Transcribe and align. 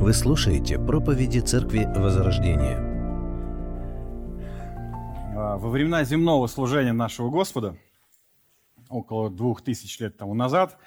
Вы 0.00 0.14
слушаете 0.14 0.78
проповеди 0.78 1.40
Церкви 1.40 1.84
Возрождения. 1.84 2.78
А, 5.36 5.56
Во 5.56 5.68
времена 5.70 6.04
земного 6.04 6.46
служения 6.46 6.92
нашего 6.92 7.30
Господа, 7.30 7.76
около 8.88 9.28
двух 9.28 9.60
тысяч 9.62 9.98
лет 9.98 10.16
тому 10.16 10.34
назад, 10.34 10.78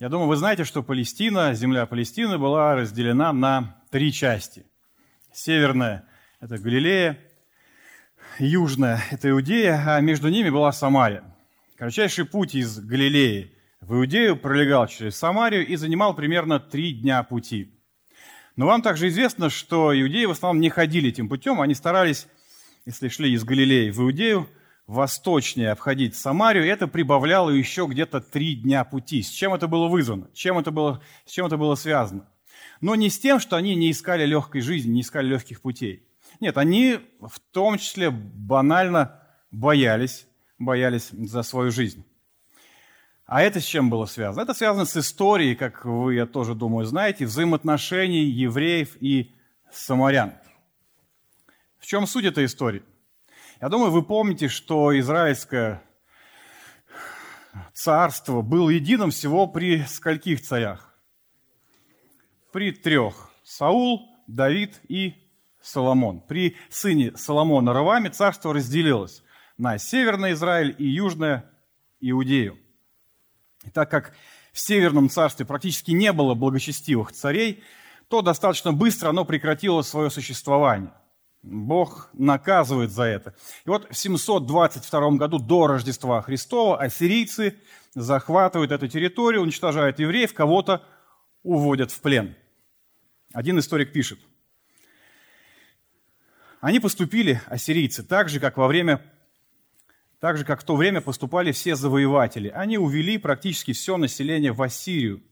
я 0.00 0.08
думаю, 0.08 0.26
вы 0.26 0.34
знаете, 0.34 0.64
что 0.64 0.82
Палестина, 0.82 1.54
земля 1.54 1.86
Палестины 1.86 2.36
была 2.36 2.74
разделена 2.74 3.32
на 3.32 3.76
три 3.90 4.12
части. 4.12 4.66
Северная– 5.32 6.04
это 6.40 6.58
Галилея, 6.58 7.16
южная– 8.40 9.00
это 9.12 9.30
Иудея, 9.30 9.84
а 9.86 10.00
между 10.00 10.30
ними 10.30 10.50
была 10.50 10.72
Самария. 10.72 11.22
Кратчайший 11.76 12.24
путь 12.24 12.56
из 12.56 12.80
Галилеи 12.80 13.52
в 13.80 13.94
Иудею 13.94 14.36
пролегал 14.36 14.88
через 14.88 15.16
Самарию 15.16 15.64
и 15.64 15.76
занимал 15.76 16.12
примерно 16.12 16.58
три 16.58 16.92
дня 16.92 17.22
пути– 17.22 17.72
но 18.58 18.66
вам 18.66 18.82
также 18.82 19.06
известно, 19.06 19.50
что 19.50 19.98
иудеи 19.98 20.24
в 20.24 20.32
основном 20.32 20.60
не 20.60 20.68
ходили 20.68 21.10
этим 21.10 21.28
путем, 21.28 21.60
они 21.60 21.74
старались, 21.74 22.26
если 22.86 23.06
шли 23.06 23.32
из 23.32 23.44
Галилеи 23.44 23.90
в 23.90 24.00
Иудею, 24.00 24.48
восточнее 24.88 25.70
обходить 25.70 26.16
Самарию, 26.16 26.66
это 26.66 26.88
прибавляло 26.88 27.50
еще 27.50 27.86
где-то 27.88 28.20
три 28.20 28.56
дня 28.56 28.82
пути. 28.82 29.22
С 29.22 29.28
чем 29.28 29.54
это 29.54 29.68
было 29.68 29.86
вызвано? 29.86 30.28
Чем 30.34 30.58
это 30.58 30.72
было, 30.72 31.00
с 31.24 31.30
чем 31.30 31.46
это 31.46 31.56
было 31.56 31.76
связано? 31.76 32.28
Но 32.80 32.96
не 32.96 33.10
с 33.10 33.20
тем, 33.20 33.38
что 33.38 33.54
они 33.54 33.76
не 33.76 33.92
искали 33.92 34.26
легкой 34.26 34.60
жизни, 34.60 34.90
не 34.90 35.02
искали 35.02 35.28
легких 35.28 35.60
путей. 35.60 36.02
Нет, 36.40 36.58
они 36.58 36.98
в 37.20 37.38
том 37.52 37.78
числе 37.78 38.10
банально 38.10 39.22
боялись, 39.52 40.26
боялись 40.58 41.10
за 41.12 41.44
свою 41.44 41.70
жизнь. 41.70 42.04
А 43.28 43.42
это 43.42 43.60
с 43.60 43.64
чем 43.64 43.90
было 43.90 44.06
связано? 44.06 44.42
Это 44.42 44.54
связано 44.54 44.86
с 44.86 44.96
историей, 44.96 45.54
как 45.54 45.84
вы, 45.84 46.14
я 46.14 46.24
тоже 46.24 46.54
думаю, 46.54 46.86
знаете, 46.86 47.26
взаимоотношений 47.26 48.24
евреев 48.24 48.96
и 49.00 49.34
самарян. 49.70 50.32
В 51.78 51.84
чем 51.84 52.06
суть 52.06 52.24
этой 52.24 52.46
истории? 52.46 52.82
Я 53.60 53.68
думаю, 53.68 53.90
вы 53.90 54.02
помните, 54.02 54.48
что 54.48 54.98
израильское 54.98 55.82
царство 57.74 58.40
было 58.40 58.70
единым 58.70 59.10
всего 59.10 59.46
при 59.46 59.82
скольких 59.82 60.40
царях? 60.40 60.98
При 62.50 62.72
трех. 62.72 63.30
Саул, 63.44 64.08
Давид 64.26 64.80
и 64.88 65.12
Соломон. 65.60 66.20
При 66.20 66.56
сыне 66.70 67.14
Соломона 67.14 67.74
Раваме 67.74 68.08
царство 68.08 68.54
разделилось 68.54 69.22
на 69.58 69.76
Северный 69.76 70.32
Израиль 70.32 70.74
и 70.78 70.86
Южное 70.86 71.44
Иудею. 72.00 72.58
И 73.64 73.70
так 73.70 73.90
как 73.90 74.14
в 74.52 74.60
Северном 74.60 75.08
царстве 75.08 75.46
практически 75.46 75.90
не 75.90 76.12
было 76.12 76.34
благочестивых 76.34 77.12
царей, 77.12 77.62
то 78.08 78.22
достаточно 78.22 78.72
быстро 78.72 79.10
оно 79.10 79.24
прекратило 79.24 79.82
свое 79.82 80.10
существование. 80.10 80.92
Бог 81.42 82.10
наказывает 82.14 82.90
за 82.90 83.04
это. 83.04 83.34
И 83.64 83.70
вот 83.70 83.88
в 83.90 83.96
722 83.96 85.10
году 85.12 85.38
до 85.38 85.66
Рождества 85.66 86.20
Христова 86.22 86.80
ассирийцы 86.80 87.56
захватывают 87.94 88.72
эту 88.72 88.88
территорию, 88.88 89.42
уничтожают 89.42 89.98
евреев, 89.98 90.34
кого-то 90.34 90.84
уводят 91.42 91.92
в 91.92 92.00
плен. 92.00 92.34
Один 93.32 93.58
историк 93.58 93.92
пишет. 93.92 94.18
Они 96.60 96.80
поступили, 96.80 97.40
ассирийцы, 97.46 98.02
так 98.02 98.28
же, 98.28 98.40
как 98.40 98.56
во 98.56 98.66
время 98.66 99.00
так 100.20 100.36
же, 100.36 100.44
как 100.44 100.60
в 100.60 100.64
то 100.64 100.76
время 100.76 101.00
поступали 101.00 101.52
все 101.52 101.76
завоеватели. 101.76 102.48
Они 102.48 102.78
увели 102.78 103.18
практически 103.18 103.72
все 103.72 103.96
население 103.96 104.52
в 104.52 104.62
Ассирию. 104.62 105.22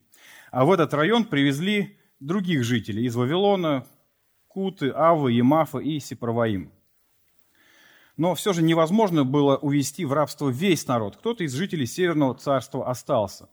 А 0.51 0.65
в 0.65 0.71
этот 0.71 0.93
район 0.93 1.25
привезли 1.25 1.97
других 2.19 2.63
жителей 2.63 3.05
из 3.05 3.15
Вавилона, 3.15 3.85
Куты, 4.47 4.91
Авы, 4.95 5.33
Емафа 5.33 5.79
и 5.79 5.99
Сепроваим. 5.99 6.71
Но 8.15 8.33
все 8.33 8.53
же 8.53 8.63
невозможно 8.63 9.23
было 9.23 9.57
увести 9.57 10.03
в 10.05 10.13
рабство 10.13 10.49
весь 10.49 10.87
народ. 10.87 11.17
Кто-то 11.17 11.43
из 11.43 11.53
жителей 11.53 11.85
Северного 11.85 12.33
царства 12.33 12.89
остался. 12.89 13.49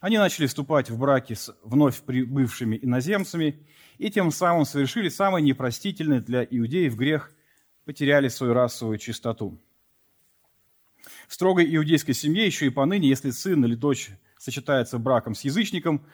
Они 0.00 0.18
начали 0.18 0.46
вступать 0.46 0.90
в 0.90 0.98
браки 0.98 1.34
с 1.34 1.54
вновь 1.62 2.00
прибывшими 2.02 2.78
иноземцами 2.82 3.66
и 3.98 4.10
тем 4.10 4.30
самым 4.32 4.64
совершили 4.64 5.08
самый 5.08 5.42
непростительный 5.42 6.20
для 6.20 6.42
иудеев 6.42 6.96
грех, 6.96 7.30
потеряли 7.84 8.28
свою 8.28 8.54
расовую 8.54 8.98
чистоту. 8.98 9.60
Строгой 11.34 11.66
иудейской 11.74 12.14
семье 12.14 12.46
еще 12.46 12.66
и 12.66 12.70
поныне, 12.70 13.08
если 13.08 13.30
сын 13.30 13.64
или 13.64 13.74
дочь 13.74 14.10
сочетается 14.38 15.00
браком 15.00 15.34
с 15.34 15.40
язычником, 15.40 16.06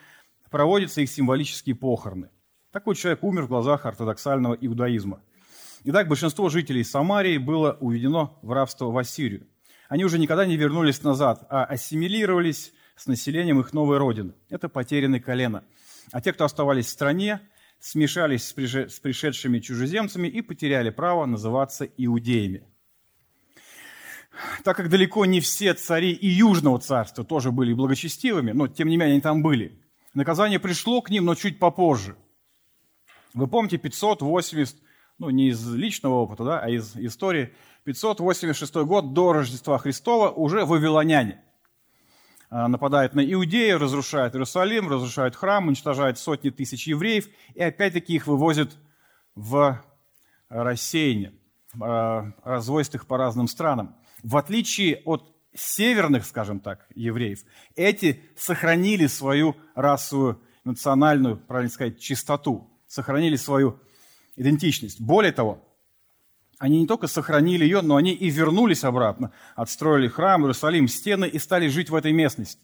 проводятся 0.51 1.03
их 1.03 1.11
символические 1.11 1.75
похороны. 1.77 2.31
Такой 2.73 2.95
человек 2.95 3.23
умер 3.23 3.43
в 3.43 3.49
глазах 3.49 3.85
ортодоксального 3.85 4.55
иудаизма. 4.55 5.21
Итак, 5.85 6.09
большинство 6.09 6.49
жителей 6.49 6.85
Самарии 6.85 7.37
было 7.37 7.77
уведено 7.81 8.39
в 8.41 8.53
рабство 8.53 8.87
в 8.87 8.97
Ассирию. 8.97 9.47
Они 9.91 10.07
уже 10.07 10.19
никогда 10.19 10.47
не 10.47 10.57
вернулись 10.57 11.03
назад, 11.03 11.47
а 11.51 11.67
ассимилировались 11.67 12.73
с 12.97 13.07
населением 13.07 13.61
их 13.61 13.75
новой 13.75 13.99
родины. 13.99 14.33
Это 14.49 14.71
потерянное 14.71 15.21
колено. 15.21 15.65
А 16.13 16.23
те, 16.23 16.33
кто 16.33 16.47
оставались 16.47 16.87
в 16.87 16.89
стране, 16.89 17.43
смешались 17.79 18.45
с 18.49 19.01
пришедшими 19.01 19.59
чужеземцами 19.59 20.29
и 20.29 20.41
потеряли 20.41 20.89
право 20.89 21.27
называться 21.27 21.85
иудеями 21.85 22.70
так 24.65 24.77
как 24.77 24.89
далеко 24.89 25.27
не 25.27 25.41
все 25.41 25.75
цари 25.75 26.13
и 26.13 26.29
Южного 26.29 26.79
царства 26.79 27.25
тоже 27.25 27.51
были 27.51 27.73
благочестивыми, 27.73 28.53
но 28.53 28.69
тем 28.69 28.89
не 28.89 28.97
менее 28.97 29.15
они 29.15 29.21
там 29.21 29.43
были, 29.43 29.81
наказание 30.15 30.59
пришло 30.59 31.01
к 31.03 31.11
ним, 31.11 31.25
но 31.25 31.35
чуть 31.35 31.59
попозже. 31.59 32.17
Вы 33.35 33.47
помните 33.47 33.79
580, 33.79 34.77
ну 35.19 35.31
не 35.31 35.49
из 35.49 35.75
личного 35.75 36.15
опыта, 36.15 36.45
да, 36.45 36.61
а 36.61 36.69
из 36.69 36.97
истории, 36.97 37.55
586 37.85 38.75
год 38.77 39.13
до 39.13 39.33
Рождества 39.33 39.79
Христова 39.79 40.31
уже 40.31 40.65
вавилоняне. 40.65 41.43
А, 42.51 42.67
нападают 42.67 43.15
на 43.15 43.21
Иудею, 43.21 43.79
разрушают 43.79 44.35
Иерусалим, 44.35 44.89
разрушают 44.89 45.37
храм, 45.37 45.69
уничтожают 45.69 46.19
сотни 46.19 46.51
тысяч 46.51 46.89
евреев, 46.89 47.29
и 47.55 47.63
опять-таки 47.63 48.15
их 48.15 48.27
вывозят 48.27 48.77
в 49.37 49.81
рассеяние, 50.49 51.33
а, 51.81 52.33
развозят 52.43 52.97
их 52.97 53.07
по 53.07 53.17
разным 53.17 53.47
странам 53.47 53.97
в 54.23 54.37
отличие 54.37 55.03
от 55.05 55.35
северных, 55.55 56.25
скажем 56.25 56.61
так, 56.61 56.87
евреев, 56.95 57.45
эти 57.75 58.23
сохранили 58.37 59.07
свою 59.07 59.57
расовую, 59.75 60.41
национальную, 60.65 61.37
правильно 61.37 61.71
сказать, 61.71 61.99
чистоту, 61.99 62.71
сохранили 62.87 63.37
свою 63.37 63.81
идентичность. 64.37 65.01
Более 65.01 65.33
того, 65.33 65.67
они 66.59 66.81
не 66.81 66.87
только 66.87 67.07
сохранили 67.07 67.65
ее, 67.65 67.81
но 67.81 67.97
они 67.97 68.13
и 68.13 68.29
вернулись 68.29 68.85
обратно, 68.85 69.33
отстроили 69.57 70.09
храм, 70.09 70.43
Иерусалим, 70.43 70.89
стены 70.89 71.27
и 71.27 71.39
стали 71.39 71.69
жить 71.69 71.91
в 71.91 71.95
этой 71.95 72.13
местности. 72.13 72.61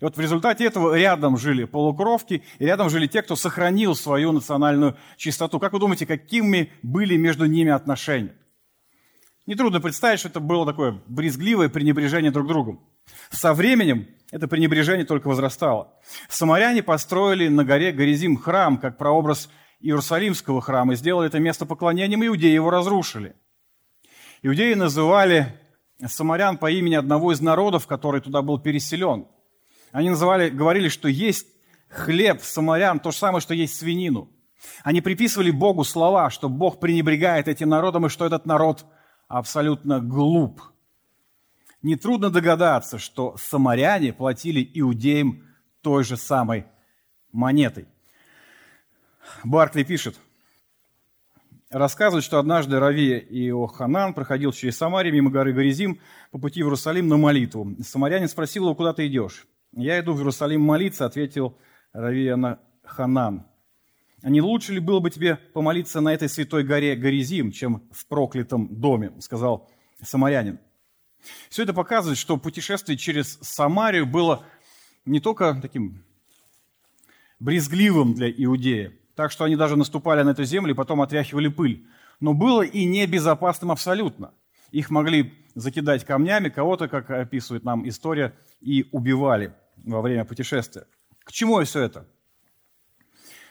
И 0.00 0.04
вот 0.04 0.16
в 0.16 0.20
результате 0.20 0.64
этого 0.64 0.96
рядом 0.96 1.36
жили 1.36 1.64
полукровки, 1.64 2.44
и 2.60 2.64
рядом 2.64 2.88
жили 2.88 3.08
те, 3.08 3.22
кто 3.22 3.34
сохранил 3.34 3.96
свою 3.96 4.30
национальную 4.30 4.96
чистоту. 5.16 5.58
Как 5.58 5.72
вы 5.72 5.80
думаете, 5.80 6.06
какими 6.06 6.72
были 6.82 7.16
между 7.16 7.46
ними 7.46 7.72
отношения? 7.72 8.34
Нетрудно 9.48 9.80
представить, 9.80 10.20
что 10.20 10.28
это 10.28 10.40
было 10.40 10.66
такое 10.66 11.00
брезгливое 11.06 11.70
пренебрежение 11.70 12.30
друг 12.30 12.46
другом. 12.48 12.86
Со 13.30 13.54
временем 13.54 14.06
это 14.30 14.46
пренебрежение 14.46 15.06
только 15.06 15.28
возрастало. 15.28 15.90
Самаряне 16.28 16.82
построили 16.82 17.48
на 17.48 17.64
горе 17.64 17.92
Горизим 17.92 18.36
храм, 18.36 18.76
как 18.76 18.98
прообраз 18.98 19.48
Иерусалимского 19.80 20.60
храма, 20.60 20.92
и 20.92 20.96
сделали 20.96 21.28
это 21.28 21.38
место 21.38 21.64
поклонением, 21.64 22.26
иудеи 22.26 22.50
его 22.50 22.68
разрушили. 22.68 23.36
Иудеи 24.42 24.74
называли 24.74 25.58
самарян 26.06 26.58
по 26.58 26.70
имени 26.70 26.96
одного 26.96 27.32
из 27.32 27.40
народов, 27.40 27.86
который 27.86 28.20
туда 28.20 28.42
был 28.42 28.58
переселен. 28.58 29.28
Они 29.92 30.10
называли, 30.10 30.50
говорили, 30.50 30.90
что 30.90 31.08
есть 31.08 31.46
хлеб 31.88 32.42
самарян, 32.42 33.00
то 33.00 33.12
же 33.12 33.16
самое, 33.16 33.40
что 33.40 33.54
есть 33.54 33.78
свинину. 33.78 34.28
Они 34.84 35.00
приписывали 35.00 35.50
Богу 35.50 35.84
слова, 35.84 36.28
что 36.28 36.50
Бог 36.50 36.80
пренебрегает 36.80 37.48
этим 37.48 37.70
народом, 37.70 38.04
и 38.04 38.10
что 38.10 38.26
этот 38.26 38.44
народ– 38.44 38.84
абсолютно 39.28 40.00
глуп. 40.00 40.60
Нетрудно 41.82 42.30
догадаться, 42.30 42.98
что 42.98 43.36
самаряне 43.36 44.12
платили 44.12 44.68
иудеям 44.74 45.44
той 45.80 46.02
же 46.02 46.16
самой 46.16 46.66
монетой. 47.30 47.86
Баркли 49.44 49.84
пишет, 49.84 50.18
рассказывает, 51.70 52.24
что 52.24 52.38
однажды 52.38 52.80
Рави 52.80 53.18
Иоханан 53.18 54.14
проходил 54.14 54.52
через 54.52 54.76
Самарию 54.76 55.14
мимо 55.14 55.30
горы 55.30 55.52
Горизим 55.52 56.00
по 56.30 56.38
пути 56.38 56.62
в 56.62 56.66
Иерусалим 56.66 57.08
на 57.08 57.16
молитву. 57.16 57.76
Самарянин 57.80 58.28
спросил 58.28 58.64
его, 58.64 58.74
куда 58.74 58.92
ты 58.92 59.06
идешь? 59.06 59.46
«Я 59.72 60.00
иду 60.00 60.14
в 60.14 60.18
Иерусалим 60.18 60.62
молиться»,— 60.62 61.04
ответил 61.06 61.58
Рави 61.92 62.34
Ханан. 62.84 63.46
А 64.22 64.30
не 64.30 64.40
лучше 64.40 64.72
ли 64.72 64.80
было 64.80 65.00
бы 65.00 65.10
тебе 65.10 65.36
помолиться 65.36 66.00
на 66.00 66.12
этой 66.12 66.28
святой 66.28 66.64
горе 66.64 66.96
Горизим, 66.96 67.52
чем 67.52 67.84
в 67.92 68.06
проклятом 68.06 68.68
доме, 68.80 69.12
сказал 69.20 69.70
самарянин. 70.02 70.58
Все 71.48 71.62
это 71.62 71.72
показывает, 71.72 72.18
что 72.18 72.36
путешествие 72.36 72.96
через 72.96 73.38
Самарию 73.42 74.06
было 74.06 74.44
не 75.04 75.20
только 75.20 75.58
таким 75.60 76.04
брезгливым 77.40 78.14
для 78.14 78.30
Иудея, 78.30 78.92
так 79.14 79.30
что 79.30 79.44
они 79.44 79.56
даже 79.56 79.76
наступали 79.76 80.22
на 80.22 80.30
эту 80.30 80.44
землю 80.44 80.72
и 80.72 80.76
потом 80.76 81.00
отряхивали 81.00 81.48
пыль. 81.48 81.86
Но 82.20 82.34
было 82.34 82.62
и 82.62 82.84
небезопасным 82.84 83.70
абсолютно. 83.70 84.32
Их 84.70 84.90
могли 84.90 85.32
закидать 85.54 86.04
камнями, 86.04 86.48
кого-то, 86.48 86.88
как 86.88 87.10
описывает 87.10 87.64
нам 87.64 87.88
история, 87.88 88.34
и 88.60 88.88
убивали 88.92 89.54
во 89.76 90.02
время 90.02 90.24
путешествия. 90.24 90.86
К 91.24 91.32
чему 91.32 91.62
все 91.64 91.80
это? 91.80 92.06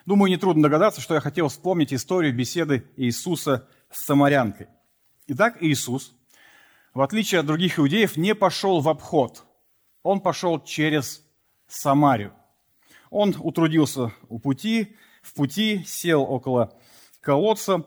Думаю, 0.08 0.32
нетрудно 0.32 0.64
догадаться, 0.64 1.02
что 1.02 1.16
я 1.16 1.20
хотел 1.20 1.50
вспомнить 1.50 1.94
историю 1.94 2.34
беседы 2.34 2.90
Иисуса 2.96 3.68
с 3.92 4.06
самарянкой. 4.06 4.68
Итак, 5.28 5.58
Иисус, 5.60 6.16
в 6.94 7.02
отличие 7.02 7.42
от 7.42 7.46
других 7.46 7.78
иудеев, 7.78 8.16
не 8.16 8.34
пошел 8.34 8.80
в 8.80 8.88
обход. 8.88 9.44
Он 10.04 10.22
пошел 10.22 10.64
через 10.64 11.26
Самарию. 11.68 12.34
Он 13.10 13.36
утрудился 13.38 14.14
у 14.30 14.40
пути, 14.40 14.96
в 15.22 15.34
пути, 15.34 15.84
сел 15.86 16.22
около 16.24 16.74
колодца, 17.20 17.84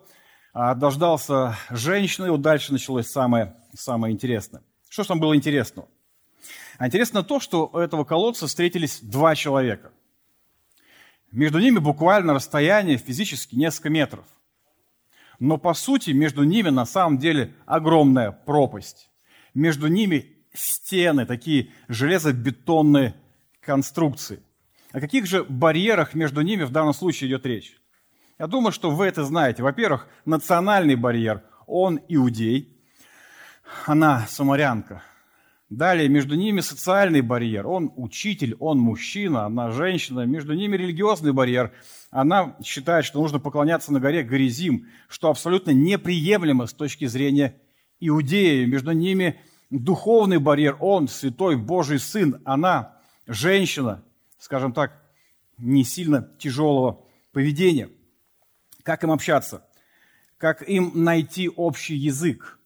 а, 0.53 0.75
дождался 0.75 1.57
женщины, 1.71 2.27
и 2.27 2.31
вот 2.31 2.43
дальше 2.43 2.75
началось 2.75 3.09
самое, 3.09 3.57
самое 3.73 4.13
интересное. 4.13 4.63
Что 4.91 5.05
же 5.05 5.09
там 5.09 5.21
было 5.21 5.35
интересного? 5.35 5.89
А 6.77 6.87
интересно 6.87 7.23
то, 7.23 7.41
что 7.41 7.71
у 7.73 7.79
этого 7.79 8.05
колодца 8.05 8.47
встретились 8.47 9.01
два 9.01 9.35
человека. 9.35 9.91
Между 11.33 11.59
ними 11.61 11.79
буквально 11.79 12.35
расстояние 12.35 12.99
физически 12.99 13.55
несколько 13.55 13.91
метров. 13.91 14.25
Но 15.39 15.59
по 15.59 15.75
сути 15.75 16.11
между 16.11 16.43
ними 16.43 16.69
на 16.69 16.85
самом 16.85 17.19
деле 17.19 17.55
огромная 17.67 18.31
пропасть. 18.33 19.11
Между 19.55 19.87
ними 19.87 20.37
стены, 20.53 21.27
такие 21.27 21.71
железобетонные 21.89 23.15
конструкции. 23.61 24.43
О 24.93 25.01
каких 25.01 25.27
же 25.27 25.45
барьерах 25.45 26.15
между 26.15 26.41
ними 26.41 26.65
в 26.65 26.71
данном 26.71 26.93
случае 26.93 27.31
идет 27.31 27.47
речь? 27.47 27.77
Я 28.39 28.47
думаю, 28.47 28.73
что 28.73 28.91
вы 28.91 29.07
это 29.07 29.25
знаете. 29.25 29.63
Во-первых, 29.63 30.09
национальный 30.25 30.97
барьер. 30.97 31.43
Он 31.67 32.01
иудей, 32.09 32.77
она 33.87 34.27
самарянка. 34.27 35.03
Далее, 35.71 36.09
между 36.09 36.35
ними 36.35 36.61
социальный 36.63 37.21
барьер. 37.21 37.65
Он 37.69 37.93
учитель, 37.95 38.57
он 38.59 38.81
мужчина, 38.81 39.47
она 39.47 39.71
женщина. 39.71 40.27
Между 40.27 40.55
ними 40.55 40.77
религиозный 40.77 41.33
барьер. 41.33 41.73
Она 42.11 42.57
считает, 42.65 43.05
что 43.05 43.21
нужно 43.21 43.39
поклоняться 43.39 43.93
на 43.93 44.01
горе 44.01 44.25
Горизим, 44.25 44.89
что 45.09 45.31
абсолютно 45.31 45.71
неприемлемо 45.71 46.67
с 46.67 46.73
точки 46.73 47.05
зрения 47.07 47.55
иудеи. 48.01 48.65
Между 48.65 48.91
ними 48.91 49.41
духовный 49.71 50.39
барьер. 50.39 50.77
Он 50.81 51.07
святой 51.07 51.57
Божий 51.57 52.01
Сын, 52.01 52.43
она 52.45 52.97
женщина, 53.29 54.03
скажем 54.39 54.73
так, 54.73 55.01
не 55.57 55.85
сильно 55.85 56.29
тяжелого 56.41 57.05
поведения. 57.33 57.91
Как 58.83 59.05
им 59.05 59.13
общаться? 59.13 59.65
Как 60.37 60.69
им 60.69 60.91
найти 60.95 61.49
общий 61.49 61.95
язык? 61.95 62.60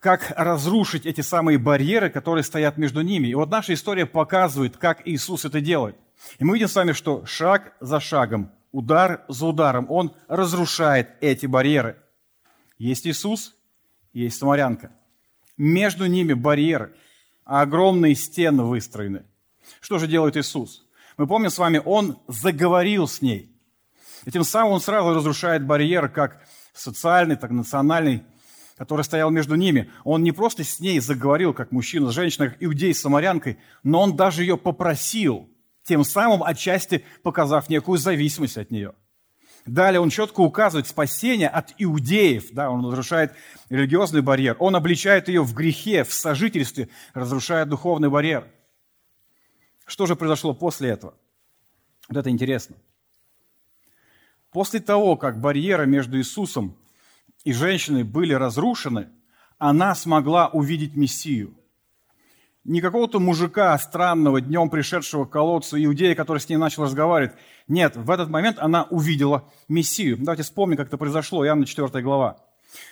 Как 0.00 0.32
разрушить 0.36 1.06
эти 1.06 1.20
самые 1.20 1.58
барьеры, 1.58 2.10
которые 2.10 2.44
стоят 2.44 2.76
между 2.76 3.02
ними. 3.02 3.28
И 3.28 3.34
вот 3.34 3.50
наша 3.50 3.74
история 3.74 4.06
показывает, 4.06 4.76
как 4.76 5.06
Иисус 5.06 5.44
это 5.44 5.60
делает. 5.60 5.96
И 6.38 6.44
мы 6.44 6.54
видим 6.54 6.68
с 6.68 6.74
вами, 6.74 6.92
что 6.92 7.24
шаг 7.26 7.74
за 7.80 8.00
шагом, 8.00 8.50
удар 8.72 9.24
за 9.28 9.46
ударом, 9.46 9.86
Он 9.90 10.14
разрушает 10.28 11.10
эти 11.20 11.46
барьеры. 11.46 11.96
Есть 12.78 13.06
Иисус, 13.06 13.54
есть 14.12 14.38
Самарянка. 14.38 14.92
Между 15.56 16.06
ними 16.06 16.34
барьеры, 16.34 16.94
а 17.44 17.62
огромные 17.62 18.14
стены 18.14 18.64
выстроены. 18.64 19.24
Что 19.80 19.98
же 19.98 20.06
делает 20.06 20.36
Иисус? 20.36 20.86
Мы 21.16 21.26
помним 21.26 21.50
с 21.50 21.58
вами, 21.58 21.80
Он 21.84 22.18
заговорил 22.28 23.08
с 23.08 23.22
ней. 23.22 23.52
И 24.24 24.30
тем 24.30 24.44
самым 24.44 24.72
Он 24.72 24.80
сразу 24.80 25.14
разрушает 25.14 25.64
барьеры, 25.64 26.08
как 26.08 26.42
социальный, 26.74 27.36
так 27.36 27.50
и 27.50 27.54
национальный, 27.54 28.24
который 28.76 29.02
стоял 29.02 29.30
между 29.30 29.54
ними, 29.54 29.90
он 30.04 30.22
не 30.22 30.32
просто 30.32 30.62
с 30.62 30.80
ней 30.80 31.00
заговорил, 31.00 31.54
как 31.54 31.72
мужчина 31.72 32.10
с 32.10 32.14
женщиной, 32.14 32.50
как 32.50 32.62
иудей 32.62 32.94
с 32.94 33.00
самарянкой, 33.00 33.58
но 33.82 34.02
он 34.02 34.16
даже 34.16 34.42
ее 34.42 34.58
попросил, 34.58 35.48
тем 35.82 36.04
самым 36.04 36.42
отчасти 36.42 37.04
показав 37.22 37.68
некую 37.68 37.98
зависимость 37.98 38.58
от 38.58 38.70
нее. 38.70 38.94
Далее 39.64 40.00
он 40.00 40.10
четко 40.10 40.40
указывает 40.40 40.86
спасение 40.86 41.48
от 41.48 41.74
иудеев, 41.78 42.52
да, 42.52 42.70
он 42.70 42.86
разрушает 42.86 43.32
религиозный 43.68 44.22
барьер, 44.22 44.56
он 44.60 44.76
обличает 44.76 45.28
ее 45.28 45.42
в 45.42 45.54
грехе, 45.54 46.04
в 46.04 46.12
сожительстве, 46.12 46.88
разрушая 47.14 47.64
духовный 47.64 48.08
барьер. 48.08 48.46
Что 49.84 50.06
же 50.06 50.14
произошло 50.14 50.54
после 50.54 50.90
этого? 50.90 51.14
Вот 52.08 52.18
это 52.18 52.30
интересно. 52.30 52.76
После 54.52 54.80
того, 54.80 55.16
как 55.16 55.40
барьеры 55.40 55.86
между 55.86 56.18
Иисусом 56.18 56.76
и 57.46 57.52
женщины 57.52 58.02
были 58.02 58.34
разрушены, 58.34 59.08
она 59.56 59.94
смогла 59.94 60.48
увидеть 60.48 60.96
Мессию. 60.96 61.56
Не 62.64 62.80
какого-то 62.80 63.20
мужика 63.20 63.78
странного, 63.78 64.40
днем 64.40 64.68
пришедшего 64.68 65.26
к 65.26 65.30
колодцу, 65.30 65.76
иудея, 65.82 66.16
который 66.16 66.38
с 66.38 66.48
ней 66.48 66.56
начал 66.56 66.82
разговаривать. 66.82 67.36
Нет, 67.68 67.94
в 67.94 68.10
этот 68.10 68.30
момент 68.30 68.58
она 68.58 68.82
увидела 68.90 69.48
Мессию. 69.68 70.16
Давайте 70.18 70.42
вспомним, 70.42 70.76
как 70.76 70.88
это 70.88 70.98
произошло. 70.98 71.46
Иоанна 71.46 71.66
4 71.66 72.02
глава. 72.02 72.44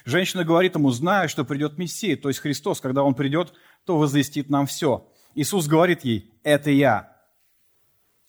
Женщина 0.05 0.45
говорит 0.45 0.77
ему, 0.77 0.91
зная, 0.91 1.27
что 1.27 1.45
придет 1.45 1.77
Мессия, 1.77 2.17
то 2.17 2.29
есть 2.29 2.39
Христос, 2.39 2.81
когда 2.81 3.03
Он 3.03 3.15
придет, 3.15 3.55
то 3.85 3.99
возвестит 3.99 4.51
нам 4.51 4.67
все. 4.67 5.11
Иисус 5.35 5.67
говорит 5.67 6.05
ей, 6.05 6.33
это 6.45 6.71
я, 6.71 7.13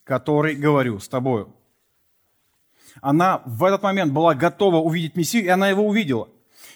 который 0.03 0.55
говорю 0.55 0.97
с 0.97 1.07
тобою 1.07 1.55
она 3.01 3.41
в 3.45 3.63
этот 3.63 3.83
момент 3.83 4.13
была 4.13 4.33
готова 4.35 4.77
увидеть 4.77 5.15
Мессию, 5.15 5.45
и 5.45 5.49
она 5.49 5.69
его 5.69 5.87
увидела. 5.87 6.29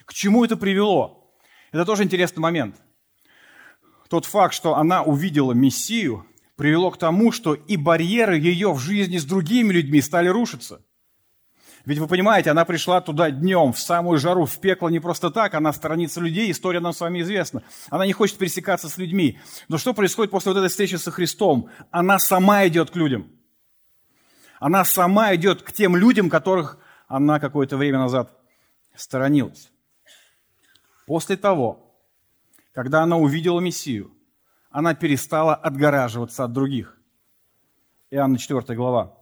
К 0.05 0.13
чему 0.13 0.43
это 0.43 0.57
привело? 0.57 1.33
Это 1.71 1.85
тоже 1.85 2.03
интересный 2.03 2.41
момент. 2.41 2.75
Тот 4.09 4.25
факт, 4.25 4.53
что 4.53 4.75
она 4.75 5.03
увидела 5.03 5.53
Мессию, 5.53 6.25
привело 6.55 6.91
к 6.91 6.97
тому, 6.97 7.31
что 7.31 7.53
и 7.53 7.77
барьеры 7.77 8.37
ее 8.37 8.73
в 8.73 8.79
жизни 8.79 9.17
с 9.17 9.25
другими 9.25 9.71
людьми 9.71 10.01
стали 10.01 10.27
рушиться. 10.27 10.81
Ведь 11.85 11.99
вы 11.99 12.07
понимаете, 12.07 12.51
она 12.51 12.65
пришла 12.65 12.99
туда 13.01 13.31
днем, 13.31 13.71
в 13.71 13.79
самую 13.79 14.19
жару, 14.19 14.45
в 14.45 14.59
пекло 14.59 14.89
не 14.89 14.99
просто 14.99 15.29
так, 15.29 15.53
она 15.53 15.71
сторонится 15.71 16.19
людей, 16.19 16.51
история 16.51 16.81
нам 16.81 16.91
с 16.91 16.99
вами 16.99 17.21
известна. 17.21 17.63
Она 17.89 18.05
не 18.05 18.13
хочет 18.13 18.37
пересекаться 18.37 18.89
с 18.89 18.97
людьми. 18.97 19.39
Но 19.69 19.77
что 19.77 19.93
происходит 19.93 20.31
после 20.31 20.51
вот 20.51 20.59
этой 20.59 20.69
встречи 20.69 20.95
со 20.95 21.11
Христом? 21.11 21.69
Она 21.91 22.19
сама 22.19 22.67
идет 22.67 22.91
к 22.91 22.95
людям– 22.95 23.31
она 24.59 24.83
сама 24.83 25.33
идет 25.35 25.63
к 25.63 25.71
тем 25.71 25.95
людям, 25.95 26.29
которых 26.29 26.77
она 27.07 27.39
какое-то 27.39 27.77
время 27.77 27.99
назад 27.99 28.37
сторонилась. 28.95 29.71
После 31.07 31.37
того, 31.37 31.95
когда 32.73 33.01
она 33.01 33.17
увидела 33.17 33.59
Мессию, 33.59 34.11
она 34.69 34.93
перестала 34.93 35.55
отгораживаться 35.55 36.43
от 36.43 36.53
других. 36.53 36.97
Иоанна 38.11 38.37
4 38.37 38.75
глава. 38.75 39.15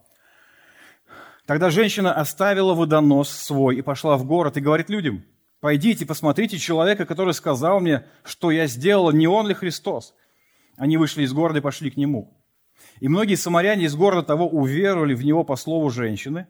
Тогда 1.46 1.70
женщина 1.70 2.14
оставила 2.14 2.74
водонос 2.74 3.30
свой 3.30 3.78
и 3.78 3.82
пошла 3.82 4.18
в 4.18 4.26
город 4.26 4.58
и 4.58 4.62
говорит 4.62 4.90
людям, 4.90 5.24
«Пойдите, 5.62 6.06
посмотрите 6.06 6.58
человека, 6.58 7.06
который 7.06 7.34
сказал 7.34 7.80
мне, 7.80 8.06
что 8.24 8.52
я 8.52 8.68
сделала, 8.68 9.12
не 9.12 9.28
он 9.28 9.48
ли 9.48 9.54
Христос?» 9.54 10.14
Они 10.76 10.98
вышли 10.98 11.24
из 11.24 11.34
города 11.34 11.60
и 11.60 11.62
пошли 11.62 11.90
к 11.90 11.98
нему. 11.98 12.37
И 13.00 13.08
многие 13.08 13.36
самаряне 13.36 13.86
из 13.86 13.96
города 13.96 14.24
того 14.24 14.48
уверовали 14.48 15.14
в 15.14 15.24
него 15.24 15.44
по 15.44 15.56
слову 15.56 15.90
женщины, 15.90 16.48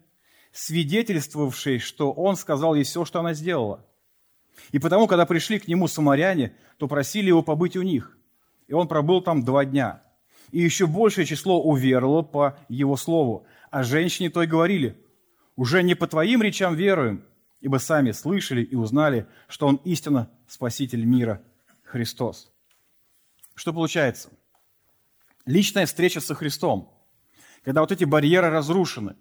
свидетельствовавшей, 0.52 1.80
что 1.80 2.12
он 2.12 2.36
сказал 2.36 2.76
ей 2.76 2.84
все, 2.84 3.06
что 3.06 3.20
она 3.20 3.34
сделала. 3.34 3.86
И 4.72 4.80
потому, 4.80 5.08
когда 5.08 5.26
пришли 5.26 5.60
к 5.60 5.68
нему 5.68 5.88
самаряне, 5.88 6.56
то 6.78 6.88
просили 6.88 7.28
его 7.28 7.44
побыть 7.44 7.76
у 7.76 7.82
них. 7.82 8.18
И 8.68 8.74
он 8.74 8.88
пробыл 8.88 9.22
там 9.22 9.44
два 9.44 9.66
дня. 9.66 10.02
И 10.52 10.60
еще 10.60 10.88
большее 10.88 11.26
число 11.26 11.62
уверовало 11.62 12.22
по 12.22 12.58
его 12.70 12.98
слову. 12.98 13.46
А 13.70 13.84
женщине 13.84 14.30
той 14.30 14.48
говорили, 14.48 14.98
уже 15.56 15.84
не 15.84 15.96
по 15.96 16.08
твоим 16.08 16.42
речам 16.42 16.76
веруем, 16.76 17.24
ибо 17.60 17.78
сами 17.78 18.12
слышали 18.12 18.64
и 18.64 18.76
узнали, 18.76 19.28
что 19.48 19.68
он 19.68 19.76
истинно 19.84 20.30
Спаситель 20.48 21.04
мира 21.04 21.42
Христос. 21.84 22.52
Что 23.56 23.74
получается? 23.74 24.30
Личная 25.48 25.88
встреча 25.88 26.22
со 26.22 26.36
Христом, 26.36 26.94
когда 27.64 27.82
вот 27.82 27.92
эти 27.92 28.04
барьеры 28.04 28.50
разрушены, 28.50 29.16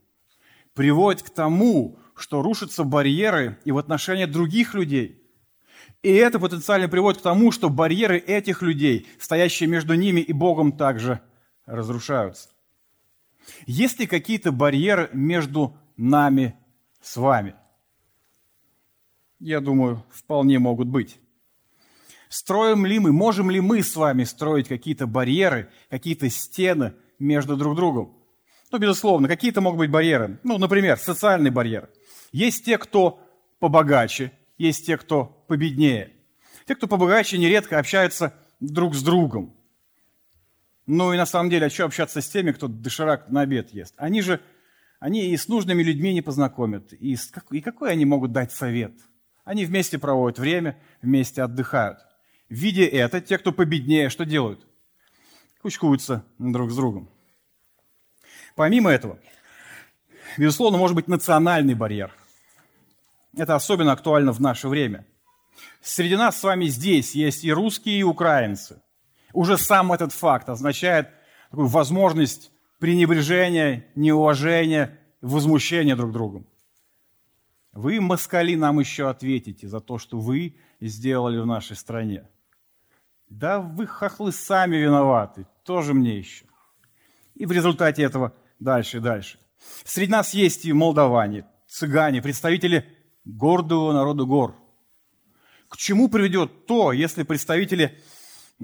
приводит 0.74 1.22
к 1.22 1.30
тому, 1.30 1.98
что 2.14 2.42
рушатся 2.42 2.84
барьеры 2.84 3.58
и 3.64 3.72
в 3.72 3.78
отношении 3.78 4.26
других 4.26 4.74
людей. 4.74 5.22
И 6.02 6.12
это 6.12 6.38
потенциально 6.38 6.88
приводит 6.88 7.20
к 7.20 7.24
тому, 7.24 7.50
что 7.50 7.70
барьеры 7.70 8.18
этих 8.18 8.60
людей, 8.60 9.08
стоящие 9.18 9.68
между 9.68 9.94
ними 9.94 10.20
и 10.20 10.32
Богом, 10.32 10.72
также 10.72 11.20
разрушаются. 11.64 12.50
Есть 13.66 13.98
ли 14.00 14.06
какие-то 14.06 14.52
барьеры 14.52 15.08
между 15.12 15.76
нами 15.96 16.56
с 17.00 17.16
вами? 17.16 17.54
Я 19.38 19.60
думаю, 19.60 20.04
вполне 20.10 20.58
могут 20.58 20.88
быть. 20.88 21.18
Строим 22.36 22.84
ли 22.84 22.98
мы, 22.98 23.12
можем 23.12 23.50
ли 23.50 23.62
мы 23.62 23.82
с 23.82 23.96
вами 23.96 24.24
строить 24.24 24.68
какие-то 24.68 25.06
барьеры, 25.06 25.70
какие-то 25.88 26.28
стены 26.28 26.92
между 27.18 27.56
друг 27.56 27.74
другом? 27.76 28.14
Ну, 28.70 28.76
безусловно, 28.76 29.26
какие-то 29.26 29.62
могут 29.62 29.78
быть 29.78 29.90
барьеры. 29.90 30.38
Ну, 30.42 30.58
например, 30.58 30.98
социальный 30.98 31.48
барьер. 31.48 31.88
Есть 32.32 32.66
те, 32.66 32.76
кто 32.76 33.26
побогаче, 33.58 34.32
есть 34.58 34.84
те, 34.84 34.98
кто 34.98 35.46
победнее. 35.48 36.12
Те, 36.66 36.74
кто 36.74 36.86
побогаче, 36.86 37.38
нередко 37.38 37.78
общаются 37.78 38.34
друг 38.60 38.94
с 38.94 39.02
другом. 39.02 39.56
Ну 40.84 41.14
и 41.14 41.16
на 41.16 41.24
самом 41.24 41.48
деле, 41.48 41.68
а 41.68 41.70
что 41.70 41.86
общаться 41.86 42.20
с 42.20 42.28
теми, 42.28 42.52
кто 42.52 42.68
доширак 42.68 43.30
на 43.30 43.40
обед 43.40 43.72
ест? 43.72 43.94
Они 43.96 44.20
же, 44.20 44.42
они 45.00 45.30
и 45.30 45.36
с 45.38 45.48
нужными 45.48 45.82
людьми 45.82 46.12
не 46.12 46.20
познакомят, 46.20 46.92
и, 46.92 47.16
с, 47.16 47.32
и 47.50 47.62
какой 47.62 47.92
они 47.92 48.04
могут 48.04 48.32
дать 48.32 48.52
совет? 48.52 48.92
Они 49.44 49.64
вместе 49.64 49.98
проводят 49.98 50.38
время, 50.38 50.76
вместе 51.00 51.40
отдыхают. 51.42 52.05
Видя 52.48 52.84
это, 52.84 53.20
те, 53.20 53.38
кто 53.38 53.52
победнее, 53.52 54.08
что 54.08 54.24
делают? 54.24 54.66
Кучкуются 55.60 56.24
друг 56.38 56.70
с 56.70 56.76
другом. 56.76 57.10
Помимо 58.54 58.90
этого, 58.90 59.18
безусловно, 60.38 60.78
может 60.78 60.94
быть 60.94 61.08
национальный 61.08 61.74
барьер. 61.74 62.14
Это 63.36 63.54
особенно 63.54 63.92
актуально 63.92 64.32
в 64.32 64.40
наше 64.40 64.68
время. 64.68 65.06
Среди 65.82 66.16
нас 66.16 66.38
с 66.38 66.42
вами 66.42 66.66
здесь 66.66 67.14
есть 67.14 67.44
и 67.44 67.52
русские, 67.52 67.98
и 67.98 68.02
украинцы. 68.02 68.80
Уже 69.32 69.58
сам 69.58 69.92
этот 69.92 70.12
факт 70.12 70.48
означает 70.48 71.10
такую 71.50 71.66
возможность 71.66 72.50
пренебрежения, 72.78 73.86
неуважения, 73.94 74.98
возмущения 75.20 75.96
друг 75.96 76.12
другом. 76.12 76.46
Вы, 77.72 78.00
москали, 78.00 78.54
нам 78.54 78.80
еще 78.80 79.10
ответите 79.10 79.68
за 79.68 79.80
то, 79.80 79.98
что 79.98 80.18
вы 80.18 80.56
сделали 80.80 81.38
в 81.38 81.46
нашей 81.46 81.76
стране. 81.76 82.26
Да 83.28 83.60
вы, 83.60 83.86
хохлы, 83.86 84.32
сами 84.32 84.76
виноваты, 84.76 85.46
тоже 85.64 85.94
мне 85.94 86.16
еще. 86.18 86.44
И 87.34 87.44
в 87.44 87.52
результате 87.52 88.02
этого 88.02 88.32
дальше 88.58 88.98
и 88.98 89.00
дальше. 89.00 89.38
Среди 89.84 90.12
нас 90.12 90.32
есть 90.32 90.64
и 90.64 90.72
молдаване, 90.72 91.46
цыгане, 91.66 92.22
представители 92.22 92.86
гордого 93.24 93.92
народа 93.92 94.24
гор. 94.24 94.54
К 95.68 95.76
чему 95.76 96.08
приведет 96.08 96.66
то, 96.66 96.92
если 96.92 97.24
представители 97.24 98.00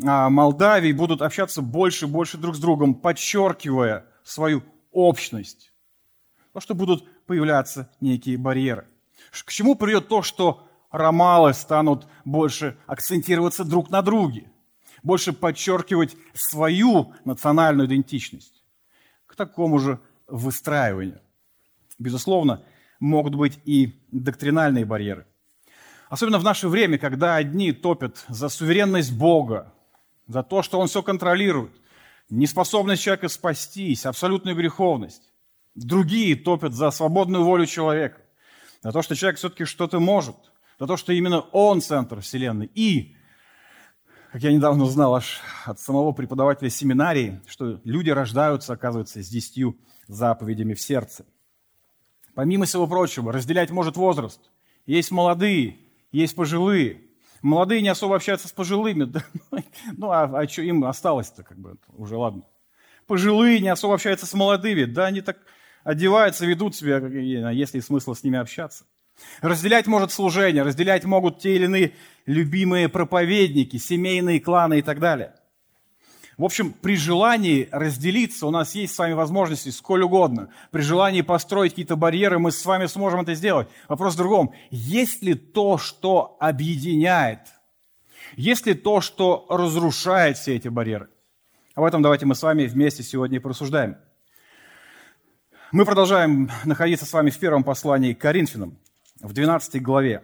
а, 0.07 0.31
Молдавии 0.31 0.93
будут 0.93 1.21
общаться 1.21 1.61
больше 1.61 2.07
и 2.07 2.09
больше 2.09 2.39
друг 2.39 2.57
с 2.57 2.59
другом, 2.59 2.95
подчеркивая 2.95 4.07
свою 4.23 4.63
общность. 4.93 5.73
То, 6.53 6.61
что 6.61 6.75
будут 6.75 7.05
появляться 7.27 7.91
некие 8.01 8.39
барьеры. 8.39 8.87
К 9.31 9.51
чему 9.51 9.75
приведет 9.75 10.09
то, 10.09 10.23
что 10.23 10.69
ромалы 10.91 11.55
станут 11.55 12.07
больше 12.25 12.77
акцентироваться 12.87 13.65
друг 13.65 13.91
на 13.91 14.03
друге, 14.03 14.52
больше 15.03 15.33
подчеркивать 15.33 16.17
свою 16.35 17.15
национальную 17.25 17.87
идентичность? 17.89 18.63
К 19.27 19.35
такому 19.37 19.79
же 19.79 20.01
выстраиванию. 20.27 21.21
Безусловно, 21.99 22.65
могут 23.01 23.35
быть 23.35 23.59
и 23.65 24.01
доктринальные 24.11 24.85
барьеры. 24.85 25.27
Особенно 26.09 26.39
в 26.39 26.45
наше 26.45 26.69
время, 26.69 26.99
когда 26.99 27.37
одни 27.37 27.73
топят 27.73 28.25
за 28.29 28.49
суверенность 28.49 29.17
Бога, 29.17 29.73
за 30.27 30.43
то, 30.43 30.63
что 30.63 30.79
он 30.79 30.89
все 30.89 31.03
контролирует, 31.03 31.73
неспособность 32.31 33.03
человека 33.03 33.29
спастись, 33.29 34.07
абсолютную 34.07 34.57
греховность. 34.57 35.33
Другие 35.75 36.37
топят 36.37 36.75
за 36.75 36.91
свободную 36.91 37.45
волю 37.45 37.67
человека, 37.67 38.21
за 38.83 38.93
то, 38.93 39.03
что 39.03 39.17
человек 39.17 39.39
все-таки 39.39 39.65
что-то 39.65 40.01
может, 40.01 40.37
за 40.79 40.87
то, 40.87 40.97
что 40.97 41.13
именно 41.13 41.41
он 41.41 41.81
центр 41.81 42.21
Вселенной. 42.21 42.71
И, 42.75 43.17
как 44.33 44.43
я 44.43 44.53
недавно 44.53 44.85
узнал 44.85 45.15
аж 45.15 45.41
от 45.67 45.79
самого 45.79 46.13
преподавателя 46.13 46.71
семинарии, 46.71 47.41
что 47.47 47.81
люди 47.85 48.11
рождаются, 48.11 48.73
оказывается, 48.73 49.23
с 49.23 49.29
десятью 49.29 49.77
заповедями 50.09 50.75
в 50.75 50.81
сердце. 50.81 51.27
Помимо 52.35 52.65
всего 52.65 52.87
прочего, 52.87 53.31
разделять 53.31 53.71
может 53.71 53.97
возраст. 53.97 54.41
Есть 54.87 55.11
молодые, 55.11 55.77
есть 56.11 56.35
пожилые– 56.35 57.03
Молодые 57.43 57.83
не 57.83 57.89
особо 57.89 58.17
общаются 58.17 58.49
с 58.49 58.53
пожилыми. 58.53 59.05
Да? 59.13 59.25
Ну, 59.97 60.11
а, 60.11 60.25
а 60.25 60.49
что 60.49 60.63
им 60.63 60.85
осталось-то, 60.85 61.43
как 61.43 61.59
бы, 61.59 61.77
уже 61.89 62.17
ладно. 62.17 62.45
Пожилые 63.07 63.59
не 63.59 63.69
особо 63.69 63.95
общаются 63.95 64.27
с 64.27 64.35
молодыми. 64.35 64.85
Да, 64.85 65.07
они 65.07 65.21
так 65.21 65.39
одеваются, 65.83 66.47
ведут 66.47 66.77
себя, 66.77 66.99
есть 67.51 67.75
ли 67.75 67.81
смысл 67.81 68.15
с 68.15 68.23
ними 68.23 68.39
общаться. 68.39 68.85
Разделять 69.41 69.87
может 69.87 70.13
служение, 70.13 70.63
разделять 70.63 71.05
могут 71.05 71.41
те 71.41 71.57
или 71.57 71.65
иные 71.65 71.93
любимые 72.27 72.89
проповедники, 72.89 73.77
семейные 73.77 74.41
кланы 74.41 74.79
и 74.79 74.83
так 74.83 75.01
далее. 75.01 75.35
В 76.39 76.45
общем, 76.45 76.73
при 76.73 76.97
желании 76.97 77.69
разделиться 77.71 78.47
у 78.47 78.51
нас 78.51 78.75
есть 78.75 78.95
с 78.95 78.99
вами 78.99 79.13
возможности 79.13 79.69
сколь 79.69 80.03
угодно. 80.03 80.49
При 80.71 80.81
желании 80.81 81.21
построить 81.21 81.73
какие-то 81.73 81.97
барьеры 81.97 82.39
мы 82.39 82.53
с 82.53 82.65
вами 82.65 82.87
сможем 82.87 83.21
это 83.21 83.35
сделать. 83.35 83.69
Вопрос 83.89 84.15
в 84.15 84.17
другом. 84.17 84.55
Есть 84.71 85.23
ли 85.23 85.35
то, 85.35 85.79
что 85.79 86.37
объединяет? 86.41 87.41
Есть 88.37 88.67
ли 88.67 88.75
то, 88.75 89.01
что 89.01 89.47
разрушает 89.51 90.39
все 90.39 90.57
эти 90.57 90.69
барьеры? 90.69 91.09
Об 91.75 91.85
этом 91.85 92.03
давайте 92.03 92.27
мы 92.27 92.35
с 92.35 92.43
вами 92.43 92.67
вместе 92.67 93.03
сегодня 93.03 93.37
и 93.37 93.41
порассуждаем. 93.41 93.97
Мы 95.71 95.85
продолжаем 95.85 96.51
находиться 96.65 97.07
с 97.07 97.13
вами 97.13 97.31
в 97.31 97.39
первом 97.39 97.65
послании 97.65 98.13
к 98.13 98.21
Коринфянам, 98.21 98.79
в 99.23 99.33
12 99.33 99.81
главе. 99.81 100.23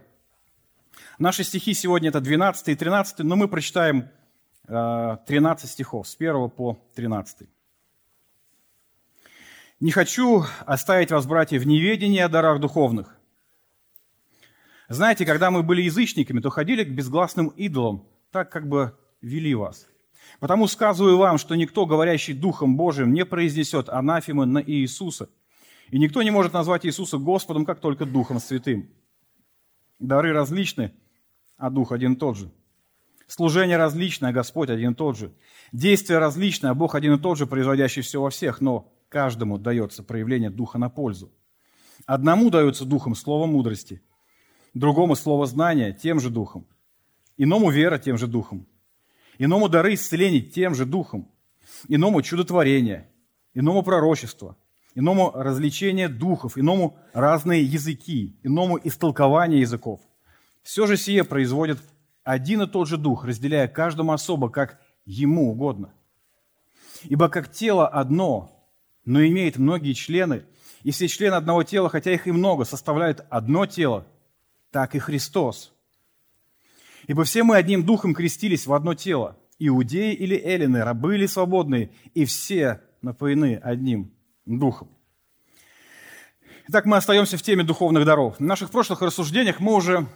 Наши 1.19 1.45
стихи 1.45 1.73
сегодня 1.73 2.11
это 2.11 2.21
12 2.21 2.69
и 2.69 2.75
13, 2.75 3.21
но 3.21 3.37
мы 3.37 3.49
прочитаем 3.49 4.09
13 4.67 5.65
э, 5.65 5.69
стихов, 5.69 6.09
с 6.09 6.17
1 6.17 6.51
по 6.51 6.79
13. 6.95 7.49
«Не 9.81 9.93
хочу 9.93 10.45
оставить 10.67 11.13
вас, 11.13 11.27
братья, 11.27 11.59
в 11.59 11.67
неведении 11.67 12.21
о 12.21 12.29
дарах 12.29 12.61
духовных. 12.61 13.17
Знаете, 14.89 15.25
когда 15.25 15.51
мы 15.51 15.63
были 15.63 15.83
язычниками, 15.83 16.41
то 16.41 16.51
ходили 16.51 16.83
к 16.83 16.91
безгласным 16.91 17.49
идолам, 17.49 18.05
так 18.33 18.51
как 18.51 18.69
бы 18.69 18.99
вели 19.21 19.55
вас. 19.55 19.87
Потому 20.41 20.67
сказываю 20.67 21.19
вам, 21.19 21.39
что 21.39 21.55
никто, 21.55 21.87
говорящий 21.87 22.35
Духом 22.35 22.77
Божиим, 22.77 23.13
не 23.13 23.25
произнесет 23.25 23.89
анафемы 23.89 24.47
на 24.47 24.59
Иисуса. 24.59 25.29
И 25.91 25.99
никто 25.99 26.23
не 26.23 26.31
может 26.31 26.53
назвать 26.53 26.85
Иисуса 26.85 27.19
Господом, 27.19 27.65
как 27.65 27.81
только 27.81 28.05
Духом 28.05 28.41
Святым. 28.41 28.91
Дары 29.99 30.33
различны, 30.33 30.93
а 31.57 31.71
Дух 31.71 31.93
один 31.93 32.13
и 32.13 32.17
тот 32.17 32.37
же. 32.37 32.51
Служение 33.27 33.77
различное, 33.77 34.33
Господь 34.33 34.71
один 34.71 34.93
и 34.93 34.95
тот 34.95 35.19
же. 35.19 35.35
Действие 35.73 36.19
различное, 36.19 36.71
а 36.71 36.75
Бог 36.75 36.95
один 36.95 37.15
и 37.15 37.19
тот 37.19 37.37
же, 37.37 37.47
производящий 37.47 38.01
все 38.01 38.23
во 38.23 38.31
всех, 38.31 38.63
но 38.63 38.91
каждому 39.11 39.59
дается 39.59 40.03
проявление 40.03 40.49
Духа 40.49 40.79
на 40.79 40.89
пользу. 40.89 41.31
Одному 42.07 42.49
дается 42.49 42.87
Духом 42.87 43.15
слово 43.15 43.47
мудрости, 43.47 44.01
другому 44.73 45.15
слово 45.15 45.47
знания 45.47 45.93
тем 45.93 46.21
же 46.21 46.31
Духом, 46.31 46.67
иному 47.37 47.71
вера 47.71 47.99
тем 47.99 48.17
же 48.17 48.27
Духом, 48.27 48.67
иному 49.37 49.69
дары 49.69 49.93
исцеления 49.93 50.41
тем 50.41 50.75
же 50.75 50.87
Духом, 50.87 51.31
иному 51.87 52.23
чудотворение, 52.23 53.11
иному 53.53 53.83
пророчество, 53.83 54.57
иному 54.99 55.31
развлечение 55.33 56.09
духов, 56.09 56.59
иному 56.59 56.99
разные 57.13 57.63
языки, 57.63 58.37
иному 58.43 58.81
истолкование 58.83 59.61
языков. 59.61 60.01
Все 60.63 60.89
же 60.89 60.97
сие 60.97 61.23
производит 61.23 61.79
один 62.25 62.63
и 62.63 62.67
тот 62.67 62.89
же 62.89 62.99
Дух, 62.99 63.25
разделяя 63.25 63.69
каждому 63.69 64.13
особо, 64.13 64.51
как 64.51 64.81
ему 65.07 65.53
угодно. 65.53 65.95
Ибо 67.05 67.29
как 67.29 67.53
тело 67.53 67.87
одно, 67.87 68.69
но 69.05 69.25
имеет 69.25 69.57
многие 69.57 69.93
члены, 69.93 70.45
и 70.83 70.91
все 70.91 71.07
члены 71.07 71.35
одного 71.35 71.63
тела, 71.63 71.89
хотя 71.89 72.13
их 72.13 72.27
и 72.27 72.33
много, 72.33 72.65
составляют 72.65 73.25
одно 73.31 73.67
тело, 73.67 74.05
так 74.73 74.97
и 74.97 74.99
Христос. 74.99 75.73
Ибо 77.07 77.23
все 77.23 77.45
мы 77.45 77.55
одним 77.55 77.85
духом 77.85 78.15
крестились 78.15 78.67
в 78.67 78.75
одно 78.75 78.95
тело, 78.95 79.39
иудеи 79.61 80.13
или 80.13 80.35
эллины, 80.35 80.83
рабы 80.83 81.15
или 81.15 81.27
свободные, 81.27 81.93
и 82.15 82.25
все 82.25 82.81
напоены 83.01 83.61
одним 83.63 84.18
духом. 84.57 84.89
Итак, 86.69 86.87
мы 86.87 86.97
остаемся 86.97 87.37
в 87.37 87.43
теме 87.43 87.65
духовных 87.65 88.05
даров. 88.05 88.37
В 88.39 88.41
наших 88.41 88.71
прошлых 88.71 89.03
рассуждениях 89.03 89.61
мы 89.61 89.75
уже 89.75 90.07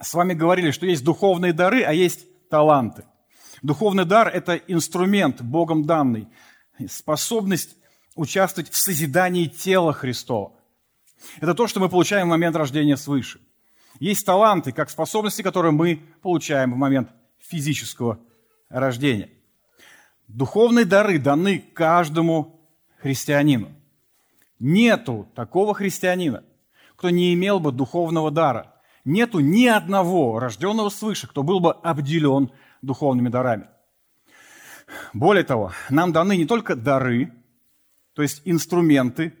с 0.00 0.14
вами 0.14 0.34
говорили, 0.34 0.70
что 0.70 0.86
есть 0.86 1.04
духовные 1.04 1.52
дары, 1.52 1.82
а 1.82 1.92
есть 1.92 2.26
таланты. 2.48 3.04
Духовный 3.62 4.04
дар– 4.04 4.28
это 4.34 4.56
инструмент, 4.56 5.40
Богом 5.40 5.84
данный, 5.84 6.28
способность 6.88 7.76
участвовать 8.14 8.70
в 8.70 8.76
созидании 8.76 9.46
тела 9.46 9.92
Христова. 9.92 10.52
Это 11.40 11.54
то, 11.54 11.66
что 11.66 11.80
мы 11.80 11.88
получаем 11.88 12.26
в 12.26 12.30
момент 12.30 12.56
рождения 12.56 12.96
свыше. 12.96 13.40
Есть 14.00 14.26
таланты, 14.26 14.72
как 14.72 14.90
способности, 14.90 15.42
которые 15.42 15.72
мы 15.72 16.00
получаем 16.22 16.72
в 16.72 16.76
момент 16.76 17.10
физического 17.38 18.18
рождения. 18.68 19.30
Духовные 20.28 20.84
дары 20.84 21.18
даны 21.18 21.58
каждому 21.58 22.53
христианину. 23.04 23.68
Нету 24.58 25.28
такого 25.34 25.74
христианина, 25.74 26.42
кто 26.96 27.10
не 27.10 27.34
имел 27.34 27.60
бы 27.60 27.70
духовного 27.70 28.30
дара 28.30 28.74
нету 29.04 29.40
ни 29.40 29.66
одного 29.66 30.38
рожденного 30.38 30.88
свыше, 30.88 31.26
кто 31.26 31.42
был 31.42 31.60
бы 31.60 31.72
обделен 31.72 32.50
духовными 32.80 33.28
дарами. 33.28 33.66
Более 35.12 35.44
того, 35.44 35.72
нам 35.90 36.12
даны 36.12 36.38
не 36.38 36.46
только 36.46 36.76
дары, 36.76 37.30
то 38.14 38.22
есть 38.22 38.40
инструменты, 38.46 39.34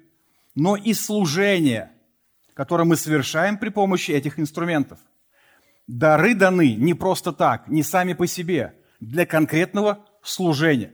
но 0.54 0.76
и 0.76 0.92
служение, 0.92 1.90
которое 2.52 2.84
мы 2.84 2.96
совершаем 2.96 3.56
при 3.56 3.70
помощи 3.70 4.10
этих 4.10 4.38
инструментов. 4.38 4.98
Дары 5.86 6.34
даны 6.34 6.74
не 6.74 6.92
просто 6.92 7.32
так, 7.32 7.68
не 7.68 7.82
сами 7.82 8.12
по 8.12 8.26
себе, 8.26 8.74
для 9.00 9.24
конкретного 9.24 10.04
служения. 10.22 10.92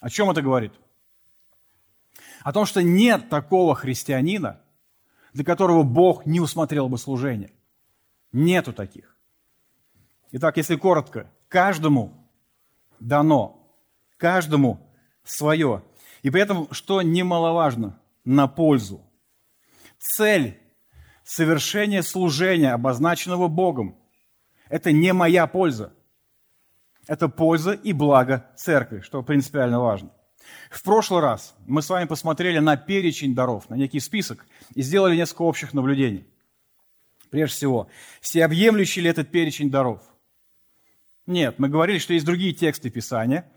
О 0.00 0.08
чем 0.08 0.30
это 0.30 0.40
говорит? 0.40 0.72
О 2.46 2.52
том, 2.52 2.64
что 2.64 2.80
нет 2.80 3.28
такого 3.28 3.74
христианина, 3.74 4.60
для 5.32 5.44
которого 5.44 5.82
Бог 5.82 6.26
не 6.26 6.38
усмотрел 6.38 6.88
бы 6.88 6.96
служение. 6.96 7.50
Нету 8.30 8.72
таких. 8.72 9.16
Итак, 10.30 10.56
если 10.56 10.76
коротко, 10.76 11.28
каждому 11.48 12.30
дано, 13.00 13.68
каждому 14.16 14.78
свое. 15.24 15.82
И 16.22 16.30
при 16.30 16.40
этом, 16.40 16.68
что 16.70 17.02
немаловажно, 17.02 17.98
на 18.24 18.46
пользу. 18.46 19.02
Цель 19.98 20.56
совершения 21.24 22.02
служения, 22.02 22.74
обозначенного 22.74 23.48
Богом, 23.48 23.98
это 24.68 24.92
не 24.92 25.12
моя 25.12 25.48
польза. 25.48 25.92
Это 27.08 27.28
польза 27.28 27.72
и 27.72 27.92
благо 27.92 28.48
церкви, 28.54 29.00
что 29.00 29.24
принципиально 29.24 29.80
важно. 29.80 30.12
В 30.70 30.82
прошлый 30.82 31.20
раз 31.20 31.54
мы 31.66 31.82
с 31.82 31.88
вами 31.88 32.06
посмотрели 32.06 32.58
на 32.58 32.76
перечень 32.76 33.34
даров, 33.34 33.68
на 33.70 33.74
некий 33.74 34.00
список, 34.00 34.46
и 34.74 34.82
сделали 34.82 35.16
несколько 35.16 35.42
общих 35.42 35.74
наблюдений. 35.74 36.26
Прежде 37.30 37.54
всего, 37.54 37.88
всеобъемлющий 38.20 39.02
ли 39.02 39.10
этот 39.10 39.30
перечень 39.30 39.70
даров? 39.70 40.02
Нет, 41.26 41.58
мы 41.58 41.68
говорили, 41.68 41.98
что 41.98 42.14
есть 42.14 42.24
другие 42.24 42.54
тексты 42.54 42.90
Писания, 42.90 43.50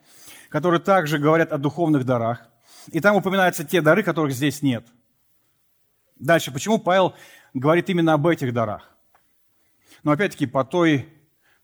которые 0.50 0.80
также 0.80 1.20
говорят 1.20 1.52
о 1.52 1.58
духовных 1.58 2.06
дарах, 2.06 2.50
и 2.92 3.00
там 3.00 3.16
упоминаются 3.16 3.64
те 3.64 3.82
дары, 3.82 4.02
которых 4.04 4.34
здесь 4.34 4.62
нет. 4.62 4.86
Дальше, 6.18 6.52
почему 6.52 6.80
Павел 6.80 7.14
говорит 7.54 7.90
именно 7.90 8.14
об 8.14 8.26
этих 8.28 8.54
дарах? 8.54 8.90
Но 10.04 10.12
опять-таки 10.12 10.48
по 10.48 10.64
той 10.66 11.08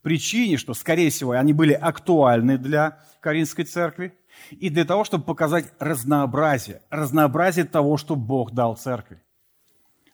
причине, 0.02 0.56
что, 0.56 0.72
скорее 0.72 1.10
всего, 1.10 1.32
они 1.32 1.52
были 1.52 1.72
актуальны 1.72 2.58
для 2.58 3.02
Каринской 3.20 3.64
церкви, 3.64 4.16
и 4.50 4.70
для 4.70 4.84
того, 4.84 5.04
чтобы 5.04 5.24
показать 5.24 5.72
разнообразие, 5.78 6.82
разнообразие 6.90 7.64
того, 7.64 7.96
что 7.96 8.16
Бог 8.16 8.52
дал 8.52 8.76
церкви. 8.76 9.20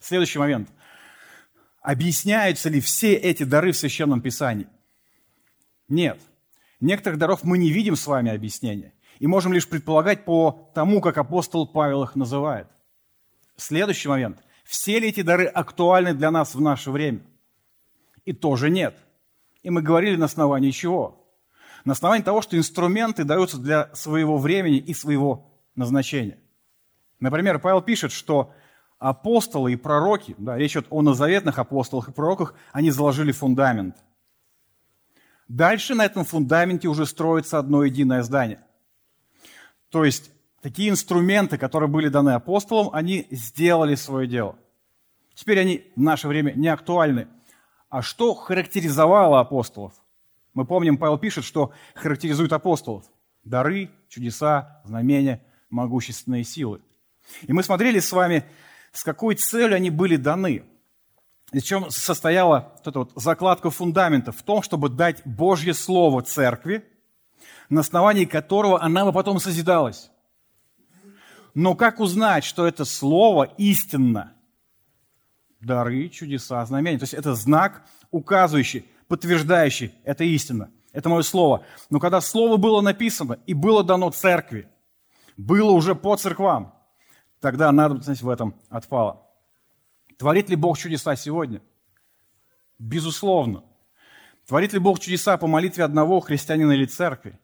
Следующий 0.00 0.38
момент. 0.38 0.70
Объясняются 1.80 2.68
ли 2.68 2.80
все 2.80 3.14
эти 3.14 3.42
дары 3.44 3.72
в 3.72 3.76
Священном 3.76 4.20
Писании? 4.20 4.68
Нет. 5.88 6.20
Некоторых 6.80 7.18
даров 7.18 7.44
мы 7.44 7.58
не 7.58 7.70
видим 7.70 7.96
с 7.96 8.06
вами 8.06 8.32
объяснения 8.32 8.94
и 9.18 9.26
можем 9.26 9.52
лишь 9.52 9.68
предполагать 9.68 10.24
по 10.24 10.70
тому, 10.74 11.00
как 11.00 11.18
апостол 11.18 11.66
Павел 11.66 12.02
их 12.04 12.16
называет. 12.16 12.66
Следующий 13.56 14.08
момент. 14.08 14.42
Все 14.64 14.98
ли 14.98 15.08
эти 15.08 15.22
дары 15.22 15.46
актуальны 15.46 16.14
для 16.14 16.30
нас 16.30 16.54
в 16.54 16.60
наше 16.60 16.90
время? 16.90 17.20
И 18.24 18.32
тоже 18.32 18.70
нет– 18.70 18.96
и 19.62 19.70
мы 19.70 19.82
говорили 19.82 20.16
на 20.16 20.26
основании 20.26 20.70
чего? 20.70 21.21
На 21.84 21.92
основании 21.92 22.24
того, 22.24 22.42
что 22.42 22.56
инструменты 22.56 23.24
даются 23.24 23.58
для 23.58 23.90
своего 23.94 24.38
времени 24.38 24.78
и 24.78 24.94
своего 24.94 25.50
назначения. 25.74 26.38
Например, 27.20 27.58
Павел 27.58 27.82
пишет, 27.82 28.12
что 28.12 28.52
апостолы 28.98 29.72
и 29.72 29.76
пророки, 29.76 30.34
да, 30.38 30.56
речь 30.56 30.72
идет 30.72 30.86
о 30.90 31.02
назаветных 31.02 31.58
апостолах 31.58 32.08
и 32.08 32.12
пророках, 32.12 32.54
они 32.72 32.90
заложили 32.90 33.32
фундамент. 33.32 33.96
Дальше 35.48 35.94
на 35.94 36.04
этом 36.04 36.24
фундаменте 36.24 36.88
уже 36.88 37.04
строится 37.04 37.58
одно 37.58 37.84
единое 37.84 38.22
здание. 38.22 38.60
То 39.90 40.04
есть 40.04 40.30
такие 40.62 40.88
инструменты, 40.88 41.58
которые 41.58 41.88
были 41.88 42.08
даны 42.08 42.30
апостолам, 42.30 42.90
они 42.92 43.26
сделали 43.30 43.94
свое 43.96 44.26
дело. 44.26 44.56
Теперь 45.34 45.58
они 45.60 45.84
в 45.96 46.00
наше 46.00 46.28
время 46.28 46.52
не 46.52 46.68
актуальны– 46.68 47.28
а 47.92 48.00
что 48.00 48.32
характеризовало 48.32 49.38
апостолов? 49.38 49.92
Мы 50.54 50.64
помним, 50.64 50.98
Павел 50.98 51.18
пишет, 51.18 51.44
что 51.44 51.72
характеризует 51.94 52.52
апостолов. 52.52 53.04
Дары, 53.44 53.90
чудеса, 54.08 54.82
знамения, 54.84 55.42
могущественные 55.70 56.44
силы. 56.44 56.80
И 57.42 57.52
мы 57.52 57.62
смотрели 57.62 57.98
с 57.98 58.12
вами, 58.12 58.44
с 58.92 59.02
какой 59.02 59.34
целью 59.34 59.76
они 59.76 59.90
были 59.90 60.16
даны. 60.16 60.64
И 61.52 61.60
в 61.60 61.64
чем 61.64 61.90
состояла 61.90 62.72
вот 62.76 62.86
эта 62.86 62.98
вот 62.98 63.12
закладка 63.16 63.70
фундамента? 63.70 64.32
В 64.32 64.42
том, 64.42 64.62
чтобы 64.62 64.88
дать 64.88 65.22
Божье 65.24 65.74
Слово 65.74 66.22
церкви, 66.22 66.84
на 67.68 67.80
основании 67.80 68.24
которого 68.24 68.82
она 68.82 69.04
бы 69.04 69.12
потом 69.12 69.38
созидалась. 69.38 70.10
Но 71.54 71.74
как 71.74 72.00
узнать, 72.00 72.44
что 72.44 72.66
это 72.66 72.84
Слово 72.84 73.44
истинно? 73.58 74.34
дары, 75.62 76.08
чудеса, 76.08 76.64
знамения. 76.66 76.98
То 76.98 77.04
есть 77.04 77.14
это 77.14 77.34
знак, 77.34 77.86
указывающий, 78.10 78.84
подтверждающий, 79.12 79.92
это 80.04 80.24
истина. 80.24 80.70
Это 80.90 81.10
мое 81.10 81.20
слово. 81.20 81.66
Но 81.90 82.00
когда 82.00 82.22
слово 82.22 82.56
было 82.56 82.80
написано 82.80 83.38
и 83.44 83.52
было 83.52 83.84
дано 83.84 84.10
церкви, 84.10 84.70
было 85.36 85.72
уже 85.72 85.94
по 85.94 86.16
церквам, 86.16 86.74
тогда 87.38 87.70
надобность 87.72 88.22
в 88.22 88.28
этом 88.30 88.54
отпала. 88.70 89.26
Творит 90.16 90.48
ли 90.48 90.56
Бог 90.56 90.78
чудеса 90.78 91.14
сегодня? 91.14 91.60
Безусловно. 92.78 93.64
Творит 94.46 94.72
ли 94.72 94.78
Бог 94.78 94.98
чудеса 94.98 95.36
по 95.36 95.46
молитве 95.46 95.84
одного 95.84 96.20
христианина 96.20 96.72
или 96.72 96.86
церкви? 96.86 97.38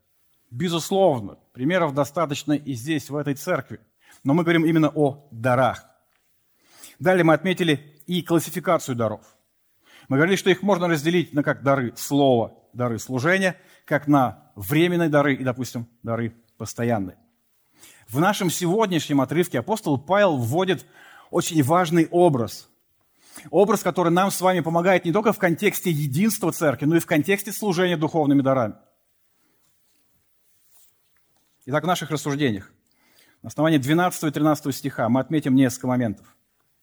Безусловно. 0.51 1.37
Примеров 1.53 1.93
достаточно 1.93 2.55
и 2.55 2.73
здесь, 2.73 3.11
в 3.11 3.17
этой 3.17 3.35
церкви. 3.35 3.79
Но 4.25 4.33
мы 4.33 4.43
говорим 4.43 4.65
именно 4.65 4.89
о 4.89 5.29
дарах. 5.33 5.85
Далее 6.99 7.25
мы 7.25 7.35
отметили 7.35 8.01
и 8.07 8.23
классификацию 8.23 8.97
даров. 8.97 9.38
Мы 10.09 10.17
говорили, 10.17 10.37
что 10.37 10.51
их 10.51 10.63
можно 10.63 10.89
разделить 10.89 11.35
на 11.35 11.43
как 11.43 11.63
дары 11.63 11.93
слова, 11.97 12.55
дары 12.73 12.99
служения, 12.99 13.57
как 13.85 14.07
на 14.09 14.51
временные 14.57 15.11
дары 15.11 15.35
и, 15.35 15.45
допустим, 15.45 15.87
дары 16.03 16.35
постоянные. 16.57 17.19
В 18.09 18.19
нашем 18.19 18.51
сегодняшнем 18.51 19.21
отрывке 19.21 19.59
апостол 19.59 19.99
Павел 19.99 20.39
вводит 20.39 20.87
очень 21.31 21.63
важный 21.63 22.09
образ. 22.11 22.71
Образ, 23.51 23.83
который 23.83 24.11
нам 24.11 24.31
с 24.31 24.41
вами 24.41 24.61
помогает 24.61 25.05
не 25.05 25.13
только 25.13 25.33
в 25.33 25.39
контексте 25.39 25.91
единства 25.91 26.51
церкви, 26.53 26.87
но 26.87 26.97
и 26.97 27.01
в 27.01 27.07
контексте 27.07 27.53
служения 27.53 27.97
духовными 27.97 28.41
дарами. 28.41 28.75
Итак, 31.67 31.85
в 31.85 31.87
наших 31.87 32.11
рассуждениях 32.11 32.73
на 33.43 33.49
основании 33.49 33.77
12 33.77 34.25
и 34.25 34.31
13 34.31 34.75
стиха 34.75 35.09
мы 35.11 35.21
отметим 35.21 35.55
несколько 35.55 35.87
моментов. 35.87 36.35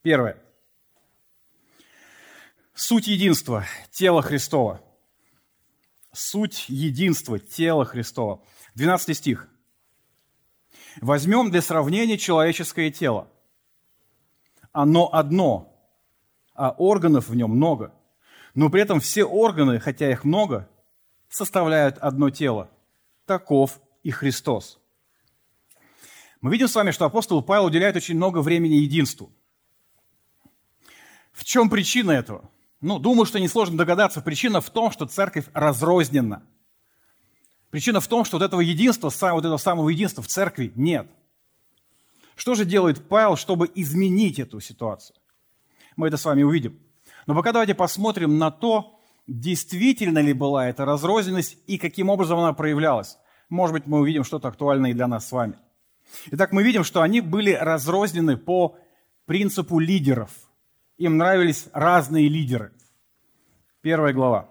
Первое. 0.03 0.44
Суть 2.77 3.07
единства– 3.07 3.65
тело 3.91 4.21
Христова. 4.21 4.81
Суть 6.11 6.65
единства– 6.67 7.39
тело 7.39 7.85
Христова. 7.85 8.43
12 8.75 9.17
стих. 9.17 9.49
Возьмем 10.99 11.51
для 11.51 11.61
сравнения 11.61 12.17
человеческое 12.17 12.91
тело. 12.91 13.29
Оно 14.73 15.09
одно, 15.13 15.73
а 16.53 16.71
органов 16.71 17.29
в 17.29 17.35
нем 17.35 17.51
много. 17.51 17.93
Но 18.55 18.69
при 18.69 18.81
этом 18.81 18.99
все 18.99 19.23
органы, 19.23 19.79
хотя 19.79 20.11
их 20.11 20.25
много, 20.25 20.69
составляют 21.29 21.97
одно 21.99 22.29
тело. 22.29 22.69
Таков 23.25 23.79
и 24.03 24.11
Христос. 24.11 24.81
Мы 26.41 26.51
видим 26.51 26.67
с 26.67 26.75
вами, 26.75 26.91
что 26.91 27.05
апостол 27.05 27.41
Павел 27.41 27.67
уделяет 27.67 27.95
очень 27.95 28.17
много 28.17 28.39
времени 28.39 28.75
единству. 28.75 29.31
В 31.31 31.45
чем 31.45 31.69
причина 31.69 32.11
этого? 32.11 32.51
Ну, 32.86 33.00
думаю, 33.00 33.26
что 33.26 33.39
несложно 33.39 33.80
догадаться. 33.80 34.21
Причина 34.21 34.62
в 34.62 34.69
том, 34.69 34.91
что 34.91 35.08
церковь 35.08 35.45
разрознена. 35.56 36.43
Причина 37.71 38.00
в 38.00 38.08
том, 38.08 38.24
что 38.26 38.38
вот 38.38 38.45
этого 38.45 38.62
единства, 38.62 39.12
вот 39.32 39.43
этого 39.43 39.58
самого 39.58 39.89
единства 39.89 40.21
в 40.21 40.28
церкви 40.28 40.71
нет. 40.76 41.10
Что 42.36 42.54
же 42.54 42.63
делает 42.63 43.10
Павел, 43.10 43.38
чтобы 43.38 43.71
изменить 43.74 44.38
эту 44.38 44.60
ситуацию? 44.60 45.17
Мы 45.95 46.10
это 46.10 46.17
с 46.17 46.26
вами 46.26 46.43
увидим. 46.43 46.80
Но 47.26 47.34
пока 47.34 47.54
давайте 47.54 47.74
посмотрим 47.74 48.38
на 48.38 48.52
то, 48.52 49.00
действительно 49.26 50.19
ли 50.19 50.34
была 50.34 50.69
эта 50.69 50.86
разрозненность 50.86 51.58
и 51.65 51.80
каким 51.80 52.12
образом 52.12 52.38
она 52.38 52.54
проявлялась. 52.54 53.17
Может 53.50 53.74
быть, 53.74 53.88
мы 53.88 53.98
увидим 53.98 54.24
что-то 54.24 54.50
актуальное 54.50 54.91
и 54.91 54.93
для 54.93 55.08
нас 55.08 55.28
с 55.28 55.32
вами. 55.32 55.58
Итак, 56.28 56.52
мы 56.52 56.62
видим, 56.62 56.84
что 56.84 57.02
они 57.02 57.21
были 57.21 57.54
разрознены 57.54 58.38
по 58.38 58.78
принципу 59.26 59.80
лидеров. 59.80 60.30
Им 60.98 61.17
нравились 61.17 61.67
разные 61.74 62.30
лидеры. 62.30 62.74
Первая 63.86 64.13
глава. 64.13 64.50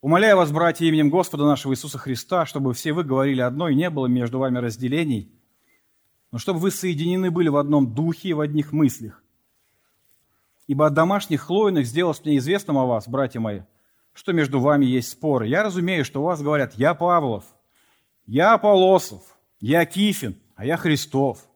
Умоляю 0.00 0.36
вас, 0.36 0.50
братья, 0.50 0.84
именем 0.84 1.08
Господа 1.08 1.44
нашего 1.44 1.74
Иисуса 1.74 1.96
Христа, 1.96 2.44
чтобы 2.44 2.74
все 2.74 2.92
вы 2.92 3.04
говорили 3.04 3.40
одно, 3.40 3.68
и 3.68 3.76
не 3.76 3.88
было 3.88 4.08
между 4.08 4.40
вами 4.40 4.58
разделений, 4.58 5.30
но 6.32 6.38
чтобы 6.38 6.58
вы 6.58 6.72
соединены 6.72 7.30
были 7.30 7.48
в 7.50 7.56
одном 7.56 7.94
духе 7.94 8.30
и 8.30 8.32
в 8.32 8.40
одних 8.40 8.72
мыслях. 8.72 9.22
Ибо 10.66 10.86
от 10.88 10.94
домашних 10.94 11.42
хлоиных 11.42 11.86
сделалось 11.86 12.24
мне 12.24 12.38
известным 12.38 12.78
о 12.78 12.86
вас, 12.86 13.06
братья 13.06 13.38
мои, 13.38 13.60
что 14.12 14.32
между 14.32 14.58
вами 14.58 14.86
есть 14.86 15.12
споры. 15.12 15.46
Я 15.46 15.62
разумею, 15.62 16.04
что 16.04 16.20
у 16.20 16.24
вас 16.24 16.42
говорят, 16.42 16.74
я 16.74 16.94
Павлов, 16.94 17.44
я 18.26 18.54
Аполосов, 18.54 19.22
Я 19.60 19.86
Кифин, 19.86 20.34
а 20.56 20.66
я 20.66 20.78
Христов. 20.78 21.48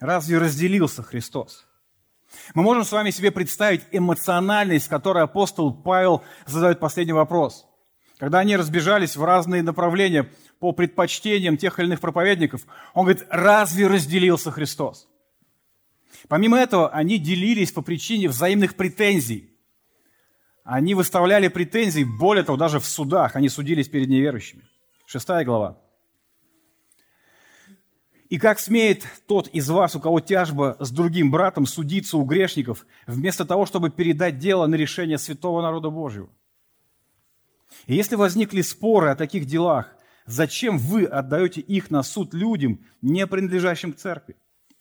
Разве 0.00 0.38
разделился 0.38 1.02
Христос? 1.02 1.66
Мы 2.54 2.62
можем 2.62 2.84
с 2.84 2.92
вами 2.92 3.10
себе 3.10 3.30
представить 3.30 3.82
эмоциональность, 3.92 4.88
которой 4.88 5.24
апостол 5.24 5.72
Павел 5.72 6.22
задает 6.46 6.80
последний 6.80 7.12
вопрос. 7.12 7.66
Когда 8.18 8.38
они 8.38 8.56
разбежались 8.56 9.16
в 9.16 9.24
разные 9.24 9.62
направления 9.62 10.30
по 10.58 10.72
предпочтениям 10.72 11.56
тех 11.56 11.78
или 11.78 11.86
иных 11.86 12.00
проповедников, 12.00 12.62
он 12.94 13.04
говорит, 13.04 13.26
разве 13.30 13.86
разделился 13.86 14.50
Христос? 14.50 15.08
Помимо 16.28 16.58
этого, 16.58 16.88
они 16.90 17.18
делились 17.18 17.72
по 17.72 17.82
причине 17.82 18.28
взаимных 18.28 18.74
претензий. 18.74 19.52
Они 20.64 20.94
выставляли 20.94 21.48
претензии, 21.48 22.04
более 22.04 22.42
того, 22.42 22.58
даже 22.58 22.80
в 22.80 22.86
судах, 22.86 23.36
они 23.36 23.48
судились 23.48 23.88
перед 23.88 24.08
неверующими. 24.08 24.64
Шестая 25.06 25.44
глава. 25.44 25.78
И 28.28 28.38
как 28.38 28.58
смеет 28.58 29.04
тот 29.26 29.48
из 29.48 29.68
вас, 29.68 29.94
у 29.94 30.00
кого 30.00 30.20
тяжба 30.20 30.76
с 30.80 30.90
другим 30.90 31.30
братом, 31.30 31.64
судиться 31.66 32.16
у 32.16 32.24
грешников, 32.24 32.84
вместо 33.06 33.44
того, 33.44 33.66
чтобы 33.66 33.90
передать 33.90 34.38
дело 34.38 34.66
на 34.66 34.74
решение 34.74 35.18
святого 35.18 35.62
народа 35.62 35.90
Божьего? 35.90 36.28
И 37.86 37.94
если 37.94 38.16
возникли 38.16 38.62
споры 38.62 39.10
о 39.10 39.16
таких 39.16 39.46
делах, 39.46 39.92
зачем 40.24 40.78
вы 40.78 41.04
отдаете 41.04 41.60
их 41.60 41.90
на 41.90 42.02
суд 42.02 42.34
людям, 42.34 42.84
не 43.00 43.26
принадлежащим 43.26 43.92
к 43.92 43.98
церкви? 43.98 44.36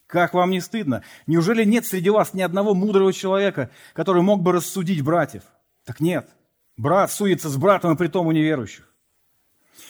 Как 0.07 0.33
вам 0.33 0.51
не 0.51 0.61
стыдно? 0.61 1.03
Неужели 1.27 1.63
нет 1.63 1.85
среди 1.85 2.09
вас 2.09 2.33
ни 2.33 2.41
одного 2.41 2.73
мудрого 2.73 3.13
человека, 3.13 3.69
который 3.93 4.21
мог 4.21 4.41
бы 4.41 4.53
рассудить 4.53 5.03
братьев? 5.03 5.43
Так 5.83 5.99
нет. 5.99 6.29
Брат 6.77 7.11
суется 7.11 7.49
с 7.49 7.57
братом, 7.57 7.93
и 7.93 7.97
при 7.97 8.07
том 8.07 8.27
у 8.27 8.31
неверующих. 8.31 8.91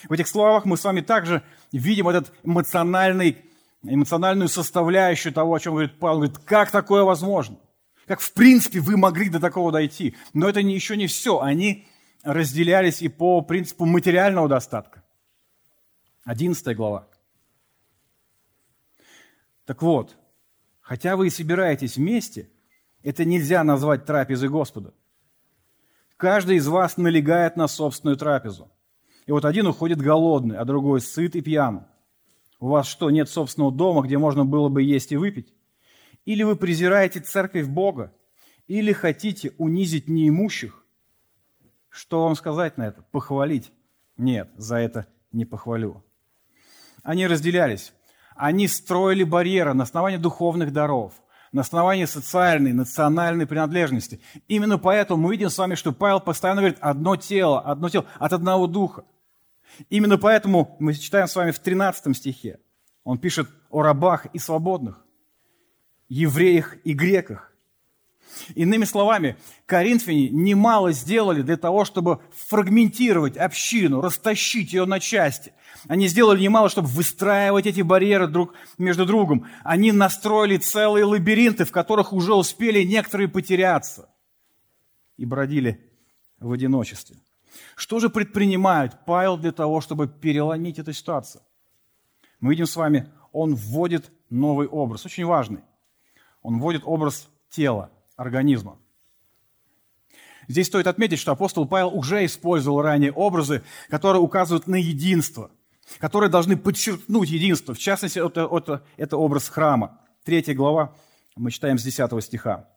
В 0.07 0.13
этих 0.13 0.27
словах 0.27 0.65
мы 0.65 0.77
с 0.77 0.83
вами 0.83 1.01
также 1.01 1.43
видим 1.71 2.07
этот 2.07 2.33
эмоциональный, 2.43 3.37
эмоциональную 3.83 4.49
составляющую 4.49 5.33
того, 5.33 5.53
о 5.53 5.59
чем 5.59 5.73
говорит 5.73 5.99
Павел. 5.99 6.17
Говорит, 6.17 6.37
как 6.39 6.71
такое 6.71 7.03
возможно? 7.03 7.57
Как 8.07 8.19
в 8.19 8.33
принципе 8.33 8.79
вы 8.79 8.97
могли 8.97 9.29
до 9.29 9.39
такого 9.39 9.71
дойти? 9.71 10.15
Но 10.33 10.47
это 10.47 10.59
еще 10.59 10.95
не 10.95 11.07
все. 11.07 11.39
Они 11.41 11.87
разделялись 12.23 13.01
и 13.01 13.07
по 13.07 13.41
принципу 13.41 13.85
материального 13.85 14.47
достатка. 14.47 15.03
Одиннадцатая 16.23 16.75
глава. 16.75 17.07
Так 19.65 19.81
вот, 19.81 20.15
хотя 20.81 21.15
вы 21.15 21.27
и 21.27 21.31
собираетесь 21.31 21.97
вместе, 21.97 22.49
это 23.03 23.25
нельзя 23.25 23.63
назвать 23.63 24.05
трапезой 24.05 24.49
Господа. 24.49 24.93
Каждый 26.17 26.57
из 26.57 26.67
вас 26.67 26.97
налегает 26.97 27.57
на 27.57 27.67
собственную 27.67 28.17
трапезу. 28.17 28.71
И 29.25 29.31
вот 29.31 29.45
один 29.45 29.67
уходит 29.67 29.99
голодный, 29.99 30.57
а 30.57 30.65
другой 30.65 31.01
сыт 31.01 31.35
и 31.35 31.41
пьян. 31.41 31.88
У 32.59 32.67
вас 32.67 32.88
что, 32.88 33.09
нет 33.09 33.29
собственного 33.29 33.71
дома, 33.71 34.01
где 34.01 34.17
можно 34.17 34.45
было 34.45 34.69
бы 34.69 34.83
есть 34.83 35.11
и 35.11 35.17
выпить? 35.17 35.53
Или 36.25 36.43
вы 36.43 36.55
презираете 36.55 37.19
церковь 37.19 37.67
Бога? 37.67 38.13
Или 38.67 38.93
хотите 38.93 39.53
унизить 39.57 40.07
неимущих? 40.07 40.83
Что 41.89 42.23
вам 42.23 42.35
сказать 42.35 42.77
на 42.77 42.88
это? 42.88 43.03
Похвалить? 43.11 43.71
Нет, 44.17 44.49
за 44.57 44.77
это 44.77 45.07
не 45.31 45.45
похвалю. 45.45 46.03
Они 47.03 47.27
разделялись. 47.27 47.93
Они 48.35 48.67
строили 48.67 49.23
барьеры 49.23 49.73
на 49.73 49.83
основании 49.83 50.17
духовных 50.17 50.73
даров, 50.73 51.13
на 51.51 51.61
основании 51.61 52.05
социальной, 52.05 52.73
национальной 52.73 53.45
принадлежности. 53.45 54.19
Именно 54.47 54.77
поэтому 54.77 55.23
мы 55.23 55.31
видим 55.31 55.49
с 55.49 55.57
вами, 55.57 55.75
что 55.75 55.93
Павел 55.93 56.19
постоянно 56.19 56.61
говорит 56.61 56.79
«одно 56.81 57.15
тело, 57.15 57.61
одно 57.61 57.89
тело, 57.89 58.05
от 58.19 58.33
одного 58.33 58.67
духа». 58.67 59.05
Именно 59.89 60.17
поэтому 60.17 60.75
мы 60.79 60.93
читаем 60.93 61.27
с 61.27 61.35
вами 61.35 61.51
в 61.51 61.59
13 61.59 62.15
стихе. 62.15 62.59
Он 63.03 63.17
пишет 63.17 63.49
о 63.69 63.81
рабах 63.81 64.25
и 64.33 64.39
свободных, 64.39 65.05
евреях 66.07 66.77
и 66.83 66.93
греках. 66.93 67.51
Иными 68.53 68.83
словами, 68.85 69.38
коринфяне 69.65 70.29
немало 70.29 70.91
сделали 70.91 71.41
для 71.41 71.57
того, 71.57 71.85
чтобы 71.85 72.19
фрагментировать 72.47 73.38
общину, 73.38 74.01
растащить 74.01 74.73
ее 74.73 74.85
на 74.85 74.99
части. 74.99 75.53
Они 75.88 76.07
сделали 76.07 76.41
немало, 76.41 76.69
чтобы 76.69 76.88
выстраивать 76.88 77.65
эти 77.65 77.81
барьеры 77.81 78.27
друг 78.27 78.53
между 78.77 79.05
другом. 79.05 79.47
Они 79.63 79.91
настроили 79.91 80.57
целые 80.57 81.05
лабиринты, 81.05 81.63
в 81.63 81.71
которых 81.71 82.11
уже 82.11 82.33
успели 82.33 82.83
некоторые 82.83 83.29
потеряться 83.29 84.09
и 85.17 85.25
бродили 85.25 85.79
в 86.39 86.51
одиночестве. 86.51 87.17
Что 87.75 87.99
же 87.99 88.09
предпринимает 88.09 89.05
Павел 89.05 89.38
для 89.38 89.51
того, 89.51 89.81
чтобы 89.81 90.07
переломить 90.07 90.79
эту 90.79 90.93
ситуацию? 90.93 91.41
Мы 92.39 92.51
видим 92.51 92.65
с 92.65 92.75
вами, 92.75 93.11
он 93.31 93.53
вводит 93.55 94.11
новый 94.29 94.67
образ, 94.67 95.05
очень 95.05 95.25
важный. 95.25 95.59
Он 96.41 96.59
вводит 96.59 96.83
образ 96.85 97.27
тела, 97.49 97.91
организма. 98.15 98.77
Здесь 100.47 100.67
стоит 100.67 100.88
отметить, 100.88 101.19
что 101.19 101.31
апостол 101.31 101.67
Павел 101.67 101.89
уже 101.89 102.23
использовал 102.23 102.81
ранее 102.81 103.11
образы, 103.11 103.63
которые 103.89 104.21
указывают 104.21 104.67
на 104.67 104.75
единство, 104.75 105.51
которые 105.99 106.29
должны 106.29 106.55
подчеркнуть 106.55 107.29
единство. 107.29 107.73
В 107.73 107.79
частности, 107.79 108.19
это, 108.25 108.47
это, 108.51 108.83
это 108.95 109.17
образ 109.17 109.49
храма. 109.49 109.99
Третья 110.23 110.53
глава, 110.53 110.95
мы 111.35 111.51
читаем 111.51 111.77
с 111.77 111.83
10 111.83 112.23
стиха. 112.23 112.69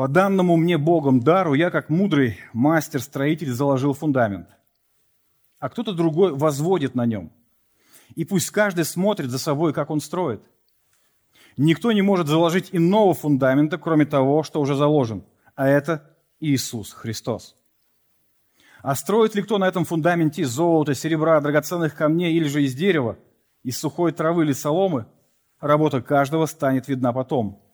По 0.00 0.08
данному 0.08 0.56
мне 0.56 0.78
Богом 0.78 1.20
дару, 1.20 1.52
я 1.52 1.70
как 1.70 1.90
мудрый 1.90 2.38
мастер-строитель 2.54 3.50
заложил 3.52 3.92
фундамент, 3.92 4.48
а 5.58 5.68
кто-то 5.68 5.92
другой 5.92 6.32
возводит 6.32 6.94
на 6.94 7.04
нем. 7.04 7.30
И 8.14 8.24
пусть 8.24 8.50
каждый 8.50 8.86
смотрит 8.86 9.28
за 9.28 9.38
собой, 9.38 9.74
как 9.74 9.90
он 9.90 10.00
строит. 10.00 10.40
Никто 11.58 11.92
не 11.92 12.00
может 12.00 12.28
заложить 12.28 12.70
иного 12.72 13.12
фундамента, 13.12 13.76
кроме 13.76 14.06
того, 14.06 14.42
что 14.42 14.62
уже 14.62 14.74
заложен, 14.74 15.22
а 15.54 15.68
это 15.68 16.16
Иисус 16.40 16.94
Христос. 16.94 17.54
А 18.80 18.94
строит 18.94 19.34
ли 19.34 19.42
кто 19.42 19.58
на 19.58 19.68
этом 19.68 19.84
фундаменте 19.84 20.46
золота, 20.46 20.94
серебра, 20.94 21.38
драгоценных 21.42 21.94
камней 21.94 22.32
или 22.32 22.48
же 22.48 22.62
из 22.62 22.74
дерева, 22.74 23.18
из 23.62 23.78
сухой 23.78 24.12
травы 24.12 24.44
или 24.44 24.54
соломы, 24.54 25.04
работа 25.60 26.00
каждого 26.00 26.46
станет 26.46 26.88
видна 26.88 27.12
потом– 27.12 27.60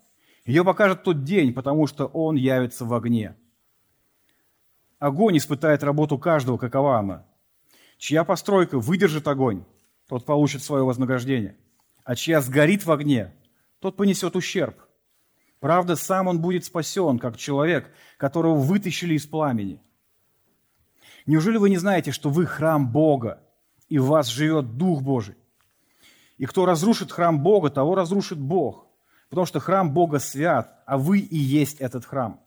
ее 0.47 0.65
покажет 0.65 1.03
тот 1.03 1.25
день, 1.25 1.53
потому 1.53 1.87
что 1.87 2.07
он 2.07 2.37
явится 2.37 2.85
в 2.85 2.95
огне. 2.95 3.35
Огонь 4.99 5.37
испытает 5.37 5.83
работу 5.83 6.19
каждого, 6.19 6.57
какова 6.57 6.99
она. 6.99 7.27
Чья 7.99 8.25
постройка 8.25 8.79
выдержит 8.79 9.27
огонь, 9.27 9.65
тот 10.09 10.25
получит 10.25 10.63
свое 10.63 10.85
вознаграждение. 10.85 11.57
А 12.05 12.15
чья 12.15 12.41
сгорит 12.41 12.87
в 12.87 12.93
огне, 12.93 13.35
тот 13.81 13.97
понесет 13.97 14.37
ущерб. 14.37 14.77
Правда, 15.59 15.97
сам 15.97 16.29
он 16.29 16.41
будет 16.41 16.65
спасен, 16.65 17.19
как 17.19 17.37
человек, 17.37 17.91
которого 18.17 18.55
вытащили 18.55 19.15
из 19.15 19.27
пламени. 19.27 19.83
Неужели 21.27 21.57
вы 21.57 21.71
не 21.71 21.79
знаете, 21.79 22.13
что 22.13 22.31
вы 22.31 22.47
храм 22.47 22.91
Бога, 22.91 23.43
и 23.89 23.99
в 23.99 24.07
вас 24.07 24.29
живет 24.29 24.77
Дух 24.77 25.03
Божий? 25.03 25.35
И 26.39 26.47
кто 26.47 26.67
разрушит 26.67 27.11
храм 27.11 27.43
Бога, 27.43 27.71
того 27.71 27.97
разрушит 27.97 28.39
Бог. 28.39 28.86
Потому 29.29 29.47
что 29.47 29.61
храм 29.61 29.93
Бога 29.93 30.19
свят, 30.19 30.83
а 30.87 30.99
вы 30.99 31.19
и 31.19 31.37
есть 31.37 31.81
этот 31.81 32.05
храм. 32.05 32.41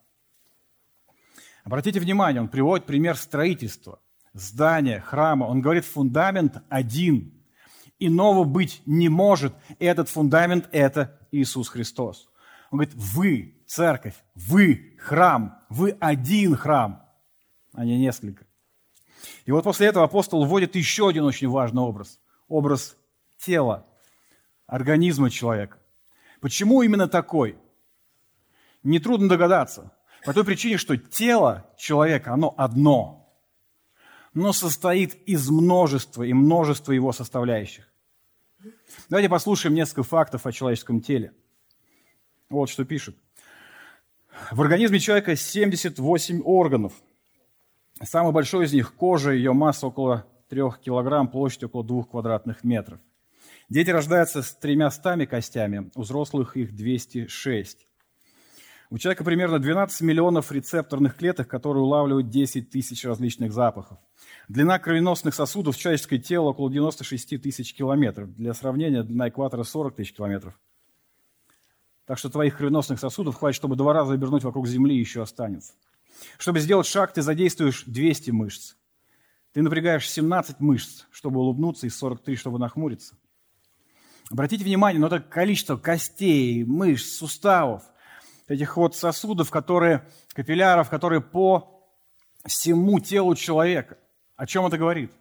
Обратите 1.64 2.00
внимание, 2.00 2.42
он 2.42 2.48
приводит 2.48 2.86
пример 2.86 3.18
строительства, 3.18 4.00
здания, 4.34 5.02
храма. 5.02 5.46
Он 5.46 5.62
говорит, 5.62 5.86
фундамент 5.86 6.64
один. 6.70 7.34
Иного 8.00 8.46
быть 8.46 8.82
не 8.86 9.10
может. 9.10 9.54
И 9.78 9.86
этот 9.86 10.08
фундамент– 10.10 10.70
это 10.72 11.20
Иисус 11.32 11.68
Христос. 11.68 12.30
Он 12.72 12.80
говорит, 12.80 12.96
вы, 12.96 13.62
церковь, 13.68 14.16
вы 14.36 14.96
храм, 15.00 15.60
вы 15.70 15.98
один 16.00 16.56
храм, 16.56 17.04
а 17.74 17.84
не 17.84 17.98
несколько. 17.98 18.46
И 19.46 19.52
вот 19.52 19.64
после 19.64 19.88
этого 19.88 20.06
апостол 20.06 20.46
вводит 20.46 20.76
еще 20.76 21.10
один 21.10 21.24
очень 21.24 21.50
важный 21.50 21.82
образ. 21.82 22.20
Образ 22.48 22.96
тела, 23.38 23.86
организма 24.66 25.30
человека. 25.30 25.79
Почему 26.42 26.82
именно 26.82 27.08
такой? 27.08 27.58
Нетрудно 28.84 29.28
догадаться. 29.28 29.92
По 30.26 30.34
той 30.34 30.44
причине, 30.44 30.78
что 30.78 30.98
тело 30.98 31.70
человека, 31.78 32.34
оно 32.34 32.54
одно, 32.58 33.34
но 34.34 34.54
состоит 34.54 35.16
из 35.28 35.50
множества 35.50 36.24
и 36.24 36.34
множества 36.34 36.92
его 36.92 37.12
составляющих. 37.12 37.88
Давайте 39.10 39.30
послушаем 39.30 39.76
несколько 39.76 40.04
фактов 40.04 40.46
о 40.46 40.52
человеческом 40.52 41.02
теле. 41.02 41.34
Вот 42.50 42.70
что 42.70 42.84
пишет. 42.84 43.16
В 44.52 44.62
организме 44.62 45.00
человека 45.00 45.36
78 45.36 46.42
органов. 46.42 46.94
Самый 48.02 48.32
большой 48.32 48.66
из 48.66 48.74
них– 48.74 48.94
кожа, 48.96 49.32
ее 49.32 49.54
масса 49.54 49.88
около 49.88 50.26
3 50.50 50.62
килограмм, 50.82 51.28
площадь 51.28 51.64
около 51.64 51.84
2 51.84 52.04
квадратных 52.04 52.64
метров. 52.64 53.00
Дети 53.70 53.92
рождаются 53.92 54.42
с 54.42 54.56
тремя 54.56 54.90
стами 54.90 55.26
костями, 55.26 55.92
у 55.94 56.02
взрослых 56.02 56.58
их 56.58 56.76
206. 56.76 57.88
У 58.90 58.98
человека 58.98 59.24
примерно 59.24 59.60
12 59.60 60.02
миллионов 60.02 60.52
рецепторных 60.52 61.16
клеток, 61.16 61.48
которые 61.48 61.84
улавливают 61.84 62.30
10 62.30 62.72
тысяч 62.72 63.06
различных 63.06 63.54
запахов. 63.54 64.00
Длина 64.48 64.80
кровеносных 64.80 65.36
сосудов 65.36 65.76
в 65.76 65.80
человеческое 65.80 66.18
тело 66.18 66.46
около 66.46 66.72
96 66.72 67.40
тысяч 67.40 67.76
километров. 67.76 68.34
Для 68.36 68.56
сравнения, 68.56 69.04
длина 69.04 69.30
экватора 69.30 69.62
40 69.62 69.98
тысяч 69.98 70.14
километров. 70.14 70.60
Так 72.08 72.18
что 72.18 72.32
твоих 72.32 72.58
кровеносных 72.58 73.00
сосудов 73.00 73.36
хватит, 73.36 73.58
чтобы 73.58 73.76
два 73.76 73.94
раза 73.94 74.14
обернуть 74.14 74.44
вокруг 74.44 74.68
Земли 74.68 74.96
и 74.96 75.00
еще 75.00 75.22
останется. 75.22 75.74
Чтобы 76.40 76.60
сделать 76.60 76.88
шаг, 76.88 77.14
ты 77.14 77.22
задействуешь 77.22 77.84
200 77.86 78.32
мышц. 78.32 78.74
Ты 79.54 79.62
напрягаешь 79.62 80.10
17 80.10 80.60
мышц, 80.60 81.06
чтобы 81.12 81.40
улыбнуться, 81.40 81.86
и 81.86 81.92
43, 81.92 82.36
чтобы 82.36 82.58
нахмуриться. 82.58 83.19
Обратите 84.30 84.64
внимание, 84.64 85.00
но 85.00 85.08
это 85.08 85.20
количество 85.20 85.78
костей, 85.78 86.64
мышц, 86.64 87.18
суставов, 87.18 87.84
этих 88.48 88.78
вот 88.78 88.96
сосудов, 88.96 89.50
которые, 89.50 90.08
капилляров, 90.34 90.90
которые 90.90 91.22
по 91.22 91.84
всему 92.46 93.00
телу 93.00 93.36
человека– 93.36 93.98
о 94.40 94.46
чем 94.46 94.66
это 94.66 94.78
говорит? 94.78 95.12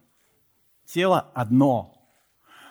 Тело 0.85 1.29
одно, 1.33 1.93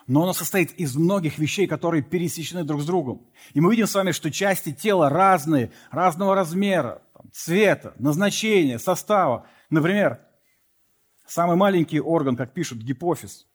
но 0.07 0.23
оно 0.23 0.33
состоит 0.33 0.73
из 0.81 0.97
многих 0.97 1.37
вещей, 1.37 1.67
которые 1.67 2.03
пересечены 2.03 2.65
друг 2.65 2.81
с 2.81 2.87
другом. 2.87 3.27
И 3.53 3.61
мы 3.61 3.71
видим 3.71 3.87
с 3.87 3.95
вами, 3.95 4.13
что 4.13 4.31
части 4.31 4.73
тела 4.73 5.11
разные, 5.11 5.73
разного 5.91 6.35
размера, 6.35 7.03
цвета, 7.33 7.93
назначения, 7.99 8.79
состава. 8.79 9.47
Например, 9.69 10.21
самый 11.27 11.57
маленький 11.57 12.01
орган, 12.01 12.35
как 12.35 12.55
пишут, 12.55 12.79
гипофиз. 12.79 13.47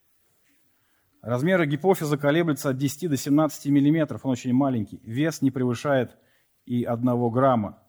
Размеры 1.24 1.66
гипофиза 1.66 2.18
колеблются 2.18 2.72
от 2.72 2.78
10 2.78 3.10
до 3.10 3.16
17 3.16 3.68
миллиметров, 3.68 4.26
он 4.26 4.34
очень 4.34 4.52
маленький. 4.52 5.00
Вес 5.04 5.42
не 5.42 5.52
превышает 5.52 6.18
и 6.66 6.84
1 6.84 7.32
грамма. 7.32 7.82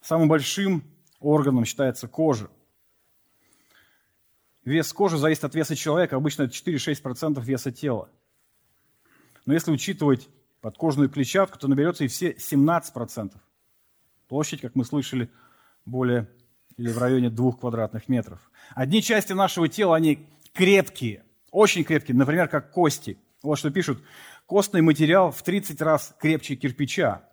Самым 0.00 0.28
большим 0.28 0.82
органом 1.20 1.64
считается 1.64 2.08
кожа. 2.08 2.50
Вес 4.64 4.92
кожи 4.92 5.16
зависит 5.16 5.44
от 5.44 5.54
веса 5.54 5.76
человека, 5.76 6.16
обычно 6.16 6.42
это 6.42 6.52
4-6% 6.52 7.40
веса 7.44 7.70
тела. 7.70 8.10
Но 9.46 9.54
если 9.54 9.70
учитывать 9.70 10.28
подкожную 10.60 11.08
клетчатку, 11.08 11.56
то 11.56 11.68
наберется 11.68 12.02
и 12.02 12.08
все 12.08 12.32
17%. 12.32 13.32
Площадь, 14.26 14.60
как 14.60 14.74
мы 14.74 14.84
слышали, 14.84 15.30
более 15.84 16.28
или 16.76 16.90
в 16.90 16.98
районе 16.98 17.30
двух 17.30 17.60
квадратных 17.60 18.08
метров. 18.08 18.40
Одни 18.74 19.00
части 19.02 19.32
нашего 19.34 19.68
тела, 19.68 19.94
они 19.94 20.28
крепкие, 20.52 21.24
очень 21.54 21.84
крепкие, 21.84 22.16
например, 22.16 22.48
как 22.48 22.72
кости. 22.72 23.16
Вот 23.40 23.60
что 23.60 23.70
пишут. 23.70 24.02
Костный 24.46 24.80
материал 24.80 25.30
в 25.30 25.40
30 25.44 25.80
раз 25.82 26.12
крепче 26.18 26.56
кирпича 26.56 27.28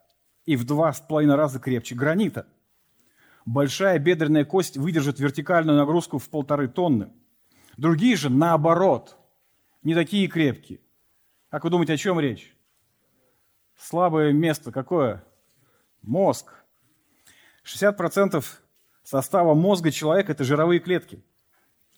и 0.45 0.55
в 0.55 0.63
2,5 0.63 1.35
раза 1.35 1.59
крепче 1.59 1.95
гранита. 1.95 2.45
Большая 3.47 3.97
бедренная 3.97 4.45
кость 4.45 4.77
выдержит 4.77 5.19
вертикальную 5.19 5.75
нагрузку 5.75 6.19
в 6.19 6.29
полторы 6.29 6.67
тонны. 6.67 7.11
Другие 7.77 8.15
же, 8.15 8.29
наоборот, 8.29 9.17
не 9.81 9.95
такие 9.95 10.27
крепкие. 10.27 10.81
Как 11.49 11.63
вы 11.63 11.71
думаете, 11.71 11.93
о 11.93 11.97
чем 11.97 12.19
речь? 12.19 12.55
Слабое 13.75 14.33
место 14.33 14.71
какое? 14.71 15.23
Мозг. 16.03 16.53
60% 17.65 18.45
состава 19.03 19.55
мозга 19.55 19.89
человека– 19.89 20.31
это 20.33 20.43
жировые 20.43 20.79
клетки. 20.79 21.23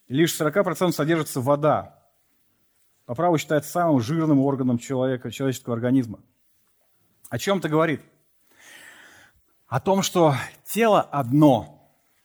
Лишь 0.08 0.40
40% 0.40 0.94
содержится 0.94 1.42
вода. 1.42 2.00
По 3.06 3.16
праву 3.16 3.38
считается 3.38 3.72
самым 3.72 4.00
жирным 4.00 4.40
органом 4.40 4.78
человека, 4.78 5.32
человеческого 5.32 5.76
организма. 5.76 6.20
О 7.30 7.38
чем 7.38 7.58
это 7.58 7.70
говорит? 7.70 8.02
О 9.68 9.80
том, 9.80 10.04
что 10.04 10.36
тело 10.66 11.02
одно– 11.02 11.80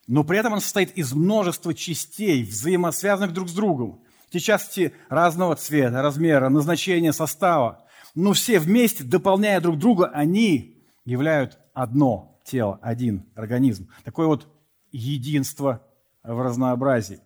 но 0.09 0.25
при 0.25 0.39
этом 0.39 0.55
он 0.55 0.61
состоит 0.61 0.97
из 0.97 1.13
множества 1.13 1.75
частей, 1.75 2.43
взаимосвязанных 2.43 3.35
друг 3.35 3.51
с 3.51 3.53
другом. 3.53 4.03
Эти 4.31 4.39
части 4.39 4.95
разного 5.11 5.55
цвета, 5.55 6.03
размера, 6.03 6.49
назначения, 6.49 7.13
состава. 7.13 7.85
Но 8.15 8.33
все 8.33 8.59
вместе, 8.59 9.05
дополняя 9.05 9.61
друг 9.61 9.79
друга, 9.79 10.07
они 10.07 10.83
являют 11.05 11.59
одно 11.75 12.41
тело, 12.43 12.79
один 12.81 13.27
организм. 13.35 13.91
Такое 14.03 14.27
вот 14.27 14.49
единство 14.93 15.87
в 16.23 16.43
разнообразии. 16.43 17.21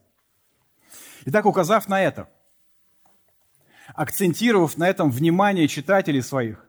Итак, 1.24 1.46
указав 1.46 1.88
на 1.88 2.02
это, 2.02 2.28
акцентировав 3.94 4.76
на 4.76 4.88
этом 4.88 5.10
внимание 5.10 5.68
читателей 5.68 6.22
своих, 6.22 6.66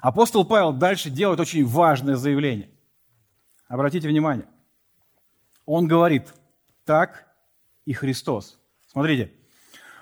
апостол 0.00 0.44
Павел 0.44 0.72
дальше 0.72 1.10
делает 1.10 1.40
очень 1.40 1.64
важное 1.64 2.16
заявление. 2.16 2.70
Обратите 3.68 4.08
внимание– 4.08 4.46
он 5.68 5.86
говорит, 5.86 6.32
так 6.86 7.28
и 7.84 7.92
Христос. 7.92 8.58
Смотрите, 8.86 9.30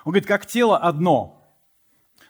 он 0.05 0.13
говорит, 0.13 0.25
как 0.25 0.45
тело 0.45 0.77
одно, 0.77 1.45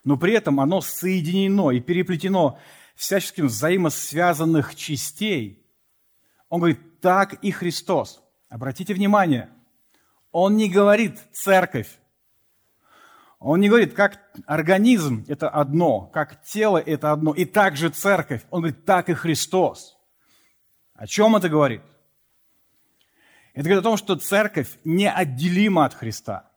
но 0.04 0.18
при 0.18 0.34
этом 0.34 0.60
оно 0.60 0.82
соединено 0.82 1.70
и 1.70 1.80
переплетено 1.80 2.58
всяческим 2.96 3.46
взаимосвязанных 3.46 4.74
частей. 4.74 5.64
Он 6.50 6.62
говорит, 6.62 7.00
так 7.00 7.36
и 7.44 7.52
Христос. 7.52 8.24
Обратите 8.50 8.96
внимание, 8.96 9.52
он 10.32 10.58
не 10.58 10.68
говорит 10.68 11.20
церковь. 11.32 12.00
Он 13.40 13.60
не 13.60 13.70
говорит, 13.70 13.94
как 13.94 14.20
организм– 14.46 15.24
это 15.28 15.50
одно, 15.50 16.08
как 16.08 16.44
тело– 16.44 16.78
это 16.86 17.12
одно, 17.12 17.34
и 17.34 17.46
также 17.46 17.90
церковь. 17.90 18.44
Он 18.50 18.62
говорит, 18.62 18.84
так 18.86 19.10
и 19.10 19.14
Христос. 19.14 19.98
О 20.96 21.06
чем 21.06 21.36
это 21.36 21.48
говорит? 21.48 21.82
Это 23.54 23.64
говорит 23.64 23.80
о 23.80 23.90
том, 23.90 23.98
что 23.98 24.16
церковь 24.16 24.78
неотделима 24.84 25.86
от 25.86 25.94
Христа. 25.94 26.50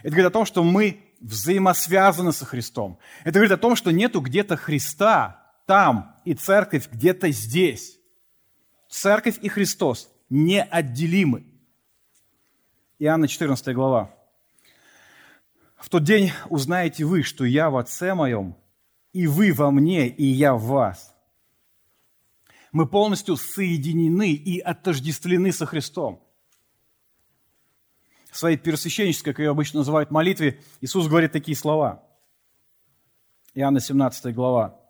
Это 0.00 0.10
говорит 0.10 0.26
о 0.26 0.30
том, 0.30 0.44
что 0.44 0.62
мы 0.62 1.02
взаимосвязаны 1.20 2.32
со 2.32 2.44
Христом. 2.44 2.98
Это 3.22 3.32
говорит 3.32 3.52
о 3.52 3.56
том, 3.56 3.76
что 3.76 3.90
нету 3.90 4.20
где-то 4.20 4.56
Христа 4.56 5.44
там 5.66 6.14
и 6.26 6.34
церковь 6.34 6.90
где-то 6.90 7.30
здесь. 7.30 7.98
Церковь 8.88 9.38
и 9.40 9.48
Христос 9.48 10.10
неотделимы. 10.28 11.46
Иоанна 12.98 13.28
14 13.28 13.74
глава. 13.74 14.14
В 15.84 15.90
тот 15.90 16.02
день 16.02 16.32
узнаете 16.48 17.04
вы, 17.04 17.22
что 17.22 17.44
я 17.44 17.68
в 17.68 17.76
Отце 17.76 18.14
моем, 18.14 18.56
и 19.12 19.26
вы 19.26 19.52
во 19.52 19.70
мне, 19.70 20.08
и 20.08 20.24
я 20.24 20.54
в 20.54 20.62
вас 20.62 21.14
мы 22.74 22.88
полностью 22.88 23.36
соединены 23.36 24.32
и 24.32 24.58
отождествлены 24.58 25.52
со 25.52 25.64
Христом. 25.64 26.20
В 28.32 28.36
своей 28.36 28.56
первосвященнической, 28.56 29.32
как 29.32 29.38
ее 29.38 29.50
обычно 29.50 29.78
называют, 29.78 30.10
молитве 30.10 30.60
Иисус 30.80 31.06
говорит 31.06 31.30
такие 31.30 31.56
слова. 31.56 32.02
Иоанна 33.54 33.78
17 33.78 34.34
глава. 34.34 34.80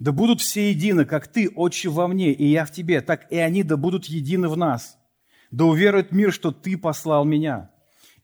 «Да 0.00 0.10
будут 0.10 0.40
все 0.40 0.70
едины, 0.70 1.04
как 1.04 1.28
Ты, 1.28 1.48
Отче, 1.48 1.88
во 1.88 2.08
мне, 2.08 2.32
и 2.32 2.46
я 2.46 2.64
в 2.64 2.72
Тебе, 2.72 3.00
так 3.00 3.30
и 3.30 3.36
они 3.36 3.62
да 3.62 3.76
будут 3.76 4.06
едины 4.06 4.48
в 4.48 4.56
нас. 4.56 4.98
Да 5.52 5.66
уверует 5.66 6.10
мир, 6.10 6.32
что 6.32 6.50
Ты 6.50 6.76
послал 6.76 7.24
меня, 7.24 7.70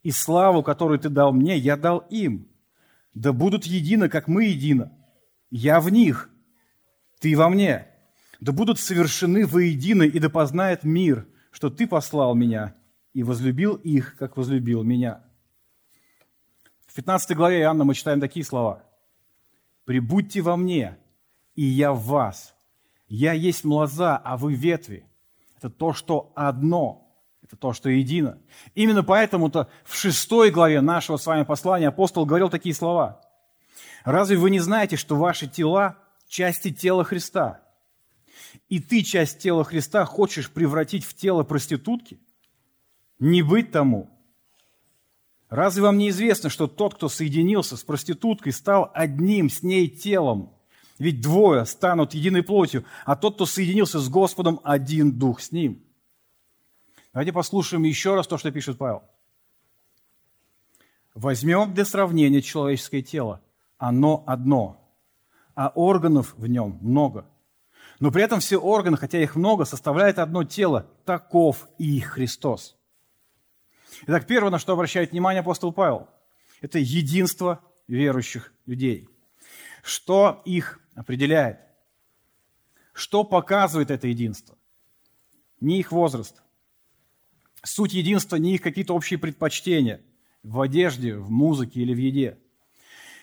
и 0.05 0.13
славу, 0.13 0.63
которую 0.63 1.01
Ты 1.01 1.09
дал 1.09 1.33
мне, 1.33 1.59
я 1.59 1.77
дал 1.77 1.99
им. 2.11 2.49
Да 3.15 3.33
будут 3.33 3.65
едины, 3.65 4.09
как 4.09 4.29
мы 4.29 4.45
едины. 4.45 4.91
Я 5.51 5.81
в 5.81 5.91
них, 5.91 6.31
ты 7.21 7.37
во 7.37 7.49
мне. 7.49 7.89
Да 8.41 8.53
будут 8.53 8.79
совершены 8.79 9.47
воедино, 9.47 10.03
и 10.03 10.19
да 10.19 10.29
познает 10.29 10.85
мир, 10.85 11.27
что 11.51 11.71
ты 11.71 11.87
послал 11.87 12.35
меня 12.35 12.75
и 13.13 13.23
возлюбил 13.23 13.77
их, 13.77 14.17
как 14.17 14.37
возлюбил 14.37 14.83
меня. 14.83 15.25
В 16.87 16.95
15 16.95 17.37
главе 17.37 17.61
Иоанна 17.61 17.85
мы 17.85 17.95
читаем 17.95 18.21
такие 18.21 18.45
слова. 18.45 18.85
«Прибудьте 19.85 20.43
во 20.43 20.57
мне, 20.57 20.99
и 21.55 21.63
я 21.63 21.93
в 21.93 22.03
вас. 22.05 22.55
Я 23.07 23.33
есть 23.33 23.65
млоза, 23.65 24.17
а 24.17 24.37
вы 24.37 24.55
ветви». 24.55 25.07
Это 25.57 25.71
то, 25.71 25.93
что 25.93 26.33
одно, 26.35 27.04
это 27.45 27.57
то, 27.57 27.75
что 27.75 27.91
едино. 27.91 28.39
Именно 28.75 29.05
поэтому-то 29.05 29.69
в 29.85 29.95
шестой 29.95 30.51
главе 30.51 30.81
нашего 30.81 31.19
с 31.19 31.27
вами 31.27 31.45
послания 31.45 31.89
апостол 31.89 32.25
говорил 32.25 32.49
такие 32.49 32.75
слова. 32.75 33.21
«Разве 34.05 34.39
вы 34.39 34.51
не 34.51 34.61
знаете, 34.61 34.97
что 34.97 35.17
ваши 35.17 35.47
тела 35.47 35.99
части 36.27 36.73
тела 36.73 37.05
Христа. 37.05 37.61
И 38.69 38.81
ты 38.81 39.03
часть 39.03 39.41
тела 39.41 39.63
Христа 39.63 40.05
хочешь 40.07 40.51
превратить 40.51 41.05
в 41.05 41.15
тело 41.15 41.43
проститутки? 41.43 42.19
Не 43.19 43.43
быть 43.43 43.71
тому. 43.71 44.11
Разве 45.51 45.83
вам 45.83 45.99
не 45.99 46.09
известно, 46.09 46.49
что 46.51 46.67
тот, 46.67 46.95
кто 46.95 47.09
соединился 47.09 47.77
с 47.77 47.85
проституткой, 47.85 48.53
стал 48.53 48.91
одним 48.95 49.51
с 49.51 49.63
ней 49.63 49.87
телом? 49.89 50.53
Ведь 50.99 51.21
двое 51.21 51.67
станут 51.67 52.15
единой 52.15 52.43
плотью, 52.43 52.85
а 53.05 53.17
тот, 53.17 53.35
кто 53.35 53.47
соединился 53.47 53.99
с 53.99 54.09
Господом, 54.09 54.61
один 54.65 55.13
дух 55.13 55.41
с 55.41 55.53
ним. 55.53 55.84
Давайте 57.15 57.33
послушаем 57.33 57.85
еще 57.85 58.15
раз 58.15 58.27
то, 58.27 58.37
что 58.37 58.51
пишет 58.51 58.77
Павел. 58.77 59.03
Возьмем 61.15 61.73
для 61.73 61.87
сравнения 61.87 62.43
человеческое 62.43 63.01
тело. 63.03 63.41
Оно 63.79 64.23
одно– 64.27 64.81
а 65.55 65.69
органов 65.75 66.35
в 66.37 66.47
нем 66.47 66.79
много. 66.81 67.27
Но 68.01 68.11
при 68.11 68.25
этом 68.25 68.41
все 68.41 68.57
органы, 68.57 68.97
хотя 68.97 69.23
их 69.23 69.37
много, 69.37 69.65
составляют 69.65 70.19
одно 70.19 70.43
тело. 70.43 70.91
Таков 71.05 71.69
и 71.79 72.01
Христос. 72.01 72.77
Итак, 74.03 74.27
первое, 74.27 74.51
на 74.51 74.59
что 74.59 74.73
обращает 74.73 75.13
внимание 75.13 75.41
апостол 75.41 75.73
Павел, 75.73 76.09
это 76.61 76.81
единство 76.81 77.61
верующих 77.87 78.53
людей. 78.67 79.09
Что 79.85 80.43
их 80.45 80.81
определяет? 80.97 81.61
Что 82.93 83.23
показывает 83.23 83.93
это 83.93 84.09
единство? 84.09 84.59
Не 85.61 85.79
их 85.79 85.93
возраст. 85.93 86.43
Суть 87.65 87.95
единства 87.95 88.37
не 88.37 88.55
их 88.55 88.61
какие-то 88.61 88.95
общие 88.95 89.19
предпочтения 89.19 90.03
в 90.43 90.61
одежде, 90.61 91.17
в 91.17 91.31
музыке 91.31 91.81
или 91.81 91.95
в 91.95 91.99
еде. 91.99 92.39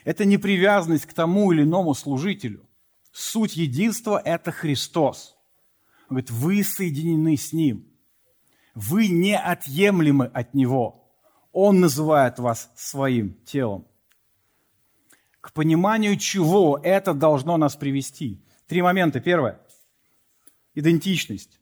Это 0.04 0.26
не 0.26 0.40
привязанность 0.40 1.06
к 1.06 1.14
тому 1.14 1.52
или 1.52 1.62
иному 1.62 1.94
служителю. 1.94 2.68
Суть 3.12 3.56
единства– 3.56 4.20
это 4.26 4.52
Христос. 4.52 5.38
Он 6.10 6.16
говорит, 6.16 6.32
вы 6.32 6.64
соединены 6.64 7.38
с 7.38 7.54
Ним. 7.54 7.86
Вы 8.74 9.10
неотъемлемы 9.10 10.26
от 10.26 10.56
Него. 10.56 11.08
Он 11.52 11.80
называет 11.80 12.40
вас 12.40 12.72
своим 12.76 13.36
телом. 13.46 13.86
К 15.40 15.54
пониманию 15.54 16.18
чего 16.18 16.80
это 16.82 17.14
должно 17.14 17.58
нас 17.58 17.76
привести? 17.76 18.44
Три 18.66 18.82
момента. 18.82 19.20
Первое– 19.20 19.62
идентичность. 20.74 21.60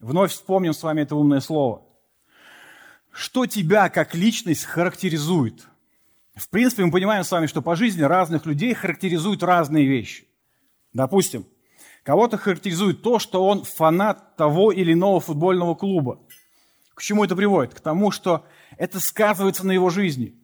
Вновь 0.00 0.32
вспомним 0.32 0.72
с 0.72 0.82
вами 0.82 1.02
это 1.02 1.14
умное 1.14 1.40
слово. 1.40 1.91
Что 3.12 3.46
тебя 3.46 3.90
как 3.90 4.14
личность 4.14 4.64
характеризует? 4.64 5.68
В 6.34 6.48
принципе, 6.48 6.84
мы 6.84 6.90
понимаем 6.90 7.24
с 7.24 7.30
вами, 7.30 7.46
что 7.46 7.60
по 7.60 7.76
жизни 7.76 8.02
разных 8.02 8.46
людей 8.46 8.72
характеризуют 8.72 9.42
разные 9.42 9.86
вещи. 9.86 10.26
Допустим, 10.94 11.46
кого-то 12.04 12.38
характеризует 12.38 13.02
то, 13.02 13.18
что 13.18 13.46
он 13.46 13.64
фанат 13.64 14.36
того 14.36 14.72
или 14.72 14.94
иного 14.94 15.20
футбольного 15.20 15.74
клуба. 15.74 16.20
К 16.94 17.02
чему 17.02 17.24
это 17.24 17.36
приводит? 17.36 17.74
К 17.74 17.80
тому, 17.80 18.10
что 18.10 18.46
это 18.78 18.98
сказывается 18.98 19.66
на 19.66 19.72
его 19.72 19.90
жизни. 19.90 20.34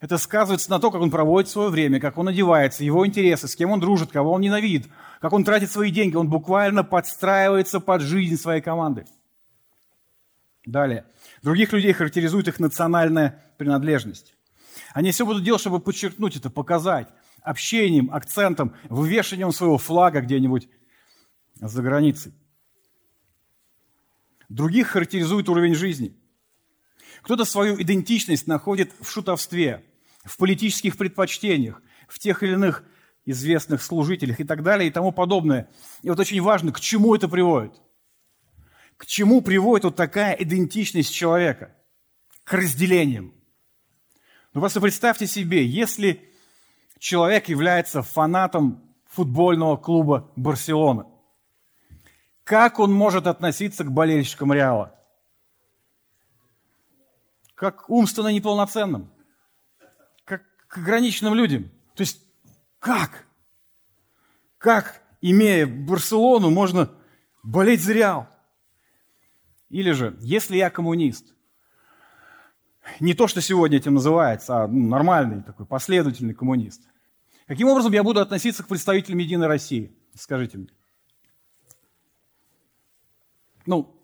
Это 0.00 0.18
сказывается 0.18 0.70
на 0.70 0.78
то, 0.80 0.90
как 0.90 1.00
он 1.00 1.10
проводит 1.10 1.50
свое 1.50 1.70
время, 1.70 2.00
как 2.00 2.18
он 2.18 2.28
одевается, 2.28 2.84
его 2.84 3.04
интересы, 3.06 3.48
с 3.48 3.56
кем 3.56 3.70
он 3.70 3.80
дружит, 3.80 4.12
кого 4.12 4.32
он 4.32 4.40
ненавидит, 4.40 4.88
как 5.20 5.32
он 5.32 5.44
тратит 5.44 5.70
свои 5.70 5.90
деньги. 5.90 6.16
Он 6.16 6.28
буквально 6.28 6.84
подстраивается 6.84 7.80
под 7.80 8.02
жизнь 8.02 8.36
своей 8.36 8.60
команды. 8.60 9.06
Далее. 10.64 11.04
Других 11.42 11.72
людей 11.72 11.92
характеризует 11.92 12.48
их 12.48 12.58
национальная 12.58 13.42
принадлежность. 13.58 14.34
Они 14.92 15.10
все 15.10 15.24
будут 15.26 15.44
делать, 15.44 15.60
чтобы 15.60 15.80
подчеркнуть 15.80 16.36
это, 16.36 16.50
показать 16.50 17.08
общением, 17.42 18.12
акцентом, 18.12 18.74
вывешиванием 18.88 19.52
своего 19.52 19.78
флага 19.78 20.20
где-нибудь 20.20 20.68
за 21.54 21.82
границей. 21.82 22.32
Других 24.48 24.88
характеризует 24.88 25.48
уровень 25.48 25.74
жизни. 25.74 26.16
Кто-то 27.22 27.44
свою 27.44 27.80
идентичность 27.80 28.46
находит 28.46 28.92
в 29.00 29.10
шутовстве, 29.10 29.84
в 30.24 30.36
политических 30.36 30.96
предпочтениях, 30.96 31.82
в 32.08 32.18
тех 32.18 32.42
или 32.42 32.52
иных 32.52 32.84
известных 33.24 33.82
служителях 33.82 34.40
и 34.40 34.44
так 34.44 34.62
далее 34.62 34.88
и 34.88 34.92
тому 34.92 35.12
подобное. 35.12 35.68
И 36.02 36.08
вот 36.08 36.18
очень 36.18 36.40
важно, 36.40 36.72
к 36.72 36.80
чему 36.80 37.14
это 37.14 37.28
приводит. 37.28 37.74
К 38.98 39.06
чему 39.06 39.40
приводит 39.40 39.84
вот 39.84 39.96
такая 39.96 40.34
идентичность 40.34 41.14
человека? 41.14 41.74
К 42.44 42.54
разделениям. 42.54 43.32
Ну 44.52 44.60
просто 44.60 44.80
представьте 44.80 45.26
себе, 45.26 45.64
если 45.64 46.28
человек 46.98 47.48
является 47.48 48.02
фанатом 48.02 48.82
футбольного 49.06 49.76
клуба 49.76 50.30
Барселона. 50.34 51.06
Как 52.42 52.80
он 52.80 52.92
может 52.92 53.28
относиться 53.28 53.84
к 53.84 53.92
болельщикам 53.92 54.52
Реала? 54.52 54.94
Как 57.54 57.88
умственно 57.88 58.28
неполноценным, 58.28 59.12
как 60.24 60.42
к 60.66 60.78
ограниченным 60.78 61.34
людям. 61.34 61.70
То 61.94 62.02
есть 62.02 62.20
как? 62.80 63.26
Как, 64.58 65.02
имея 65.20 65.66
Барселону, 65.66 66.50
можно 66.50 66.90
болеть 67.44 67.82
за 67.82 67.92
Реал? 67.92 68.28
Или 69.70 69.92
же, 69.92 70.16
если 70.20 70.56
я 70.56 70.70
коммунист, 70.70 71.34
не 73.00 73.14
то, 73.14 73.28
что 73.28 73.40
сегодня 73.40 73.78
этим 73.78 73.94
называется, 73.94 74.62
а 74.62 74.68
ну, 74.68 74.88
нормальный 74.88 75.42
такой 75.42 75.66
последовательный 75.66 76.34
коммунист. 76.34 76.82
Каким 77.46 77.68
образом 77.68 77.92
я 77.92 78.02
буду 78.02 78.20
относиться 78.20 78.62
к 78.62 78.68
представителям 78.68 79.18
Единой 79.18 79.46
России? 79.46 79.96
Скажите 80.14 80.58
мне. 80.58 80.68
Ну, 83.66 83.94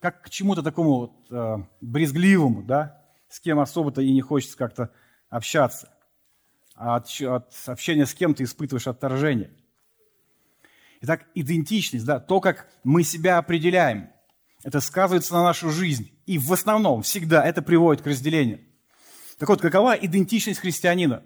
как 0.00 0.22
к 0.22 0.30
чему-то 0.30 0.62
такому 0.62 0.98
вот, 0.98 1.12
э, 1.30 1.56
брезгливому, 1.82 2.62
да, 2.62 3.04
с 3.28 3.40
кем 3.40 3.60
особо-то 3.60 4.00
и 4.00 4.12
не 4.12 4.22
хочется 4.22 4.56
как-то 4.56 4.90
общаться. 5.28 5.92
А 6.74 6.96
от, 6.96 7.08
от 7.20 7.52
общения 7.66 8.06
с 8.06 8.14
кем 8.14 8.34
ты 8.34 8.44
испытываешь 8.44 8.86
отторжение. 8.86 9.52
Итак, 11.02 11.26
идентичность, 11.34 12.06
да, 12.06 12.20
то, 12.20 12.40
как 12.40 12.68
мы 12.82 13.02
себя 13.02 13.38
определяем, 13.38 14.10
это 14.62 14.80
сказывается 14.80 15.34
на 15.34 15.42
нашу 15.42 15.70
жизнь. 15.70 16.12
И 16.26 16.38
в 16.38 16.52
основном, 16.52 17.02
всегда 17.02 17.44
это 17.44 17.62
приводит 17.62 18.02
к 18.02 18.06
разделению. 18.06 18.60
Так 19.38 19.48
вот, 19.48 19.60
какова 19.60 19.94
идентичность 19.94 20.60
христианина? 20.60 21.22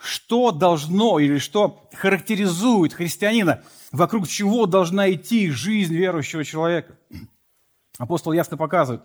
Что 0.00 0.52
должно 0.52 1.18
или 1.18 1.38
что 1.38 1.88
характеризует 1.92 2.94
христианина, 2.94 3.62
вокруг 3.90 4.28
чего 4.28 4.66
должна 4.66 5.10
идти 5.12 5.50
жизнь 5.50 5.94
верующего 5.94 6.44
человека? 6.44 6.96
Апостол 7.98 8.32
ясно 8.32 8.56
показывает, 8.56 9.02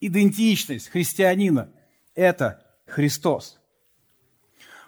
идентичность 0.00 0.88
христианина– 0.88 1.70
это 2.14 2.66
Христос. 2.86 3.60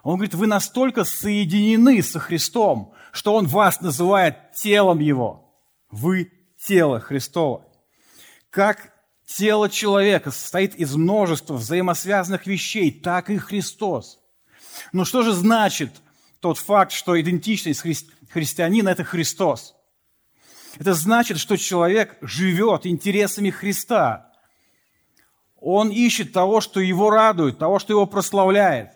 Он 0.03 0.15
говорит, 0.15 0.35
вы 0.35 0.45
настолько 0.45 1.03
соединены 1.03 2.03
со 2.03 2.19
Христом, 2.19 2.93
что 3.11 3.35
Он 3.35 3.47
вас 3.47 3.81
называет 3.81 4.51
телом 4.53 4.99
Его. 4.99 5.51
Вы 5.89 6.31
тело 6.65 6.99
Христово. 6.99 7.65
Как 8.49 8.93
тело 9.25 9.69
человека 9.69 10.31
состоит 10.31 10.75
из 10.75 10.95
множества 10.95 11.55
взаимосвязанных 11.55 12.47
вещей, 12.47 12.91
так 12.91 13.29
и 13.29 13.37
Христос. 13.37 14.19
Но 14.91 15.05
что 15.05 15.23
же 15.23 15.33
значит 15.33 15.91
тот 16.39 16.57
факт, 16.57 16.91
что 16.91 17.19
идентичность 17.19 17.85
хри- 17.85 18.09
христианина– 18.29 18.89
это 18.89 19.03
Христос? 19.03 19.75
Это 20.77 20.93
значит, 20.93 21.39
что 21.39 21.57
человек 21.57 22.17
живет 22.21 22.85
интересами 22.85 23.49
Христа. 23.49 24.33
Он 25.55 25.89
ищет 25.89 26.33
того, 26.33 26.61
что 26.61 26.79
его 26.79 27.09
радует, 27.09 27.57
того, 27.57 27.79
что 27.79 27.93
его 27.93 28.05
прославляет. 28.05 28.91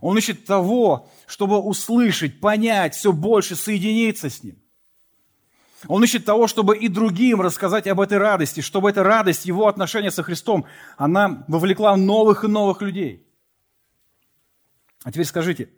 Он 0.00 0.16
ищет 0.18 0.46
того, 0.46 1.10
чтобы 1.26 1.58
услышать, 1.58 2.40
понять, 2.40 2.94
все 2.94 3.12
больше 3.12 3.54
соединиться 3.54 4.30
с 4.30 4.42
ним. 4.42 4.61
Он 5.88 6.04
ищет 6.04 6.24
того, 6.24 6.46
чтобы 6.46 6.76
и 6.76 6.88
другим 6.88 7.40
рассказать 7.40 7.86
об 7.86 8.00
этой 8.00 8.18
радости, 8.18 8.60
чтобы 8.60 8.90
эта 8.90 9.02
радость, 9.02 9.46
его 9.46 9.66
отношения 9.66 10.10
со 10.10 10.22
Христом, 10.22 10.66
она 10.96 11.44
вовлекла 11.48 11.96
новых 11.96 12.44
и 12.44 12.48
новых 12.48 12.82
людей. 12.82 13.26
А 15.02 15.10
теперь 15.10 15.26
скажите, 15.26 15.70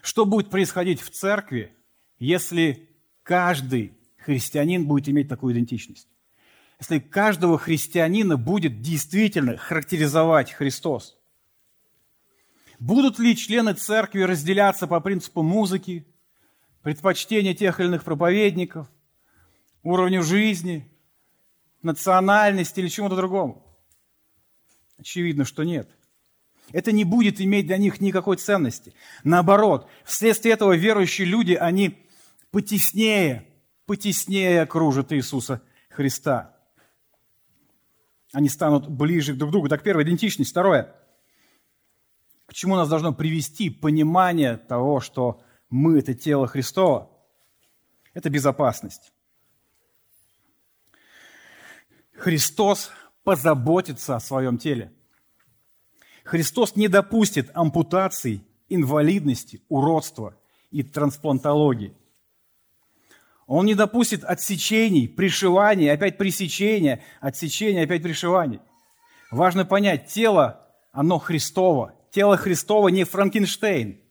что 0.00 0.24
будет 0.24 0.50
происходить 0.50 1.00
в 1.00 1.10
церкви, 1.10 1.74
если 2.18 2.88
каждый 3.22 3.98
христианин 4.18 4.86
будет 4.86 5.08
иметь 5.08 5.28
такую 5.28 5.54
идентичность? 5.54 6.08
Если 6.78 6.98
каждого 6.98 7.58
христианина 7.58 8.36
будет 8.36 8.80
действительно 8.80 9.56
характеризовать 9.56 10.52
Христос? 10.52 11.16
Будут 12.78 13.18
ли 13.18 13.36
члены 13.36 13.74
церкви 13.74 14.22
разделяться 14.22 14.86
по 14.86 15.00
принципу 15.00 15.42
музыки, 15.42 16.06
предпочтения 16.84 17.54
тех 17.54 17.80
или 17.80 17.86
иных 17.88 18.04
проповедников, 18.04 18.86
уровню 19.82 20.22
жизни, 20.22 20.86
национальности 21.82 22.78
или 22.78 22.88
чему-то 22.88 23.16
другому? 23.16 23.66
Очевидно, 24.98 25.46
что 25.46 25.64
нет. 25.64 25.88
Это 26.72 26.92
не 26.92 27.04
будет 27.04 27.40
иметь 27.40 27.66
для 27.66 27.78
них 27.78 28.00
никакой 28.00 28.36
ценности. 28.36 28.94
Наоборот, 29.24 29.88
вследствие 30.04 30.52
этого 30.54 30.76
верующие 30.76 31.26
люди, 31.26 31.54
они 31.54 32.06
потеснее, 32.50 33.48
потеснее 33.86 34.62
окружат 34.62 35.10
Иисуса 35.12 35.62
Христа. 35.88 36.54
Они 38.32 38.50
станут 38.50 38.88
ближе 38.88 39.32
друг 39.34 39.50
к 39.50 39.52
другу. 39.52 39.68
Так, 39.68 39.82
первое, 39.82 40.04
идентичность. 40.04 40.50
Второе, 40.50 40.94
к 42.46 42.52
чему 42.52 42.76
нас 42.76 42.90
должно 42.90 43.14
привести 43.14 43.70
понимание 43.70 44.58
того, 44.58 45.00
что 45.00 45.43
мы– 45.74 45.98
это 46.00 46.14
тело 46.14 46.46
Христова, 46.46 47.10
это 48.12 48.30
безопасность. 48.30 49.12
Христос 52.12 52.92
позаботится 53.24 54.14
о 54.14 54.20
своем 54.20 54.56
теле. 54.56 54.92
Христос 56.22 56.76
не 56.76 56.86
допустит 56.86 57.50
ампутаций, 57.54 58.46
инвалидности, 58.68 59.62
уродства 59.68 60.38
и 60.70 60.84
трансплантологии. 60.84 61.92
Он 63.48 63.66
не 63.66 63.74
допустит 63.74 64.22
отсечений, 64.22 65.08
пришиваний, 65.08 65.90
опять 65.90 66.16
пресечения, 66.16 67.02
отсечения, 67.20 67.82
опять 67.82 68.02
пришиваний. 68.02 68.60
Важно 69.32 69.64
понять, 69.64 70.06
тело, 70.06 70.64
оно 70.92 71.18
Христово. 71.18 71.94
Тело 72.12 72.36
Христово 72.36 72.88
не 72.88 73.02
Франкенштейн. 73.02 74.03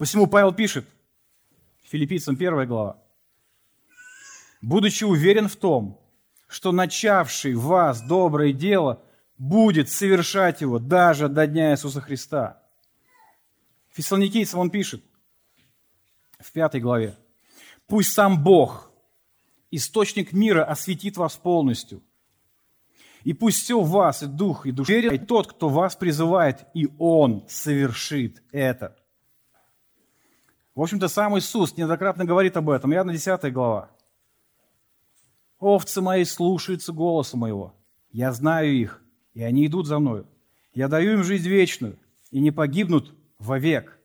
Посему 0.00 0.26
Павел 0.26 0.54
пишет, 0.54 0.86
филиппийцам 1.82 2.34
1 2.34 2.66
глава, 2.66 2.96
«Будучи 4.62 5.04
уверен 5.04 5.46
в 5.46 5.56
том, 5.56 6.00
что 6.48 6.72
начавший 6.72 7.52
в 7.52 7.64
вас 7.64 8.00
доброе 8.00 8.54
дело 8.54 9.02
будет 9.36 9.90
совершать 9.90 10.62
его 10.62 10.78
даже 10.78 11.28
до 11.28 11.46
дня 11.46 11.72
Иисуса 11.72 12.00
Христа». 12.00 12.62
Фессалоникийцам 13.90 14.60
он 14.60 14.70
пишет 14.70 15.04
в 16.38 16.50
пятой 16.50 16.80
главе, 16.80 17.18
Пусть 17.86 18.14
сам 18.14 18.42
Бог, 18.42 18.90
источник 19.70 20.32
мира, 20.32 20.64
осветит 20.64 21.18
вас 21.18 21.36
полностью. 21.36 22.02
И 23.22 23.34
пусть 23.34 23.64
все 23.64 23.78
в 23.78 23.90
вас, 23.90 24.22
и 24.22 24.26
дух, 24.26 24.64
и 24.64 24.72
душа, 24.72 24.94
и 24.94 25.18
тот, 25.18 25.52
кто 25.52 25.68
вас 25.68 25.94
призывает, 25.94 26.64
и 26.72 26.88
Он 26.98 27.44
совершит 27.50 28.42
это. 28.50 28.96
В 30.74 30.82
общем-то, 30.82 31.08
сам 31.08 31.36
Иисус 31.38 31.76
неоднократно 31.76 32.24
говорит 32.24 32.56
об 32.56 32.70
этом. 32.70 32.92
Я 32.92 33.04
на 33.04 33.12
10 33.12 33.52
глава. 33.52 33.90
«Овцы 35.58 36.00
мои 36.00 36.24
слушаются 36.24 36.92
голоса 36.92 37.36
моего. 37.36 37.74
Я 38.10 38.32
знаю 38.32 38.72
их, 38.72 39.02
и 39.34 39.42
они 39.42 39.66
идут 39.66 39.86
за 39.86 39.98
мною. 39.98 40.26
Я 40.72 40.88
даю 40.88 41.14
им 41.14 41.24
жизнь 41.24 41.48
вечную, 41.48 41.98
и 42.30 42.40
не 42.40 42.50
погибнут 42.50 43.14
вовек. 43.38 43.98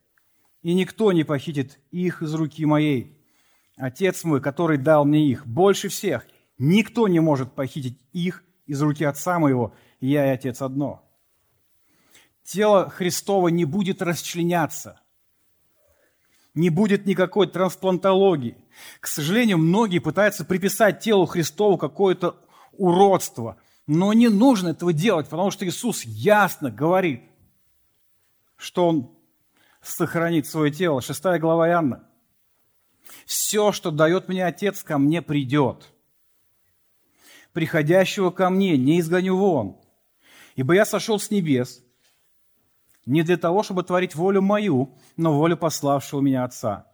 И 0.61 0.73
никто 0.73 1.11
не 1.11 1.23
похитит 1.23 1.79
их 1.91 2.21
из 2.21 2.33
руки 2.33 2.65
моей. 2.65 3.15
Отец 3.77 4.23
мой, 4.23 4.41
который 4.41 4.77
дал 4.77 5.05
мне 5.05 5.27
их, 5.27 5.45
больше 5.45 5.89
всех. 5.89 6.25
Никто 6.57 7.07
не 7.07 7.19
может 7.19 7.53
похитить 7.53 7.99
их 8.13 8.43
из 8.65 8.81
руки 8.81 9.03
Отца 9.03 9.39
моего, 9.39 9.73
я 9.99 10.25
и 10.25 10.29
Отец 10.29 10.61
одно. 10.61 11.03
Тело 12.43 12.89
Христово 12.89 13.49
не 13.49 13.65
будет 13.65 14.01
расчленяться, 14.01 15.01
не 16.55 16.69
будет 16.69 17.05
никакой 17.05 17.47
трансплантологии. 17.47 18.57
К 18.99 19.07
сожалению, 19.07 19.57
многие 19.57 19.99
пытаются 19.99 20.45
приписать 20.45 21.01
телу 21.01 21.25
Христову 21.25 21.77
какое-то 21.77 22.37
уродство, 22.71 23.57
но 23.87 24.13
не 24.13 24.29
нужно 24.29 24.69
этого 24.69 24.93
делать, 24.93 25.29
потому 25.29 25.51
что 25.51 25.67
Иисус 25.67 26.03
ясно 26.03 26.71
говорит, 26.71 27.21
что 28.55 28.87
Он 28.87 29.11
сохранит 29.81 30.47
свое 30.47 30.71
тело. 30.71 31.01
Шестая 31.01 31.39
глава 31.39 31.69
Иоанна. 31.69 32.07
Все, 33.25 33.71
что 33.71 33.91
дает 33.91 34.29
мне 34.29 34.45
Отец, 34.45 34.81
ко 34.81 34.97
мне 34.97 35.21
придет. 35.21 35.91
Приходящего 37.53 38.31
ко 38.31 38.49
мне 38.49 38.77
не 38.77 38.99
изгоню 38.99 39.37
вон. 39.37 39.77
Ибо 40.55 40.73
я 40.73 40.85
сошел 40.85 41.19
с 41.19 41.29
небес 41.29 41.84
не 43.05 43.23
для 43.23 43.37
того, 43.37 43.63
чтобы 43.63 43.83
творить 43.83 44.15
волю 44.15 44.41
мою, 44.41 44.95
но 45.17 45.37
волю 45.37 45.57
пославшего 45.57 46.21
меня 46.21 46.43
Отца. 46.43 46.87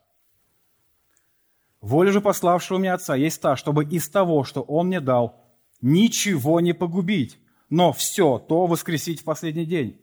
Воля 1.79 2.11
же 2.11 2.21
пославшего 2.21 2.77
меня 2.77 2.95
Отца 2.95 3.15
есть 3.15 3.41
та, 3.41 3.55
чтобы 3.55 3.85
из 3.85 4.09
того, 4.09 4.43
что 4.43 4.61
Он 4.61 4.87
мне 4.87 4.99
дал, 4.99 5.41
ничего 5.81 6.59
не 6.59 6.73
погубить, 6.73 7.39
но 7.69 7.91
все 7.93 8.37
то 8.37 8.67
воскресить 8.67 9.21
в 9.21 9.23
последний 9.23 9.65
день. 9.65 9.99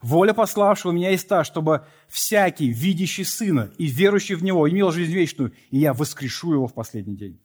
Воля 0.00 0.32
пославшего 0.32 0.92
меня 0.92 1.10
есть 1.10 1.28
та, 1.28 1.44
чтобы 1.44 1.84
всякий, 2.08 2.68
видящий 2.68 3.24
Сына 3.24 3.70
и 3.76 3.86
верующий 3.86 4.34
в 4.34 4.42
Него, 4.42 4.68
имел 4.68 4.90
жизнь 4.92 5.12
вечную, 5.12 5.52
и 5.70 5.78
я 5.78 5.92
воскрешу 5.92 6.54
его 6.54 6.66
в 6.66 6.72
последний 6.72 7.16
день. 7.16 7.38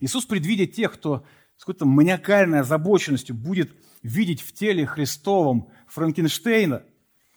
Иисус, 0.00 0.26
предвидя 0.26 0.66
тех, 0.66 0.92
кто 0.92 1.24
с 1.56 1.60
какой-то 1.60 1.86
маниакальной 1.86 2.60
озабоченностью 2.60 3.34
будет 3.34 3.72
видеть 4.04 4.40
в 4.40 4.52
теле 4.52 4.86
Христовом 4.86 5.72
Франкенштейна, 5.88 6.84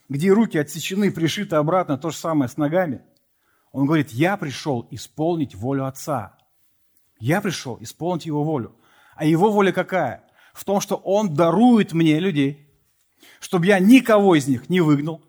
где 0.08 0.32
руки 0.32 0.60
отсечены, 0.60 1.12
пришиты 1.12 1.56
обратно, 1.56 1.98
то 1.98 2.12
же 2.12 2.18
самое 2.18 2.48
с 2.48 2.58
ногами, 2.58 3.02
он 3.72 3.88
говорит, 3.88 4.12
я 4.12 4.38
пришел 4.38 4.88
исполнить 4.92 5.56
волю 5.56 5.86
Отца. 5.86 6.38
Я 7.20 7.42
пришел 7.42 7.80
исполнить 7.82 8.28
Его 8.28 8.44
волю. 8.44 8.76
А 9.16 9.26
Его 9.26 9.52
воля 9.52 9.72
какая? 9.72 10.24
В 10.54 10.64
том, 10.64 10.80
что 10.80 10.96
Он 10.96 11.34
дарует 11.34 11.94
мне 11.94 12.20
людей– 12.20 12.64
чтобы 13.40 13.68
я 13.68 13.80
никого 13.80 14.36
из 14.36 14.48
них 14.48 14.70
не 14.70 14.82
выгнал, 14.82 15.24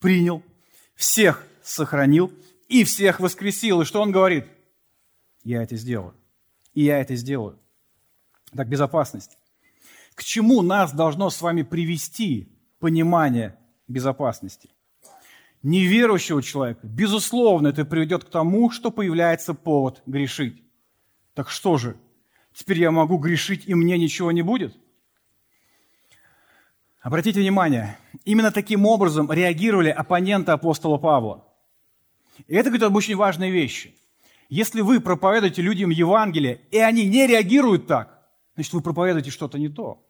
принял, 0.00 0.42
всех 0.94 1.46
сохранил 1.62 2.32
и 2.68 2.84
всех 2.84 3.20
воскресил. 3.20 3.82
И 3.82 3.84
что 3.84 4.00
он 4.00 4.12
говорит? 4.12 4.46
Я 5.44 5.62
это 5.62 5.76
сделаю. 5.76 6.14
И 6.74 6.84
я 6.84 7.00
это 7.00 7.14
сделаю. 7.16 7.58
Так, 8.54 8.68
безопасность. 8.68 9.38
К 10.14 10.22
чему 10.22 10.62
нас 10.62 10.92
должно 10.92 11.30
с 11.30 11.40
вами 11.40 11.62
привести 11.62 12.52
понимание 12.78 13.58
безопасности? 13.88 14.70
Неверующего 15.62 16.42
человека, 16.42 16.80
безусловно, 16.86 17.68
это 17.68 17.84
приведет 17.84 18.24
к 18.24 18.30
тому, 18.30 18.70
что 18.70 18.90
появляется 18.90 19.54
повод 19.54 20.02
грешить. 20.06 20.62
Так 21.34 21.48
что 21.50 21.78
же, 21.78 21.96
теперь 22.52 22.80
я 22.80 22.90
могу 22.90 23.16
грешить, 23.16 23.66
и 23.66 23.74
мне 23.74 23.96
ничего 23.96 24.32
не 24.32 24.42
будет? 24.42 24.76
Обратите 27.00 27.40
внимание, 27.40 27.96
именно 28.24 28.50
таким 28.50 28.86
образом 28.86 29.30
реагировали 29.30 29.88
оппоненты 29.88 30.52
апостола 30.52 30.98
Павла. 30.98 31.44
И 32.46 32.54
это 32.54 32.70
говорит 32.70 32.84
об 32.84 32.96
очень 32.96 33.16
важной 33.16 33.50
вещи. 33.50 33.94
Если 34.48 34.82
вы 34.82 35.00
проповедуете 35.00 35.62
людям 35.62 35.90
Евангелие, 35.90 36.60
и 36.70 36.78
они 36.78 37.06
не 37.06 37.26
реагируют 37.26 37.86
так, 37.86 38.21
значит, 38.54 38.72
вы 38.72 38.80
проповедуете 38.80 39.30
что-то 39.30 39.58
не 39.58 39.68
то. 39.68 40.06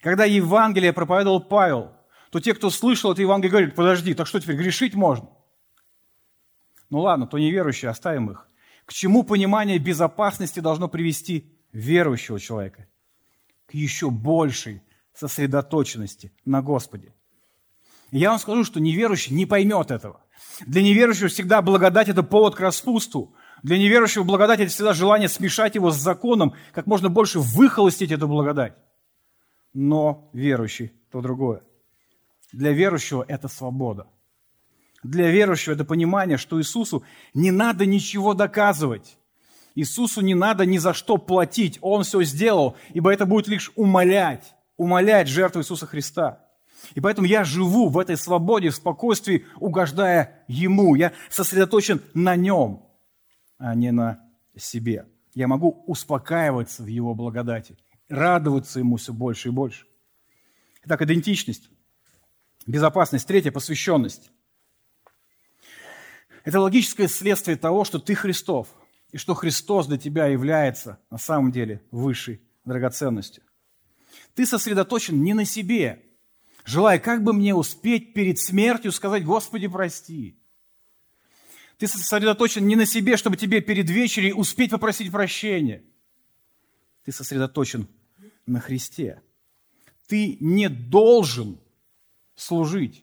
Когда 0.00 0.24
Евангелие 0.24 0.92
проповедовал 0.92 1.40
Павел, 1.40 1.92
то 2.30 2.40
те, 2.40 2.54
кто 2.54 2.70
слышал 2.70 3.12
это 3.12 3.22
Евангелие, 3.22 3.50
говорят, 3.50 3.74
подожди, 3.74 4.14
так 4.14 4.26
что 4.26 4.40
теперь, 4.40 4.56
грешить 4.56 4.94
можно? 4.94 5.28
Ну 6.90 7.00
ладно, 7.00 7.26
то 7.26 7.38
неверующие, 7.38 7.90
оставим 7.90 8.30
их. 8.30 8.48
К 8.84 8.92
чему 8.92 9.22
понимание 9.22 9.78
безопасности 9.78 10.60
должно 10.60 10.88
привести 10.88 11.52
верующего 11.72 12.40
человека? 12.40 12.86
К 13.66 13.74
еще 13.74 14.10
большей 14.10 14.82
сосредоточенности 15.14 16.32
на 16.44 16.62
Господе. 16.62 17.14
Я 18.10 18.30
вам 18.30 18.38
скажу, 18.38 18.64
что 18.64 18.80
неверующий 18.80 19.34
не 19.34 19.46
поймет 19.46 19.90
этого. 19.90 20.20
Для 20.66 20.82
неверующего 20.82 21.28
всегда 21.28 21.62
благодать– 21.62 22.08
это 22.10 22.22
повод 22.22 22.54
к 22.54 22.60
распусту. 22.60 23.34
Для 23.62 23.78
неверующего 23.78 24.24
благодать– 24.24 24.60
это 24.60 24.70
всегда 24.70 24.92
желание 24.92 25.28
смешать 25.28 25.74
его 25.74 25.90
с 25.90 25.96
законом, 25.96 26.54
как 26.72 26.86
можно 26.86 27.08
больше 27.08 27.38
выхолостить 27.38 28.10
эту 28.10 28.26
благодать. 28.26 28.74
Но 29.72 30.30
верующий– 30.32 30.92
то 31.12 31.20
другое. 31.20 31.62
Для 32.52 32.72
верующего 32.72 33.24
это 33.26 33.48
свобода. 33.48 34.08
Для 35.02 35.30
верующего 35.30 35.74
это 35.74 35.84
понимание, 35.84 36.36
что 36.38 36.60
Иисусу 36.60 37.04
не 37.34 37.50
надо 37.50 37.86
ничего 37.86 38.34
доказывать. 38.34 39.16
Иисусу 39.74 40.20
не 40.20 40.34
надо 40.34 40.66
ни 40.66 40.78
за 40.78 40.92
что 40.92 41.16
платить. 41.16 41.78
Он 41.80 42.02
все 42.02 42.22
сделал, 42.22 42.76
ибо 42.92 43.12
это 43.12 43.26
будет 43.26 43.48
лишь 43.48 43.72
умолять 43.74 44.54
умолять 44.76 45.28
жертву 45.28 45.60
Иисуса 45.60 45.86
Христа. 45.86 46.40
И 46.94 47.00
поэтому 47.00 47.26
я 47.26 47.44
живу 47.44 47.88
в 47.88 47.98
этой 47.98 48.16
свободе, 48.16 48.70
в 48.70 48.74
спокойствии, 48.74 49.46
угождая 49.60 50.44
Ему. 50.48 50.94
Я 50.96 51.12
сосредоточен 51.30 52.02
на 52.14 52.34
Нем, 52.34 52.82
а 53.62 53.74
не 53.74 53.92
на 53.92 54.20
себе. 54.56 55.06
Я 55.34 55.46
могу 55.46 55.84
успокаиваться 55.86 56.82
в 56.82 56.86
Его 56.86 57.14
благодати, 57.14 57.78
радоваться 58.08 58.80
Ему 58.80 58.96
все 58.96 59.12
больше 59.12 59.48
и 59.48 59.52
больше. 59.52 59.86
Итак, 60.84 61.00
идентичность, 61.02 61.70
безопасность. 62.66 63.26
Третье– 63.26 63.50
посвященность. 63.52 64.32
Это 66.44 66.60
логическое 66.60 67.06
следствие 67.06 67.56
того, 67.56 67.84
что 67.84 68.00
ты 68.00 68.16
Христов, 68.16 68.68
и 69.12 69.16
что 69.16 69.34
Христос 69.34 69.86
для 69.86 69.96
тебя 69.96 70.26
является 70.26 70.98
на 71.08 71.18
самом 71.18 71.52
деле 71.52 71.82
высшей 71.92 72.42
драгоценностью. 72.64 73.44
Ты 74.34 74.44
сосредоточен 74.44 75.22
не 75.22 75.34
на 75.34 75.44
себе, 75.44 76.02
желая 76.64 76.98
как 76.98 77.22
бы 77.22 77.32
мне 77.32 77.54
успеть 77.54 78.12
перед 78.12 78.40
смертью 78.40 78.90
сказать 78.90 79.24
«Господи, 79.24 79.68
прости». 79.68 80.41
Ты 81.82 81.88
сосредоточен 81.88 82.64
не 82.64 82.76
на 82.76 82.86
себе, 82.86 83.16
чтобы 83.16 83.36
тебе 83.36 83.60
перед 83.60 83.90
вечерей 83.90 84.32
успеть 84.32 84.70
попросить 84.70 85.10
прощения. 85.10 85.82
Ты 87.04 87.10
сосредоточен 87.10 87.88
на 88.46 88.60
Христе. 88.60 89.20
Ты 90.06 90.36
не 90.38 90.68
должен 90.68 91.58
служить. 92.36 93.02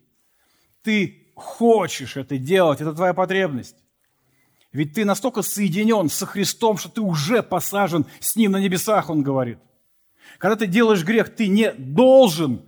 Ты 0.82 1.28
хочешь 1.36 2.16
это 2.16 2.38
делать, 2.38 2.80
это 2.80 2.94
твоя 2.94 3.14
потребность. 3.14 3.76
Ведь 4.72 4.94
ты 4.94 5.04
настолько 5.04 5.42
соединен 5.42 6.08
со 6.08 6.26
Христом, 6.26 6.78
что 6.78 6.88
ты 6.88 7.02
уже 7.02 7.44
посажен 7.44 8.06
с 8.22 8.38
Ним 8.38 8.54
на 8.54 8.62
небесах, 8.62 9.10
Он 9.10 9.24
говорит. 9.24 9.60
Когда 10.38 10.56
ты 10.56 10.68
делаешь 10.68 11.04
грех, 11.04 11.36
ты 11.36 11.50
не 11.50 11.74
должен 11.74 12.62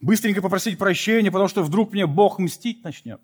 быстренько 0.00 0.40
попросить 0.40 0.78
прощения, 0.78 1.30
потому 1.30 1.48
что 1.48 1.62
вдруг 1.62 1.92
мне 1.92 2.06
Бог 2.06 2.38
мстить 2.38 2.82
начнет. 2.82 3.20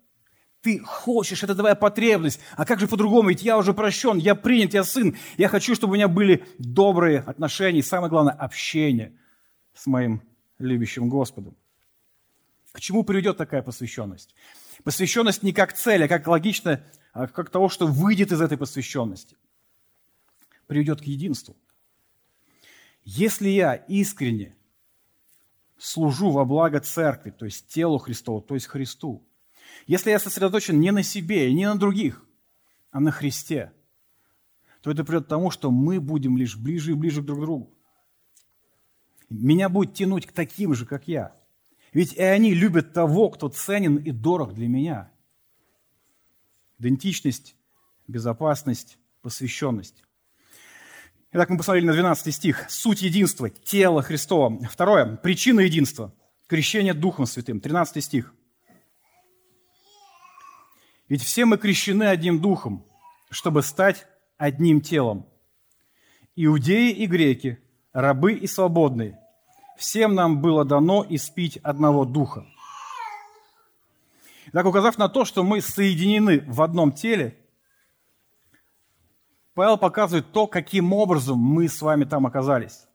Ты 0.61 0.79
хочешь, 0.79 1.41
это 1.43 1.55
твоя 1.55 1.75
потребность. 1.75 2.39
А 2.57 2.65
как 2.65 2.79
же 2.79 2.87
по-другому? 2.87 3.29
Ведь 3.29 3.43
я 3.43 3.57
уже 3.57 3.73
прощен, 3.73 4.17
я 4.17 4.35
принят, 4.35 4.73
я 4.73 4.83
сын. 4.83 5.15
Я 5.37 5.47
хочу, 5.47 5.73
чтобы 5.73 5.91
у 5.91 5.95
меня 5.95 6.09
были 6.09 6.45
добрые 6.57 7.19
отношения 7.19 7.79
и, 7.79 7.83
самое 7.83 8.09
главное, 8.09 8.33
общение 8.33 9.17
с 9.73 9.87
моим 9.87 10.21
любящим 10.57 11.07
Господом. 11.07 11.55
К 12.73 12.81
чему 12.81 13.03
приведет 13.03 13.37
такая 13.37 13.61
посвященность? 13.61 14.35
Посвященность 14.83 15.43
не 15.43 15.53
как 15.53 15.73
цель, 15.73 16.03
а 16.03 16.07
как 16.09 16.27
логично, 16.27 16.83
а 17.13 17.27
как 17.27 17.49
того, 17.49 17.69
что 17.69 17.87
выйдет 17.87 18.31
из 18.33 18.41
этой 18.41 18.57
посвященности. 18.57 19.37
Приведет 20.67 20.99
к 21.01 21.05
единству. 21.05 21.55
Если 23.03 23.49
я 23.49 23.75
искренне 23.75 24.55
служу 25.77 26.31
во 26.31 26.43
благо 26.43 26.81
церкви, 26.81 27.31
то 27.31 27.45
есть 27.45 27.67
телу 27.67 27.97
Христову, 27.97 28.41
то 28.41 28.53
есть 28.53 28.67
Христу, 28.67 29.25
если 29.87 30.11
я 30.11 30.19
сосредоточен 30.19 30.79
не 30.79 30.91
на 30.91 31.03
себе 31.03 31.49
и 31.49 31.53
не 31.53 31.65
на 31.65 31.77
других, 31.77 32.25
а 32.91 32.99
на 32.99 33.11
Христе, 33.11 33.73
то 34.81 34.91
это 34.91 35.03
придет 35.03 35.25
к 35.25 35.29
тому, 35.29 35.51
что 35.51 35.71
мы 35.71 35.99
будем 35.99 36.37
лишь 36.37 36.57
ближе 36.57 36.91
и 36.91 36.95
ближе 36.95 37.21
друг 37.21 37.39
к 37.39 37.41
другу. 37.41 37.73
Меня 39.29 39.69
будет 39.69 39.93
тянуть 39.93 40.25
к 40.25 40.31
таким 40.31 40.73
же, 40.73 40.85
как 40.85 41.07
я. 41.07 41.35
Ведь 41.93 42.13
и 42.13 42.21
они 42.21 42.53
любят 42.53 42.93
того, 42.93 43.29
кто 43.29 43.49
ценен 43.49 43.97
и 43.97 44.11
дорог 44.11 44.53
для 44.53 44.67
меня. 44.67 45.11
Идентичность, 46.77 47.55
безопасность, 48.07 48.97
посвященность. 49.21 50.03
Итак, 51.31 51.49
мы 51.49 51.57
посмотрели 51.57 51.85
на 51.85 51.93
12 51.93 52.33
стих. 52.33 52.65
Суть 52.69 53.01
единства, 53.01 53.49
тело 53.49 54.01
Христова. 54.01 54.59
Второе, 54.67 55.17
причина 55.17 55.59
единства. 55.59 56.13
Крещение 56.47 56.95
Духом 56.95 57.27
Святым. 57.27 57.59
13 57.59 58.03
стих. 58.03 58.33
Ведь 61.09 61.23
все 61.23 61.45
мы 61.45 61.57
крещены 61.57 62.03
одним 62.03 62.39
Духом, 62.39 62.85
чтобы 63.31 63.63
стать 63.63 64.05
одним 64.37 64.79
телом. 64.79 65.25
Иудеи 66.35 66.91
и 66.91 67.07
греки, 67.07 67.59
рабы 67.91 68.33
и 68.33 68.45
свободные, 68.45 69.19
всем 69.75 70.13
нам 70.13 70.39
было 70.39 70.63
дано 70.63 71.05
испить 71.09 71.57
одного 71.57 72.05
Духа. 72.05 72.45
Так, 74.53 74.65
указав 74.65 74.97
на 74.97 75.09
то, 75.09 75.25
что 75.25 75.43
мы 75.43 75.61
соединены 75.61 76.43
в 76.47 76.61
одном 76.61 76.91
теле, 76.91 77.35
Павел 79.55 79.77
показывает 79.77 80.31
то, 80.31 80.47
каким 80.47 80.93
образом 80.93 81.37
мы 81.39 81.67
с 81.67 81.81
вами 81.81 82.05
там 82.05 82.25
оказались. 82.27 82.87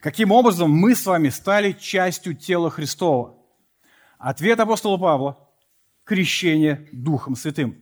Каким 0.00 0.30
образом 0.30 0.70
мы 0.70 0.94
с 0.94 1.04
вами 1.06 1.30
стали 1.30 1.72
частью 1.72 2.36
тела 2.36 2.70
Христова. 2.70 3.34
Ответ 4.18 4.60
апостола 4.60 4.98
Павла– 4.98 5.38
крещение 6.06 6.88
Духом 6.92 7.36
Святым. 7.36 7.76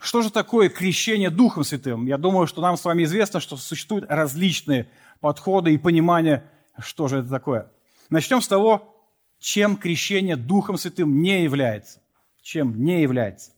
Что 0.00 0.22
же 0.22 0.30
такое 0.30 0.68
крещение 0.68 1.30
Духом 1.30 1.62
Святым? 1.62 2.06
Я 2.06 2.18
думаю, 2.18 2.48
что 2.48 2.60
нам 2.60 2.76
с 2.76 2.84
вами 2.84 3.04
известно, 3.04 3.38
что 3.38 3.56
существуют 3.56 4.06
различные 4.08 4.88
подходы 5.20 5.72
и 5.72 5.78
понимания, 5.78 6.50
что 6.78 7.06
же 7.06 7.18
это 7.18 7.28
такое. 7.28 7.70
Начнем 8.10 8.40
с 8.40 8.48
того, 8.48 8.94
чем 9.38 9.76
крещение 9.76 10.36
Духом 10.36 10.78
Святым 10.78 11.22
не 11.22 11.44
является. 11.44 12.00
Чем 12.42 12.82
не 12.82 13.02
является. 13.02 13.52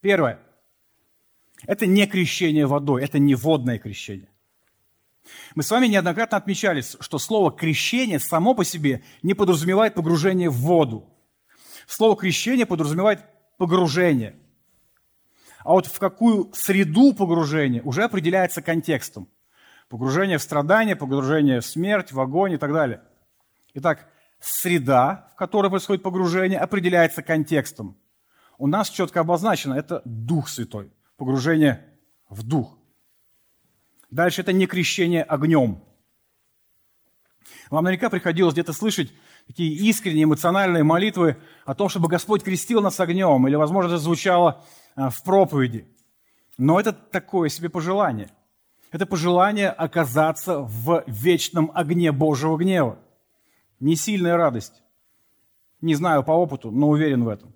Первое– 0.00 0.38
это 1.66 1.86
не 1.86 2.06
крещение 2.06 2.66
водой, 2.66 3.02
это 3.02 3.18
не 3.18 3.34
водное 3.34 3.78
крещение. 3.78 4.28
Мы 5.54 5.62
с 5.62 5.70
вами 5.70 5.86
неоднократно 5.86 6.36
отмечали, 6.36 6.82
что 6.82 7.18
слово 7.18 7.52
«крещение» 7.52 8.18
само 8.18 8.54
по 8.54 8.64
себе 8.64 9.04
не 9.22 9.34
подразумевает 9.34 9.94
погружение 9.94 10.50
в 10.50 10.56
воду. 10.56 11.08
Слово 11.92 12.16
«крещение» 12.16 12.64
подразумевает 12.64 13.22
погружение. 13.58 14.34
А 15.58 15.72
вот 15.72 15.84
в 15.84 15.98
какую 15.98 16.50
среду 16.54 17.12
погружения 17.12 17.82
уже 17.82 18.04
определяется 18.04 18.62
контекстом. 18.62 19.28
Погружение 19.90 20.38
в 20.38 20.42
страдания, 20.42 20.96
погружение 20.96 21.60
в 21.60 21.66
смерть, 21.66 22.10
в 22.10 22.18
огонь 22.18 22.52
и 22.52 22.56
так 22.56 22.72
далее. 22.72 23.02
Итак, 23.74 24.08
среда, 24.40 25.28
в 25.34 25.36
которой 25.36 25.70
происходит 25.70 26.02
погружение, 26.02 26.58
определяется 26.58 27.22
контекстом. 27.22 27.98
У 28.56 28.66
нас 28.66 28.88
четко 28.88 29.20
обозначено– 29.20 29.74
это 29.78 30.00
Дух 30.06 30.48
Святой– 30.48 30.94
погружение 31.18 31.84
в 32.30 32.42
дух. 32.42 32.78
Дальше 34.10 34.40
это 34.40 34.54
не 34.54 34.66
крещение 34.66 35.24
огнем. 35.24 35.84
Вам 37.68 37.84
наверняка 37.84 38.08
приходилось 38.08 38.54
где-то 38.54 38.72
слышать 38.72 39.12
такие 39.46 39.72
искренние 39.72 40.24
эмоциональные 40.24 40.82
молитвы 40.82 41.36
о 41.64 41.74
том, 41.74 41.88
чтобы 41.88 42.08
Господь 42.08 42.42
крестил 42.42 42.80
нас 42.80 42.98
огнем, 43.00 43.46
или, 43.46 43.54
возможно, 43.54 43.88
это 43.88 43.98
звучало 43.98 44.64
а, 44.94 45.10
в 45.10 45.22
проповеди. 45.22 45.86
Но 46.58 46.78
это 46.78 46.92
такое 46.92 47.48
себе 47.48 47.68
пожелание. 47.68 48.30
Это 48.90 49.06
пожелание 49.06 49.70
оказаться 49.70 50.60
в 50.60 51.04
вечном 51.06 51.70
огне 51.74 52.12
Божьего 52.12 52.56
гнева. 52.56 52.98
Не 53.80 53.96
сильная 53.96 54.36
радость. 54.36 54.82
Не 55.80 55.94
знаю 55.94 56.22
по 56.22 56.32
опыту, 56.32 56.70
но 56.70 56.90
уверен 56.90 57.24
в 57.24 57.28
этом. 57.28 57.54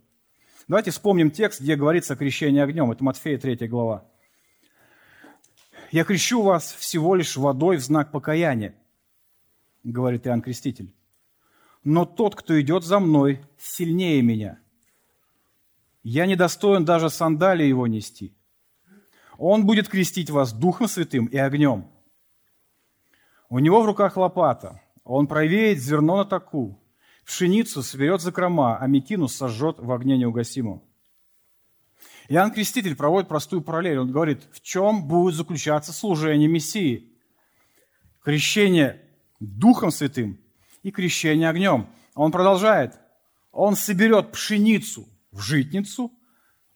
Давайте 0.66 0.90
вспомним 0.90 1.30
текст, 1.30 1.60
где 1.60 1.76
говорится 1.76 2.14
о 2.14 2.16
крещении 2.16 2.60
огнем. 2.60 2.90
Это 2.90 3.04
Матфея 3.04 3.38
3 3.38 3.68
глава. 3.68 4.04
«Я 5.92 6.02
крещу 6.04 6.42
вас 6.42 6.72
всего 6.72 7.14
лишь 7.14 7.36
водой 7.36 7.76
в 7.76 7.80
знак 7.80 8.10
покаяния», 8.10 8.74
говорит 9.84 10.26
Иоанн 10.26 10.42
Креститель. 10.42 10.92
«Но 11.86 12.04
тот, 12.04 12.34
кто 12.34 12.60
идет 12.60 12.82
за 12.82 12.98
мной, 12.98 13.40
сильнее 13.56 14.20
меня. 14.20 14.58
Я 16.02 16.26
недостоин 16.26 16.84
даже 16.84 17.10
сандалии 17.10 17.68
его 17.68 17.86
нести. 17.86 18.36
Он 19.38 19.64
будет 19.64 19.88
крестить 19.88 20.28
вас 20.28 20.52
Духом 20.52 20.88
Святым 20.88 21.26
и 21.26 21.36
огнем. 21.36 21.88
У 23.48 23.60
него 23.60 23.82
в 23.82 23.86
руках 23.86 24.16
лопата, 24.16 24.82
он 25.04 25.28
провеет 25.28 25.78
зерно 25.78 26.16
на 26.16 26.24
таку, 26.24 26.76
Пшеницу 27.24 27.84
соберет 27.84 28.20
закрома, 28.20 28.78
а 28.78 28.88
мекину 28.88 29.28
сожжет 29.28 29.78
в 29.78 29.92
огне 29.92 30.18
неугасимом. 30.18 30.82
Иоанн 32.28 32.50
Креститель 32.50 32.96
проводит 32.96 33.28
простую 33.28 33.62
параллель. 33.62 33.98
Он 33.98 34.10
говорит, 34.10 34.48
в 34.50 34.60
чем 34.60 35.06
будет 35.06 35.36
заключаться 35.36 35.92
служение 35.92 36.48
Мессии? 36.48 37.12
Крещение 38.24 39.00
Духом 39.38 39.92
Святым 39.92 40.40
и 40.86 40.92
крещение 40.92 41.48
огнем. 41.48 41.88
Он 42.14 42.30
продолжает. 42.30 42.94
Он 43.50 43.74
соберет 43.74 44.30
пшеницу 44.30 45.08
в 45.32 45.40
житницу, 45.40 46.12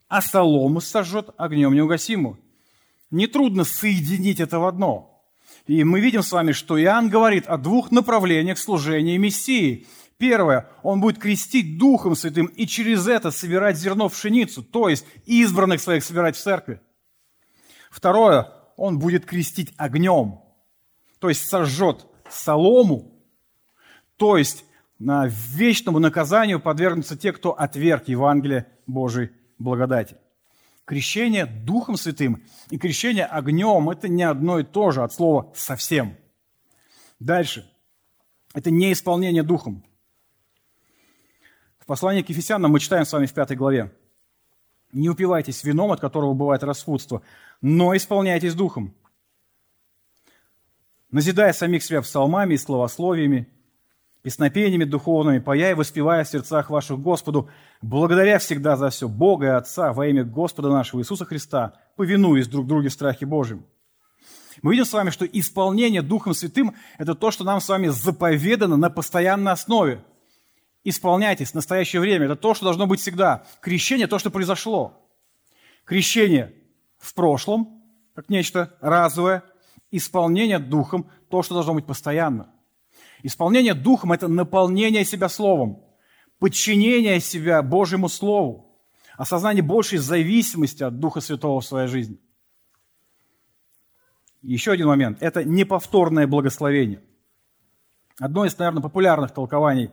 а 0.08 0.20
солому 0.20 0.80
сожжет 0.80 1.30
огнем 1.36 1.72
неугасимую. 1.74 2.40
Нетрудно 3.12 3.62
соединить 3.62 4.40
это 4.40 4.58
в 4.58 4.66
одно. 4.66 5.22
И 5.68 5.84
мы 5.84 6.00
видим 6.00 6.24
с 6.24 6.32
вами, 6.32 6.50
что 6.50 6.76
Иоанн 6.76 7.08
говорит 7.08 7.46
о 7.46 7.56
двух 7.56 7.92
направлениях 7.92 8.58
служения 8.58 9.16
Мессии– 9.16 9.86
Первое, 10.18 10.68
он 10.82 11.00
будет 11.00 11.18
крестить 11.18 11.78
Духом 11.78 12.14
Святым 12.14 12.44
и 12.44 12.66
через 12.66 13.08
это 13.08 13.30
собирать 13.30 13.78
зерно 13.78 14.10
в 14.10 14.12
пшеницу, 14.12 14.62
то 14.62 14.90
есть 14.90 15.06
избранных 15.24 15.80
своих 15.80 16.04
собирать 16.04 16.36
в 16.36 16.42
церкви. 16.42 16.82
Второе, 17.90 18.52
он 18.76 18.98
будет 18.98 19.24
крестить 19.24 19.72
огнем, 19.78 20.40
то 21.20 21.30
есть 21.30 21.48
сожжет 21.48 22.04
солому, 22.28 23.09
то 24.20 24.36
есть 24.36 24.64
на 25.00 25.26
вечному 25.26 25.98
наказанию 25.98 26.60
подвергнутся 26.60 27.16
те, 27.16 27.32
кто 27.32 27.58
отверг 27.58 28.06
Евангелие 28.06 28.66
Божьей 28.86 29.30
благодати. 29.58 30.16
Крещение 30.84 31.46
Духом 31.46 31.96
Святым 31.96 32.44
и 32.68 32.78
крещение 32.78 33.24
огнем– 33.24 33.90
это 33.90 34.08
не 34.08 34.22
одно 34.22 34.60
и 34.60 34.62
то 34.62 34.90
же 34.90 35.02
от 35.02 35.12
слова 35.12 35.52
«совсем». 35.56 36.16
Дальше. 37.18 37.68
Это 38.54 38.70
не 38.70 38.92
исполнение 38.92 39.42
Духом 39.42 39.84
послании 41.90 42.22
к 42.22 42.28
Ефесянам 42.28 42.70
мы 42.70 42.78
читаем 42.78 43.04
с 43.04 43.12
вами 43.12 43.26
в 43.26 43.34
пятой 43.34 43.56
главе. 43.56 43.92
«Не 44.92 45.08
упивайтесь 45.08 45.64
вином, 45.64 45.90
от 45.90 45.98
которого 45.98 46.34
бывает 46.34 46.62
распутство, 46.62 47.20
но 47.60 47.96
исполняйтесь 47.96 48.54
духом, 48.54 48.94
назидая 51.10 51.52
самих 51.52 51.82
себя 51.82 52.00
псалмами 52.00 52.54
и 52.54 52.58
словословиями, 52.58 53.48
песнопениями 54.22 54.84
духовными, 54.84 55.38
пая 55.38 55.72
и 55.72 55.74
воспевая 55.74 56.24
в 56.24 56.28
сердцах 56.28 56.70
ваших 56.70 57.00
Господу, 57.00 57.48
благодаря 57.82 58.38
всегда 58.38 58.76
за 58.76 58.90
все 58.90 59.08
Бога 59.08 59.46
и 59.46 59.50
Отца 59.50 59.92
во 59.92 60.06
имя 60.06 60.24
Господа 60.24 60.68
нашего 60.68 61.00
Иисуса 61.00 61.24
Христа, 61.24 61.74
повинуясь 61.96 62.48
друг 62.48 62.66
друге 62.66 62.88
в 62.88 62.92
страхе 62.92 63.26
Божьем». 63.26 63.64
Мы 64.62 64.72
видим 64.72 64.84
с 64.84 64.92
вами, 64.92 65.10
что 65.10 65.24
исполнение 65.24 66.02
Духом 66.02 66.34
Святым– 66.34 66.74
это 66.98 67.14
то, 67.14 67.30
что 67.30 67.44
нам 67.44 67.60
с 67.60 67.68
вами 67.68 67.88
заповедано 67.88 68.76
на 68.76 68.90
постоянной 68.90 69.52
основе– 69.52 70.04
исполняйтесь 70.84 71.50
в 71.50 71.54
настоящее 71.54 72.00
время. 72.00 72.26
Это 72.26 72.36
то, 72.36 72.54
что 72.54 72.64
должно 72.64 72.86
быть 72.86 73.00
всегда. 73.00 73.44
Крещение– 73.60 74.06
то, 74.08 74.18
что 74.18 74.30
произошло. 74.30 74.94
Крещение 75.84 76.54
в 76.98 77.14
прошлом, 77.14 77.82
как 78.14 78.28
нечто 78.28 78.76
разовое. 78.80 79.42
Исполнение 79.90 80.58
Духом– 80.58 81.10
то, 81.30 81.42
что 81.42 81.54
должно 81.54 81.74
быть 81.74 81.86
постоянно. 81.86 82.52
Исполнение 83.22 83.74
Духом– 83.74 84.12
это 84.12 84.28
наполнение 84.28 85.04
себя 85.04 85.28
Словом, 85.28 85.82
подчинение 86.38 87.20
себя 87.20 87.62
Божьему 87.62 88.08
Слову. 88.08 88.66
осознание 89.16 89.62
большей 89.62 89.98
зависимости 89.98 90.82
от 90.82 90.98
Духа 90.98 91.20
Святого 91.20 91.60
в 91.60 91.66
своей 91.66 91.88
жизни. 91.88 92.18
Еще 94.42 94.72
один 94.72 94.86
момент– 94.86 95.18
это 95.20 95.44
неповторное 95.44 96.26
благословение. 96.26 97.02
Одно 98.18 98.46
из, 98.46 98.56
наверное, 98.58 98.82
популярных 98.82 99.32
толкований 99.32 99.90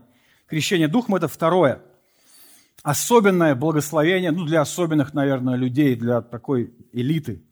крещения 0.47 0.87
Духом– 0.87 1.15
это 1.17 1.27
второе. 1.27 1.81
Особенное 2.83 3.55
благословение, 3.55 4.31
ну, 4.31 4.45
для 4.45 4.61
особенных, 4.61 5.13
наверное, 5.13 5.55
людей, 5.55 5.95
для 5.95 6.21
такой 6.21 6.73
элиты. 6.93 7.43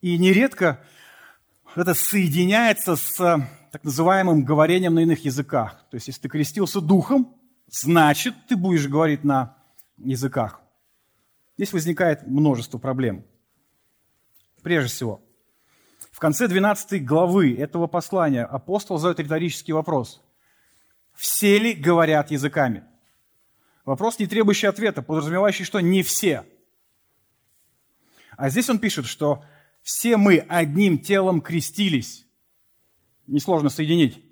И 0.00 0.16
нередко 0.16 0.82
это 1.76 1.92
соединяется 1.92 2.96
с 2.96 3.46
так 3.70 3.84
называемым 3.84 4.44
говорением 4.44 4.94
на 4.94 5.00
иных 5.00 5.24
языках. 5.24 5.84
То 5.90 5.96
есть, 5.96 6.08
если 6.08 6.22
ты 6.22 6.28
крестился 6.28 6.80
Духом, 6.80 7.34
значит, 7.68 8.34
ты 8.48 8.56
будешь 8.56 8.88
говорить 8.88 9.24
на 9.24 9.56
языках. 9.98 10.60
Здесь 11.56 11.72
возникает 11.72 12.26
множество 12.26 12.78
проблем. 12.78 13.24
Прежде 14.62 14.90
всего, 14.90 15.20
в 16.10 16.18
конце 16.18 16.48
12 16.48 17.04
главы 17.04 17.54
этого 17.54 17.86
послания 17.86 18.44
апостол 18.44 18.98
задает 18.98 19.20
риторический 19.20 19.72
вопрос. 19.72 20.22
Все 21.14 21.58
ли 21.58 21.74
говорят 21.74 22.30
языками? 22.30 22.84
Вопрос, 23.84 24.18
не 24.18 24.26
требующий 24.26 24.66
ответа, 24.66 25.02
подразумевающий, 25.02 25.64
что 25.64 25.80
не 25.80 26.02
все. 26.02 26.46
А 28.36 28.48
здесь 28.50 28.68
он 28.70 28.78
пишет, 28.78 29.06
что 29.06 29.44
все 29.82 30.16
мы 30.16 30.38
одним 30.48 30.98
телом 30.98 31.40
крестились. 31.40 32.26
Несложно 33.30 33.70
соединить. 33.70 34.24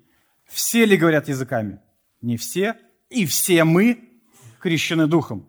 Все 0.45 0.83
ли 0.83 0.97
говорят 0.97 1.29
языками? 1.29 1.79
Не 2.21 2.35
все. 2.35 2.75
И 3.09 3.25
все 3.25 3.63
мы 3.63 4.09
крещены 4.59 5.07
Духом. 5.07 5.47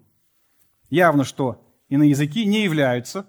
Явно, 0.88 1.24
что 1.24 1.60
иные 1.88 2.10
языки 2.10 2.44
не 2.46 2.62
являются 2.62 3.26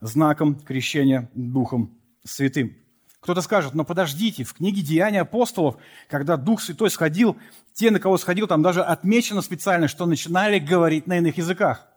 знаком 0.00 0.60
крещения 0.60 1.28
Духом 1.34 1.98
Святым. 2.24 2.76
Кто-то 3.18 3.40
скажет, 3.40 3.74
но 3.74 3.84
подождите, 3.84 4.44
в 4.44 4.54
книге 4.54 4.80
«Деяния 4.80 5.22
апостолов», 5.22 5.76
когда 6.08 6.36
Дух 6.36 6.62
Святой 6.62 6.88
сходил, 6.88 7.36
те, 7.72 7.90
на 7.90 7.98
кого 7.98 8.16
сходил, 8.16 8.46
там 8.46 8.62
даже 8.62 8.80
отмечено 8.80 9.42
специально, 9.42 9.88
что 9.88 10.06
начинали 10.06 10.60
говорить 10.60 11.08
на 11.08 11.18
иных 11.18 11.36
языках. 11.36 11.88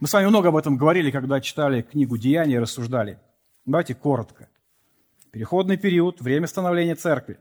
Мы 0.00 0.08
с 0.08 0.14
вами 0.14 0.28
много 0.28 0.48
об 0.48 0.56
этом 0.56 0.78
говорили, 0.78 1.10
когда 1.10 1.42
читали 1.42 1.82
книгу 1.82 2.16
«Деяния» 2.16 2.54
и 2.54 2.58
рассуждали. 2.58 3.18
Давайте 3.66 3.94
коротко. 3.94 4.48
Переходный 5.36 5.76
период, 5.76 6.22
время 6.22 6.46
становления 6.46 6.94
церкви. 6.94 7.38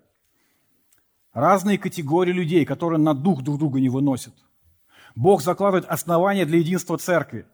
Разные 1.32 1.78
категории 1.78 2.34
людей, 2.34 2.66
которые 2.66 3.00
на 3.00 3.14
дух 3.14 3.42
друг 3.42 3.58
друга 3.58 3.80
не 3.80 3.88
выносят. 3.88 4.34
Бог 5.16 5.42
закладывает 5.42 5.86
основания 5.86 6.44
для 6.44 6.60
единства 6.60 6.98
церкви. 6.98 7.46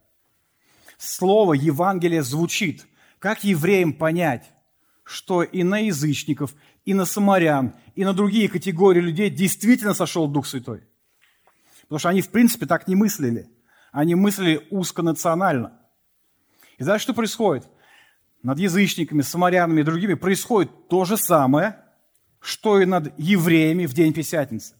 Слово 0.97 1.53
Евангелие 1.53 2.23
звучит. 2.23 2.87
Как 3.19 3.43
евреям 3.43 3.93
понять, 3.93 4.49
что 5.03 5.43
и 5.43 5.61
на 5.61 5.77
язычников, 5.77 6.55
и 6.85 6.95
на 6.95 7.05
самарян, 7.05 7.75
и 7.93 8.03
на 8.03 8.11
другие 8.15 8.49
категории 8.49 8.99
людей 8.99 9.29
действительно 9.29 9.93
сошел 9.93 10.27
Дух 10.27 10.47
Святой? 10.47 10.81
Потому 11.83 11.99
что 11.99 12.09
они, 12.09 12.23
в 12.23 12.29
принципе, 12.31 12.65
так 12.65 12.87
не 12.87 12.95
мыслили– 12.95 13.47
они 13.91 14.15
мыслили 14.15 14.65
узконационально. 14.71 15.77
И 16.77 16.83
знаешь, 16.83 17.01
что 17.01 17.13
происходит? 17.13 17.67
Над 18.43 18.59
язычниками, 18.59 19.21
самарянами 19.21 19.81
и 19.81 19.83
другими 19.83 20.15
происходит 20.15 20.87
то 20.87 21.05
же 21.05 21.17
самое, 21.17 21.77
что 22.39 22.79
и 22.79 22.85
над 22.85 23.17
евреями 23.19 23.85
в 23.85 23.93
день 23.93 24.13
Пятидесятницы. 24.13 24.75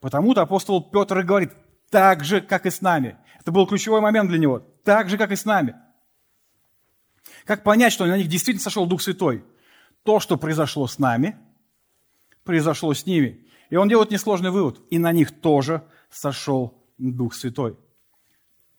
Потому-то 0.00 0.42
апостол 0.42 0.82
Петр 0.82 1.20
и 1.20 1.22
говорит, 1.22 1.52
так 1.90 2.24
же, 2.24 2.40
как 2.40 2.66
и 2.66 2.70
с 2.70 2.80
нами. 2.80 3.16
Это 3.38 3.52
был 3.52 3.66
ключевой 3.66 4.00
момент 4.00 4.28
для 4.28 4.38
него. 4.38 4.60
Так 4.84 5.08
же, 5.08 5.18
как 5.18 5.30
и 5.30 5.36
с 5.36 5.44
нами. 5.44 5.76
Как 7.44 7.62
понять, 7.62 7.92
что 7.92 8.06
на 8.06 8.16
них 8.16 8.28
действительно 8.28 8.62
сошел 8.62 8.86
Дух 8.86 9.02
Святой? 9.02 9.44
То, 10.02 10.18
что 10.18 10.36
произошло 10.36 10.86
с 10.86 10.98
нами, 10.98 11.36
произошло 12.44 12.92
с 12.92 13.06
ними. 13.06 13.46
И 13.68 13.76
он 13.76 13.88
делает 13.88 14.10
несложный 14.10 14.50
вывод. 14.50 14.80
И 14.90 14.98
на 14.98 15.12
них 15.12 15.40
тоже 15.40 15.84
сошел 16.10 16.82
Дух 16.98 17.34
Святой 17.34 17.76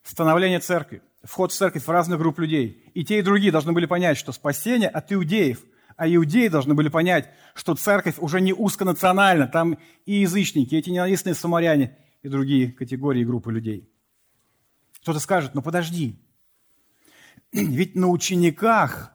становление 0.03 0.59
церкви, 0.59 1.01
вход 1.23 1.51
в 1.51 1.55
церковь 1.55 1.85
в 1.85 1.89
разных 1.89 2.19
групп 2.19 2.39
людей. 2.39 2.83
И 2.93 3.03
те, 3.03 3.19
и 3.19 3.21
другие 3.21 3.51
должны 3.51 3.73
были 3.73 3.85
понять, 3.85 4.17
что 4.17 4.31
спасение 4.31 4.89
от 4.89 5.11
иудеев, 5.11 5.63
а 5.95 6.07
иудеи 6.07 6.47
должны 6.47 6.73
были 6.73 6.89
понять, 6.89 7.29
что 7.53 7.75
церковь 7.75 8.15
уже 8.17 8.41
не 8.41 8.53
узконациональна, 8.53 9.47
там 9.47 9.77
и 10.05 10.13
язычники, 10.13 10.73
и 10.73 10.77
эти 10.77 10.89
ненавистные 10.89 11.35
самаряне, 11.35 11.97
и 12.23 12.27
другие 12.27 12.71
категории 12.71 13.21
и 13.21 13.25
группы 13.25 13.51
людей. 13.51 13.89
Кто-то 15.01 15.19
скажет, 15.19 15.53
ну 15.53 15.61
подожди, 15.61 16.19
ведь 17.51 17.95
на 17.95 18.07
учениках 18.07 19.11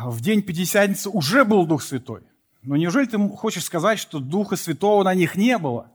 в 0.00 0.20
день 0.20 0.42
Пятидесятницы 0.42 1.10
уже 1.10 1.44
был 1.44 1.66
Дух 1.66 1.82
Святой. 1.82 2.22
Но 2.62 2.76
неужели 2.76 3.06
ты 3.06 3.18
хочешь 3.28 3.64
сказать, 3.64 3.98
что 3.98 4.18
Духа 4.18 4.56
Святого 4.56 5.04
на 5.04 5.14
них 5.14 5.36
не 5.36 5.58
было? 5.58 5.92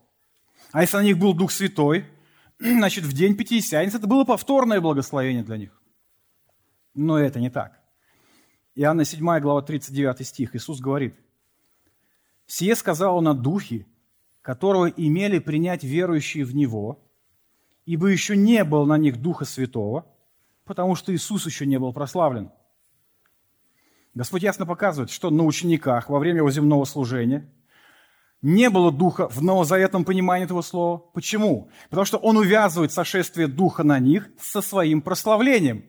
А 0.71 0.81
если 0.81 0.97
на 0.97 1.03
них 1.03 1.17
был 1.17 1.33
Дух 1.33 1.51
Святой– 1.51 2.05
значит, 2.77 3.05
в 3.05 3.13
день 3.13 3.35
Пятидесятницы 3.35 3.97
это 3.97 4.07
было 4.07 4.25
повторное 4.25 4.81
благословение 4.81 5.43
для 5.43 5.57
них. 5.57 5.81
Но 6.93 7.17
это 7.17 7.39
не 7.39 7.49
так. 7.49 7.79
Иоанна 8.75 9.05
7 9.05 9.39
глава 9.39 9.61
39 9.61 10.27
стих. 10.27 10.55
Иисус 10.55 10.81
говорит, 10.81 11.15
«Сие 12.45 12.75
сказал 12.75 13.17
он 13.17 13.27
о 13.29 13.33
Духе, 13.33 13.85
которого 14.41 14.89
имели 14.89 15.39
принять 15.39 15.83
верующие 15.83 16.43
в 16.43 16.53
Него, 16.53 17.01
ибо 17.85 18.07
еще 18.07 18.35
не 18.35 18.63
было 18.63 18.85
на 18.85 18.97
них 18.97 19.21
Духа 19.21 19.45
Святого, 19.45 20.05
потому 20.65 20.95
что 20.95 21.13
Иисус 21.13 21.45
еще 21.45 21.65
не 21.65 21.79
был 21.79 21.93
прославлен». 21.93 22.51
Господь 24.13 24.43
ясно 24.43 24.65
показывает, 24.65 25.11
что 25.11 25.29
на 25.29 25.45
учениках 25.45 26.09
во 26.09 26.19
время 26.19 26.39
его 26.39 26.51
земного 26.51 26.83
служения– 26.83 27.49
не 28.41 28.69
было 28.69 28.91
духа 28.91 29.27
в 29.27 29.41
новозаветном 29.41 30.05
понимании 30.05 30.45
этого 30.45 30.61
слова. 30.61 30.97
Почему? 31.13 31.69
Потому 31.89 32.05
что 32.05 32.17
он 32.17 32.37
увязывает 32.37 32.91
сошествие 32.91 33.47
духа 33.47 33.83
на 33.83 33.99
них 33.99 34.29
со 34.39 34.61
своим 34.61 35.01
прославлением. 35.01 35.85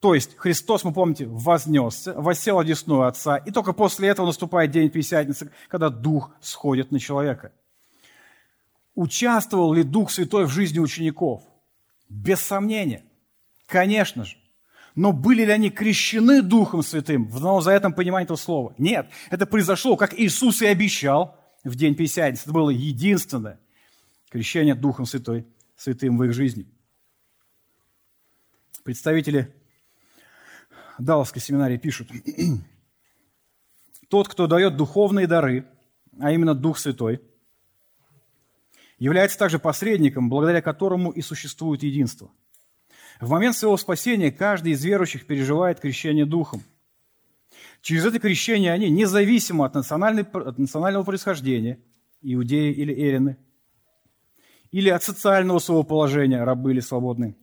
То 0.00 0.14
есть 0.14 0.36
Христос, 0.36 0.84
мы 0.84 0.92
помните, 0.92 1.26
вознесся, 1.26 2.12
воссел 2.12 2.58
одесную 2.58 3.08
Отца, 3.08 3.38
и 3.38 3.50
только 3.50 3.72
после 3.72 4.08
этого 4.08 4.26
наступает 4.26 4.70
день 4.70 4.90
Пятидесятницы, 4.90 5.50
когда 5.68 5.88
Дух 5.88 6.30
сходит 6.40 6.92
на 6.92 7.00
человека. 7.00 7.52
Участвовал 8.94 9.72
ли 9.72 9.82
Дух 9.82 10.10
Святой 10.10 10.44
в 10.44 10.50
жизни 10.50 10.78
учеников? 10.78 11.42
Без 12.08 12.40
сомнения. 12.40 13.02
Конечно 13.66 14.24
же. 14.24 14.36
Но 14.94 15.12
были 15.12 15.44
ли 15.44 15.50
они 15.50 15.70
крещены 15.70 16.40
Духом 16.40 16.82
Святым 16.82 17.28
в 17.28 17.40
новозаветном 17.40 17.94
понимании 17.94 18.24
этого 18.24 18.36
слова? 18.36 18.74
Нет. 18.78 19.08
Это 19.30 19.44
произошло, 19.44 19.96
как 19.96 20.18
Иисус 20.18 20.62
и 20.62 20.66
обещал 20.66 21.36
в 21.64 21.74
день 21.74 21.96
Пятидесятницы. 21.96 22.44
Это 22.44 22.52
было 22.52 22.70
единственное 22.70 23.58
крещение 24.30 24.74
Духом 24.74 25.06
Святой, 25.06 25.46
Святым 25.76 26.16
в 26.16 26.24
их 26.24 26.32
жизни. 26.32 26.68
Представители 28.84 29.52
Далласской 30.98 31.42
семинарии 31.42 31.76
пишут, 31.76 32.10
тот, 34.08 34.28
кто 34.28 34.46
дает 34.46 34.76
духовные 34.76 35.26
дары, 35.26 35.66
а 36.20 36.30
именно 36.30 36.54
Дух 36.54 36.78
Святой, 36.78 37.20
является 38.98 39.38
также 39.38 39.58
посредником, 39.58 40.28
благодаря 40.28 40.62
которому 40.62 41.10
и 41.10 41.20
существует 41.20 41.82
единство– 41.82 42.30
в 43.20 43.30
момент 43.30 43.56
своего 43.56 43.76
спасения 43.76 44.32
каждый 44.32 44.72
из 44.72 44.84
верующих 44.84 45.26
переживает 45.26 45.80
крещение 45.80 46.26
Духом. 46.26 46.62
Через 47.80 48.04
это 48.06 48.18
крещение 48.18 48.72
они, 48.72 48.90
независимо 48.90 49.66
от, 49.66 49.76
от 49.76 50.58
национального 50.58 51.04
происхождения, 51.04 51.78
иудеи 52.22 52.72
или 52.72 52.92
эллины, 52.92 53.36
или 54.70 54.88
от 54.88 55.02
социального 55.02 55.58
своего 55.58 55.84
положения, 55.84 56.42
рабы 56.42 56.72
или 56.72 56.80
свободные, 56.80 57.36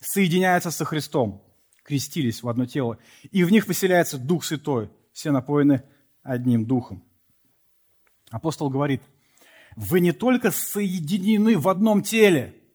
соединяются 0.00 0.70
со 0.70 0.84
Христом, 0.84 1.42
крестились 1.82 2.42
в 2.42 2.48
одно 2.48 2.66
тело, 2.66 2.98
и 3.30 3.42
в 3.42 3.50
них 3.50 3.66
поселяется 3.66 4.18
Дух 4.18 4.44
Святой, 4.44 4.90
все 5.12 5.30
напоены 5.30 5.82
одним 6.22 6.66
Духом. 6.66 7.02
Апостол 8.30 8.68
говорит, 8.68 9.02
вы 9.76 10.00
не 10.00 10.12
только 10.12 10.50
соединены 10.50 11.58
в 11.58 11.68
одном 11.68 12.02
теле– 12.02 12.54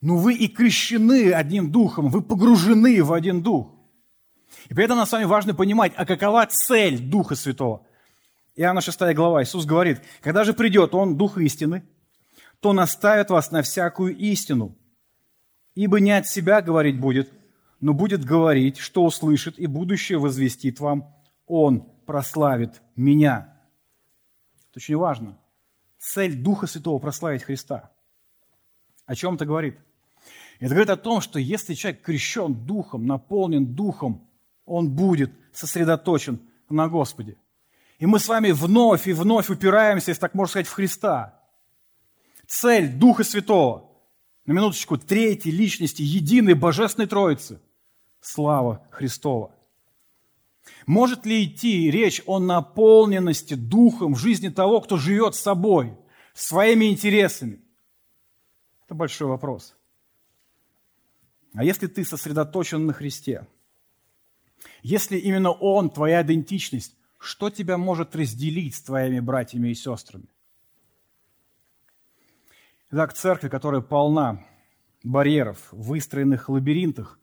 но 0.00 0.16
вы 0.16 0.34
и 0.34 0.48
крещены 0.48 1.32
одним 1.32 1.70
духом, 1.70 2.08
вы 2.08 2.22
погружены 2.22 3.02
в 3.02 3.12
один 3.12 3.42
дух. 3.42 3.70
И 4.68 4.74
при 4.74 4.84
этом 4.84 4.96
нам 4.96 5.06
с 5.06 5.12
вами 5.12 5.24
важно 5.24 5.54
понимать, 5.54 5.92
а 5.96 6.06
какова 6.06 6.46
цель 6.46 6.98
Духа 6.98 7.34
Святого. 7.34 7.86
Иоанна 8.56 8.80
6 8.80 8.98
глава, 9.14 9.42
Иисус 9.42 9.64
говорит, 9.64 10.00
когда 10.20 10.44
же 10.44 10.54
придет 10.54 10.94
Он, 10.94 11.16
Дух 11.16 11.38
истины, 11.38 11.84
то 12.60 12.72
наставит 12.72 13.30
вас 13.30 13.50
на 13.50 13.62
всякую 13.62 14.16
истину. 14.16 14.76
Ибо 15.74 16.00
не 16.00 16.12
от 16.12 16.26
себя 16.26 16.60
говорить 16.60 16.98
будет, 16.98 17.30
но 17.80 17.94
будет 17.94 18.24
говорить, 18.24 18.78
что 18.78 19.04
услышит, 19.04 19.58
и 19.58 19.66
будущее 19.66 20.18
возвестит 20.18 20.80
вам. 20.80 21.14
Он 21.46 21.88
прославит 22.06 22.82
меня. 22.96 23.56
Это 24.70 24.78
очень 24.78 24.96
важно. 24.96 25.38
Цель 25.98 26.34
Духа 26.34 26.66
Святого– 26.66 26.98
прославить 27.00 27.42
Христа– 27.42 27.90
О 29.06 29.14
чем 29.14 29.34
это 29.34 29.46
говорит? 29.46 29.78
Это 30.60 30.74
говорит 30.74 30.90
о 30.90 30.96
том, 30.96 31.22
что 31.22 31.38
если 31.38 31.72
человек 31.72 32.02
крещен 32.02 32.54
духом, 32.54 33.06
наполнен 33.06 33.66
духом, 33.66 34.28
он 34.66 34.90
будет 34.90 35.32
сосредоточен 35.54 36.38
на 36.68 36.86
Господе. 36.86 37.36
И 37.98 38.06
мы 38.06 38.18
с 38.18 38.28
вами 38.28 38.50
вновь 38.50 39.08
и 39.08 39.12
вновь 39.12 39.48
упираемся, 39.48 40.10
если 40.10 40.20
так 40.20 40.34
можно 40.34 40.50
сказать, 40.50 40.66
в 40.66 40.72
Христа. 40.72 41.40
Цель 42.46 42.92
Духа 42.92 43.24
Святого, 43.24 43.90
на 44.44 44.52
минуточку, 44.52 44.98
третьей 44.98 45.50
личности, 45.52 46.02
единой 46.02 46.54
Божественной 46.54 47.08
Троицы. 47.08 47.60
Слава 48.20 48.86
Христова. 48.90 49.54
Может 50.86 51.24
ли 51.24 51.44
идти 51.44 51.90
речь 51.90 52.22
о 52.26 52.38
наполненности 52.38 53.54
Духом 53.54 54.14
в 54.14 54.18
жизни 54.18 54.48
того, 54.48 54.82
кто 54.82 54.98
живет 54.98 55.34
собой, 55.34 55.96
своими 56.34 56.86
интересами? 56.86 57.60
Это 58.84 58.94
большой 58.94 59.28
вопрос. 59.28 59.74
А 61.54 61.64
если 61.64 61.86
ты 61.86 62.04
сосредоточен 62.04 62.86
на 62.86 62.92
Христе, 62.92 63.46
если 64.82 65.16
именно 65.18 65.50
Он 65.50 65.90
твоя 65.90 66.22
идентичность, 66.22 66.96
что 67.18 67.50
тебя 67.50 67.76
может 67.76 68.14
разделить 68.14 68.76
с 68.76 68.82
твоими 68.82 69.20
братьями 69.20 69.68
и 69.68 69.74
сестрами? 69.74 70.26
Итак, 72.92 73.14
церковь, 73.14 73.50
которая 73.50 73.80
полна 73.80 74.44
барьеров, 75.02 75.68
выстроенных 75.72 76.48
лабиринтах, 76.48 77.18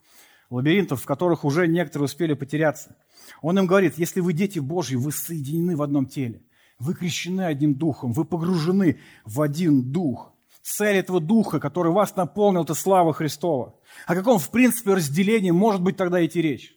лабиринтов, 0.50 1.02
в 1.02 1.06
которых 1.06 1.44
уже 1.44 1.66
некоторые 1.68 2.06
успели 2.06 2.34
потеряться. 2.34 2.96
Он 3.42 3.58
им 3.58 3.66
говорит, 3.66 3.98
если 3.98 4.20
вы 4.20 4.32
дети 4.32 4.58
Божьи, 4.58 4.96
вы 4.96 5.12
соединены 5.12 5.76
в 5.76 5.82
одном 5.82 6.06
теле, 6.06 6.42
вы 6.78 6.94
крещены 6.94 7.42
одним 7.42 7.74
духом, 7.74 8.12
вы 8.12 8.24
погружены 8.24 9.00
в 9.24 9.40
один 9.40 9.92
дух. 9.92 10.32
Цель 10.62 10.96
этого 10.96 11.20
духа, 11.20 11.60
который 11.60 11.92
вас 11.92 12.16
наполнил, 12.16 12.62
это 12.62 12.74
слава 12.74 13.12
Христова. 13.12 13.77
О 14.06 14.14
каком, 14.14 14.38
в 14.38 14.50
принципе, 14.50 14.94
разделении 14.94 15.50
может 15.50 15.82
быть 15.82 15.96
тогда 15.96 16.24
идти 16.24 16.40
речь? 16.40 16.74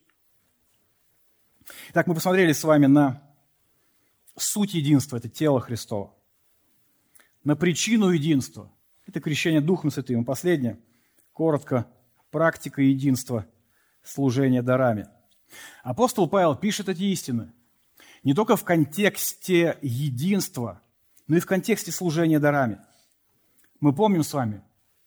Итак, 1.90 2.08
мы 2.08 2.16
посмотрели 2.16 2.52
с 2.52 2.64
вами 2.64 2.88
на 2.88 3.22
суть 4.36 4.74
единства, 4.74 5.18
это 5.18 5.30
тело 5.30 5.60
Христова. 5.60 6.14
На 7.44 7.56
причину 7.56 8.10
единства, 8.10 8.72
это 9.06 9.20
крещение 9.20 9.62
Духом 9.62 9.92
Святым. 9.92 10.22
И 10.22 10.26
последнее, 10.26 10.80
коротко, 11.34 11.88
практика 12.30 12.82
единства, 12.82 13.46
служения 14.04 14.62
дарами. 14.62 15.08
Апостол 15.84 16.28
Павел 16.28 16.56
пишет 16.56 16.90
эти 16.90 17.04
истины 17.04 17.54
не 18.24 18.34
только 18.34 18.56
в 18.56 18.64
контексте 18.64 19.78
единства, 19.82 20.82
но 21.28 21.38
и 21.38 21.40
в 21.40 21.46
контексте 21.46 21.92
служения 21.92 22.40
дарами. 22.40 22.80
Мы 23.80 23.94
помним 23.94 24.24
с 24.24 24.34
вами, 24.34 24.62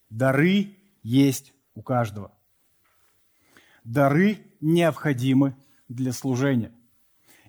дары 0.09 0.75
есть 1.01 1.53
у 1.75 1.81
каждого. 1.81 2.31
Дары 3.83 4.39
необходимы 4.61 5.55
для 5.87 6.11
служения. 6.11 6.71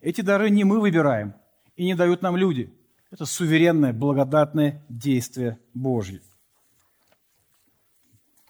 Эти 0.02 0.20
дары 0.20 0.50
не 0.50 0.64
мы 0.64 0.80
выбираем 0.80 1.34
и 1.76 1.84
не 1.84 1.94
дают 1.94 2.22
нам 2.22 2.36
люди. 2.36 2.72
Это 3.10 3.24
суверенное, 3.24 3.92
благодатное 3.92 4.84
действие 4.88 5.58
Божье. 5.72 6.20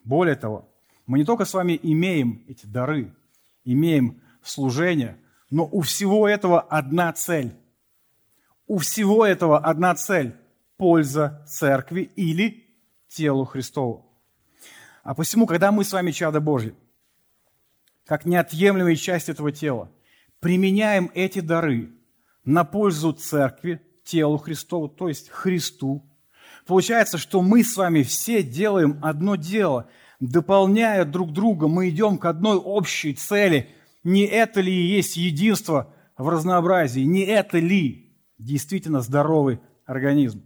Более 0.02 0.34
того, 0.34 0.68
мы 1.06 1.18
не 1.18 1.24
только 1.24 1.44
с 1.44 1.54
вами 1.54 1.78
имеем 1.82 2.44
эти 2.48 2.66
дары, 2.66 3.14
имеем 3.64 4.22
служение, 4.42 5.18
но 5.50 5.68
у 5.70 5.80
всего 5.82 6.28
этого 6.28 6.60
одна 6.60 7.12
цель. 7.12 7.54
У 8.66 8.78
всего 8.78 9.24
этого 9.24 9.58
одна 9.58 9.94
цель– 9.94 10.34
польза 10.76 11.44
церкви 11.46 12.10
или 12.16 12.66
телу 13.08 13.44
Христову. 13.44 14.05
А 15.06 15.14
посему, 15.14 15.46
когда 15.46 15.70
мы 15.70 15.84
с 15.84 15.92
вами, 15.92 16.10
чада 16.10 16.40
Божьи, 16.40 16.74
как 18.06 18.26
неотъемлемая 18.26 18.96
часть 18.96 19.28
этого 19.28 19.52
тела, 19.52 19.88
применяем 20.40 21.12
эти 21.14 21.38
дары 21.38 21.92
на 22.44 22.64
пользу 22.64 23.12
церкви, 23.12 23.80
телу 24.02 24.36
Христову, 24.36 24.88
то 24.88 25.06
есть 25.06 25.28
Христу, 25.30 26.04
получается, 26.66 27.18
что 27.18 27.40
мы 27.40 27.62
с 27.62 27.76
вами 27.76 28.02
все 28.02 28.42
делаем 28.42 28.98
одно 29.00 29.36
дело, 29.36 29.88
дополняя 30.18 31.04
друг 31.04 31.32
друга, 31.32 31.68
мы 31.68 31.88
идем 31.88 32.18
к 32.18 32.24
одной 32.24 32.56
общей 32.56 33.14
цели. 33.14 33.70
Не 34.02 34.24
это 34.24 34.60
ли 34.60 34.72
и 34.72 34.88
есть 34.88 35.16
единство 35.16 35.94
в 36.18 36.28
разнообразии? 36.28 37.02
Не 37.02 37.24
это 37.24 37.60
ли 37.60 38.12
действительно 38.38 39.02
здоровый 39.02 39.60
организм? 39.84 40.42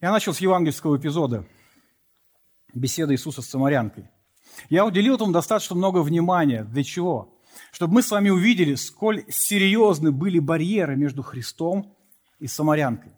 Я 0.00 0.12
начал 0.12 0.32
с 0.32 0.38
евангельского 0.38 0.96
эпизода– 0.96 1.44
беседа 2.74 3.12
Иисуса 3.12 3.42
с 3.42 3.46
самарянкой. 3.46 4.08
Я 4.68 4.84
уделил 4.84 5.16
этому 5.16 5.32
достаточно 5.32 5.76
много 5.76 6.02
внимания. 6.02 6.64
Для 6.64 6.84
чего? 6.84 7.34
Чтобы 7.72 7.94
мы 7.94 8.02
с 8.02 8.10
вами 8.10 8.30
увидели, 8.30 8.74
сколь 8.74 9.24
серьезны 9.28 10.12
были 10.12 10.38
барьеры 10.38 10.96
между 10.96 11.22
Христом 11.22 11.96
и 12.38 12.46
самарянкой. 12.46 13.12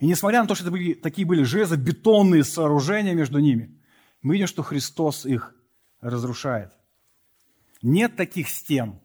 И 0.00 0.06
несмотря 0.06 0.42
на 0.42 0.48
то, 0.48 0.54
что 0.54 0.64
это 0.64 0.70
были, 0.70 0.94
такие 0.94 1.26
были 1.26 1.42
железобетонные 1.42 2.44
сооружения 2.44 3.14
между 3.14 3.38
ними, 3.38 3.80
мы 4.22 4.34
видим, 4.34 4.46
что 4.46 4.62
Христос 4.62 5.26
их 5.26 5.54
разрушает. 6.00 6.72
Нет 7.82 8.16
таких 8.16 8.48
стен, 8.48 9.00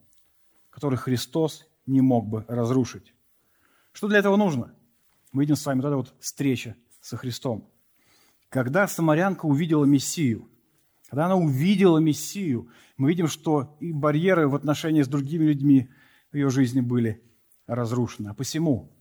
которые 0.69 0.97
Христос 0.97 1.67
не 1.85 2.01
мог 2.01 2.27
бы 2.27 2.45
разрушить. 2.47 3.13
Что 3.91 4.07
для 4.07 4.19
этого 4.19 4.35
нужно? 4.35 4.73
Мы 5.31 5.43
видим 5.43 5.55
с 5.55 5.65
вами 5.65 5.81
вот 5.81 5.87
эта 5.87 5.97
вот 5.97 6.13
встреча 6.19 6.75
со 7.01 7.17
Христом. 7.17 7.69
Когда 8.54 8.88
самарянка 8.88 9.47
увидела 9.47 9.84
Мессию, 9.84 10.47
когда 11.10 11.26
она 11.26 11.36
увидела 11.36 11.97
Мессию, 11.97 12.70
мы 12.97 13.10
видим, 13.10 13.28
что 13.28 13.76
и 13.80 13.91
барьеры 13.91 14.47
в 14.47 14.54
отношении 14.54 15.01
с 15.01 15.08
другими 15.08 15.45
людьми 15.45 15.89
в 16.32 16.36
ее 16.36 16.51
жизни 16.51 16.80
были 16.80 17.24
разрушены. 17.66 18.28
А 18.28 18.36
посему 18.36 18.95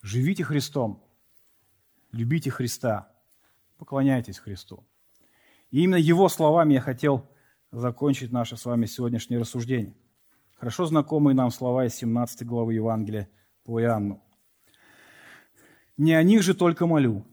живите 0.00 0.44
Христом, 0.44 1.04
любите 2.12 2.52
Христа, 2.52 3.12
поклоняйтесь 3.78 4.38
Христу. 4.38 4.86
И 5.72 5.82
именно 5.82 5.96
Его 5.96 6.28
словами 6.28 6.74
я 6.74 6.80
хотел 6.80 7.28
закончить 7.72 8.30
наше 8.30 8.56
с 8.56 8.64
вами 8.64 8.86
сегодняшнее 8.86 9.40
рассуждение. 9.40 9.96
Хорошо 10.54 10.86
знакомые 10.86 11.34
нам 11.34 11.50
слова 11.50 11.84
из 11.84 11.96
17 11.96 12.46
главы 12.46 12.74
Евангелия 12.74 13.28
по 13.64 13.82
Иоанну. 13.82 14.22
«Не 15.96 16.12
о 16.12 16.22
них 16.22 16.44
же 16.44 16.54
только 16.54 16.86
молю, 16.86 17.26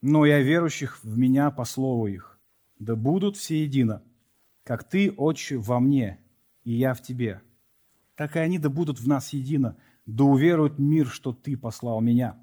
но 0.00 0.24
и 0.24 0.30
о 0.30 0.40
верующих 0.40 1.02
в 1.02 1.18
Меня 1.18 1.50
по 1.50 1.64
слову 1.64 2.06
их. 2.06 2.38
Да 2.78 2.94
будут 2.94 3.36
все 3.36 3.62
едино, 3.62 4.02
как 4.64 4.84
Ты, 4.84 5.10
Отче, 5.10 5.58
во 5.58 5.80
мне, 5.80 6.20
и 6.64 6.72
я 6.72 6.94
в 6.94 7.02
Тебе. 7.02 7.42
Так 8.14 8.36
и 8.36 8.38
они 8.38 8.58
да 8.58 8.68
будут 8.68 9.00
в 9.00 9.08
нас 9.08 9.32
едино, 9.32 9.76
да 10.06 10.24
уверуют 10.24 10.78
мир, 10.78 11.06
что 11.06 11.32
Ты 11.32 11.56
послал 11.56 12.00
Меня. 12.00 12.38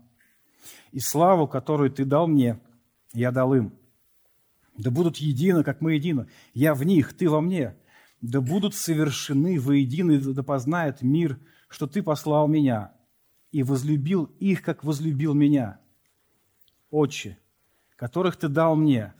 И 0.91 0.99
славу, 0.99 1.47
которую 1.47 1.91
Ты 1.91 2.06
дал 2.06 2.28
мне, 2.28 2.60
я 3.14 3.32
дал 3.32 3.53
им. 3.53 3.74
Да 4.78 4.91
будут 4.91 5.18
едино, 5.18 5.64
как 5.64 5.82
мы 5.82 5.93
едино. 5.93 6.28
Я 6.53 6.74
в 6.74 6.84
них, 6.84 7.14
Ты 7.14 7.30
во 7.30 7.39
мне. 7.39 7.76
Да 8.22 8.41
будут 8.41 8.76
совершены 8.76 9.60
воедино, 9.60 10.20
да 10.20 10.43
познает 10.43 11.01
мир, 11.01 11.39
что 11.70 11.88
Ты 11.88 12.03
послал 12.03 12.47
Меня, 12.47 12.93
и 13.51 13.64
возлюбил 13.64 14.26
их, 14.39 14.62
как 14.62 14.84
возлюбил 14.84 15.34
Меня. 15.34 15.80
Отче, 16.89 17.38
которых 17.96 18.38
Ты 18.38 18.48
дал 18.48 18.76
мне. 18.76 19.14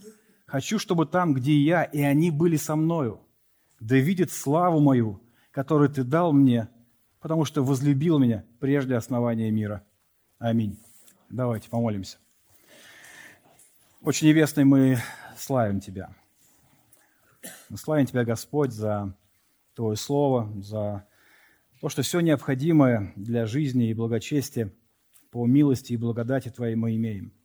Хочу, 0.46 0.80
чтобы 0.80 1.06
там, 1.06 1.34
где 1.34 1.58
я, 1.58 1.84
и 1.84 2.02
они 2.02 2.32
были 2.32 2.58
со 2.58 2.76
мною, 2.76 3.22
да 3.80 3.98
видят 3.98 4.32
славу 4.32 4.80
мою, 4.80 5.22
которую 5.52 5.90
Ты 5.90 6.04
дал 6.04 6.34
мне, 6.34 6.70
потому 7.20 7.46
что 7.46 7.64
возлюбил 7.64 8.20
меня 8.20 8.46
прежде 8.60 8.96
основания 8.96 9.50
мира. 9.52 9.84
Аминь. 10.38 10.78
Давайте 11.30 11.70
помолимся. 11.70 12.18
Очень 14.02 14.28
небесный 14.28 14.66
мы 14.66 14.98
славим 15.38 15.80
Тебя. 15.80 16.16
Мы 17.70 17.78
славим 17.78 18.06
Тебя, 18.06 18.24
Господь, 18.24 18.72
за 18.72 19.16
Твое 19.74 19.96
Слово, 19.96 20.52
за 20.62 21.08
то, 21.82 21.90
что 21.90 22.04
все 22.04 22.20
необходимое 22.20 23.14
для 23.16 23.46
жизни 23.46 23.90
и 23.90 23.94
благочестия 23.94 24.72
по 25.32 25.46
милости 25.48 25.94
и 25.94 25.98
благодати 25.98 26.50
Твоей 26.50 26.76
мы 26.76 26.96
имеем– 26.96 27.34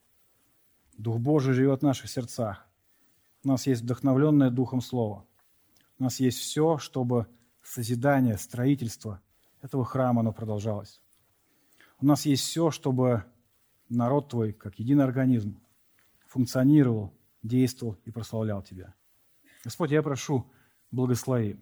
Дух 1.01 1.19
Божий 1.19 1.55
живет 1.55 1.81
в 1.81 1.85
наших 1.85 2.11
сердцах. 2.11 2.67
У 3.43 3.49
нас 3.49 3.67
есть 3.67 3.81
вдохновленное 3.81 4.51
Духом 4.51 4.83
Слово. 4.83 5.25
У 5.99 6.03
нас 6.03 6.21
есть 6.21 6.39
все, 6.39 6.77
чтобы 6.77 7.27
созидание, 7.63 8.37
строительство 8.37 9.23
этого 9.63 9.83
храма 9.87 10.21
оно 10.21 10.35
продолжалось. 10.35 11.01
У 12.01 12.07
нас 12.07 12.27
есть 12.27 12.43
все, 12.43 12.71
чтобы 12.71 13.25
народ 13.89 14.29
Твой, 14.29 14.53
как 14.53 14.79
единый 14.79 15.05
организм, 15.05 15.59
функционировал, 16.27 17.15
действовал 17.43 17.97
и 18.05 18.11
прославлял 18.11 18.63
Тебя. 18.63 18.95
Господь, 19.65 19.93
я 19.93 20.03
прошу, 20.03 20.53
благослови. 20.91 21.59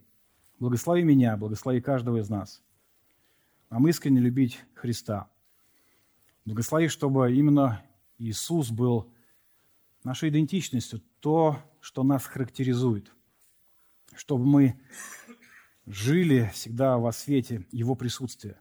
Благослови 0.59 1.05
меня, 1.05 1.37
благослови 1.37 1.81
каждого 1.81 2.17
из 2.17 2.29
нас. 2.29 2.61
Нам 3.71 3.87
искренне 3.87 4.19
любить 4.19 4.59
Христа. 4.75 5.31
Благослови, 6.45 6.89
чтобы 6.89 7.33
именно 7.33 7.85
Иисус 8.19 8.73
был 8.73 9.13
нашей 10.09 10.31
идентичностью, 10.31 11.03
то, 11.21 11.59
что 11.81 12.03
нас 12.03 12.25
характеризует, 12.25 13.13
чтобы 14.17 14.47
мы 14.47 14.81
жили 15.85 16.51
всегда 16.55 16.97
во 16.97 17.13
свете 17.13 17.67
Его 17.73 17.95
присутствия, 17.95 18.59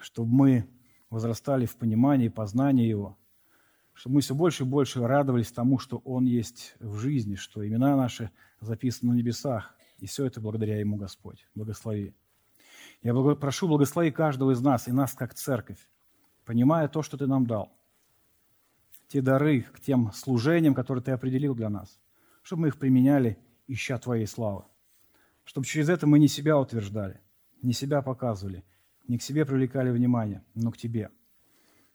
чтобы 0.00 0.32
мы 0.32 0.68
возрастали 1.10 1.64
в 1.64 1.76
понимании 1.76 2.26
познании 2.26 2.88
Его, 2.88 3.16
чтобы 3.92 4.16
мы 4.16 4.20
все 4.20 4.34
больше 4.34 4.64
и 4.64 4.66
больше 4.66 5.06
радовались 5.06 5.52
тому, 5.52 5.78
что 5.78 5.98
Он 5.98 6.24
есть 6.24 6.74
в 6.80 6.98
жизни, 6.98 7.36
что 7.36 7.64
имена 7.64 7.96
наши 7.96 8.32
записаны 8.60 9.12
на 9.12 9.16
небесах, 9.16 9.76
и 9.98 10.06
все 10.06 10.26
это 10.26 10.40
благодаря 10.40 10.80
Ему, 10.80 10.96
Господь. 10.96 11.46
Благослови. 11.54 12.14
Я 13.02 13.14
прошу, 13.14 13.68
благослови 13.68 14.10
каждого 14.10 14.50
из 14.50 14.60
нас 14.60 14.88
и 14.88 14.92
нас 14.92 15.12
как 15.12 15.34
церковь, 15.34 15.88
понимая 16.44 16.88
то, 16.88 17.02
что 17.02 17.16
Ты 17.16 17.28
нам 17.28 17.46
дал, 17.46 17.72
те 19.12 19.20
дары 19.20 19.60
к 19.60 19.78
тем 19.78 20.10
служениям, 20.12 20.74
которые 20.74 21.04
Ты 21.04 21.10
определил 21.10 21.54
для 21.54 21.68
нас, 21.68 22.00
чтобы 22.42 22.62
мы 22.62 22.68
их 22.68 22.78
применяли, 22.78 23.38
ища 23.66 23.98
Твоей 23.98 24.26
славы, 24.26 24.64
чтобы 25.44 25.66
через 25.66 25.90
это 25.90 26.06
мы 26.06 26.18
не 26.18 26.28
себя 26.28 26.58
утверждали, 26.58 27.20
не 27.60 27.74
себя 27.74 28.00
показывали, 28.00 28.64
не 29.06 29.18
к 29.18 29.22
себе 29.22 29.44
привлекали 29.44 29.90
внимание, 29.90 30.42
но 30.54 30.72
к 30.72 30.78
Тебе. 30.78 31.10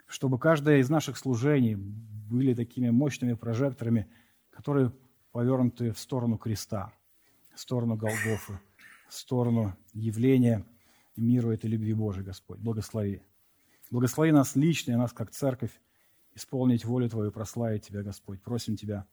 Чтобы 0.05 0.37
каждое 0.37 0.77
из 0.77 0.91
наших 0.91 1.17
служений 1.17 1.75
были 1.75 2.53
такими 2.53 2.91
мощными 2.91 3.33
прожекторами, 3.33 4.07
которые 4.51 4.93
повернуты 5.31 5.93
в 5.93 5.99
сторону 5.99 6.37
креста, 6.37 6.93
в 7.55 7.59
сторону 7.59 7.95
Голгофы, 7.95 8.59
в 9.09 9.13
сторону 9.15 9.75
явления 9.93 10.63
миру 11.15 11.51
этой 11.51 11.67
любви 11.67 11.93
Божией, 11.93 12.25
Господь. 12.25 12.59
Благослови. 12.59 13.23
Благослови 13.89 14.31
нас 14.31 14.55
лично 14.55 14.91
и 14.91 14.95
нас 14.95 15.13
как 15.13 15.31
церковь 15.31 15.71
исполнить 16.37 16.85
волю 16.85 17.09
Твою, 17.09 17.31
прославить 17.31 17.87
Тебя, 17.87 18.03
Господь. 18.03 18.41
Просим 18.41 18.75
Тебя. 18.77 19.05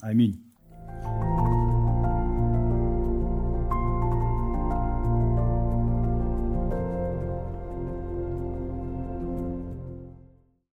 Аминь. 0.00 0.44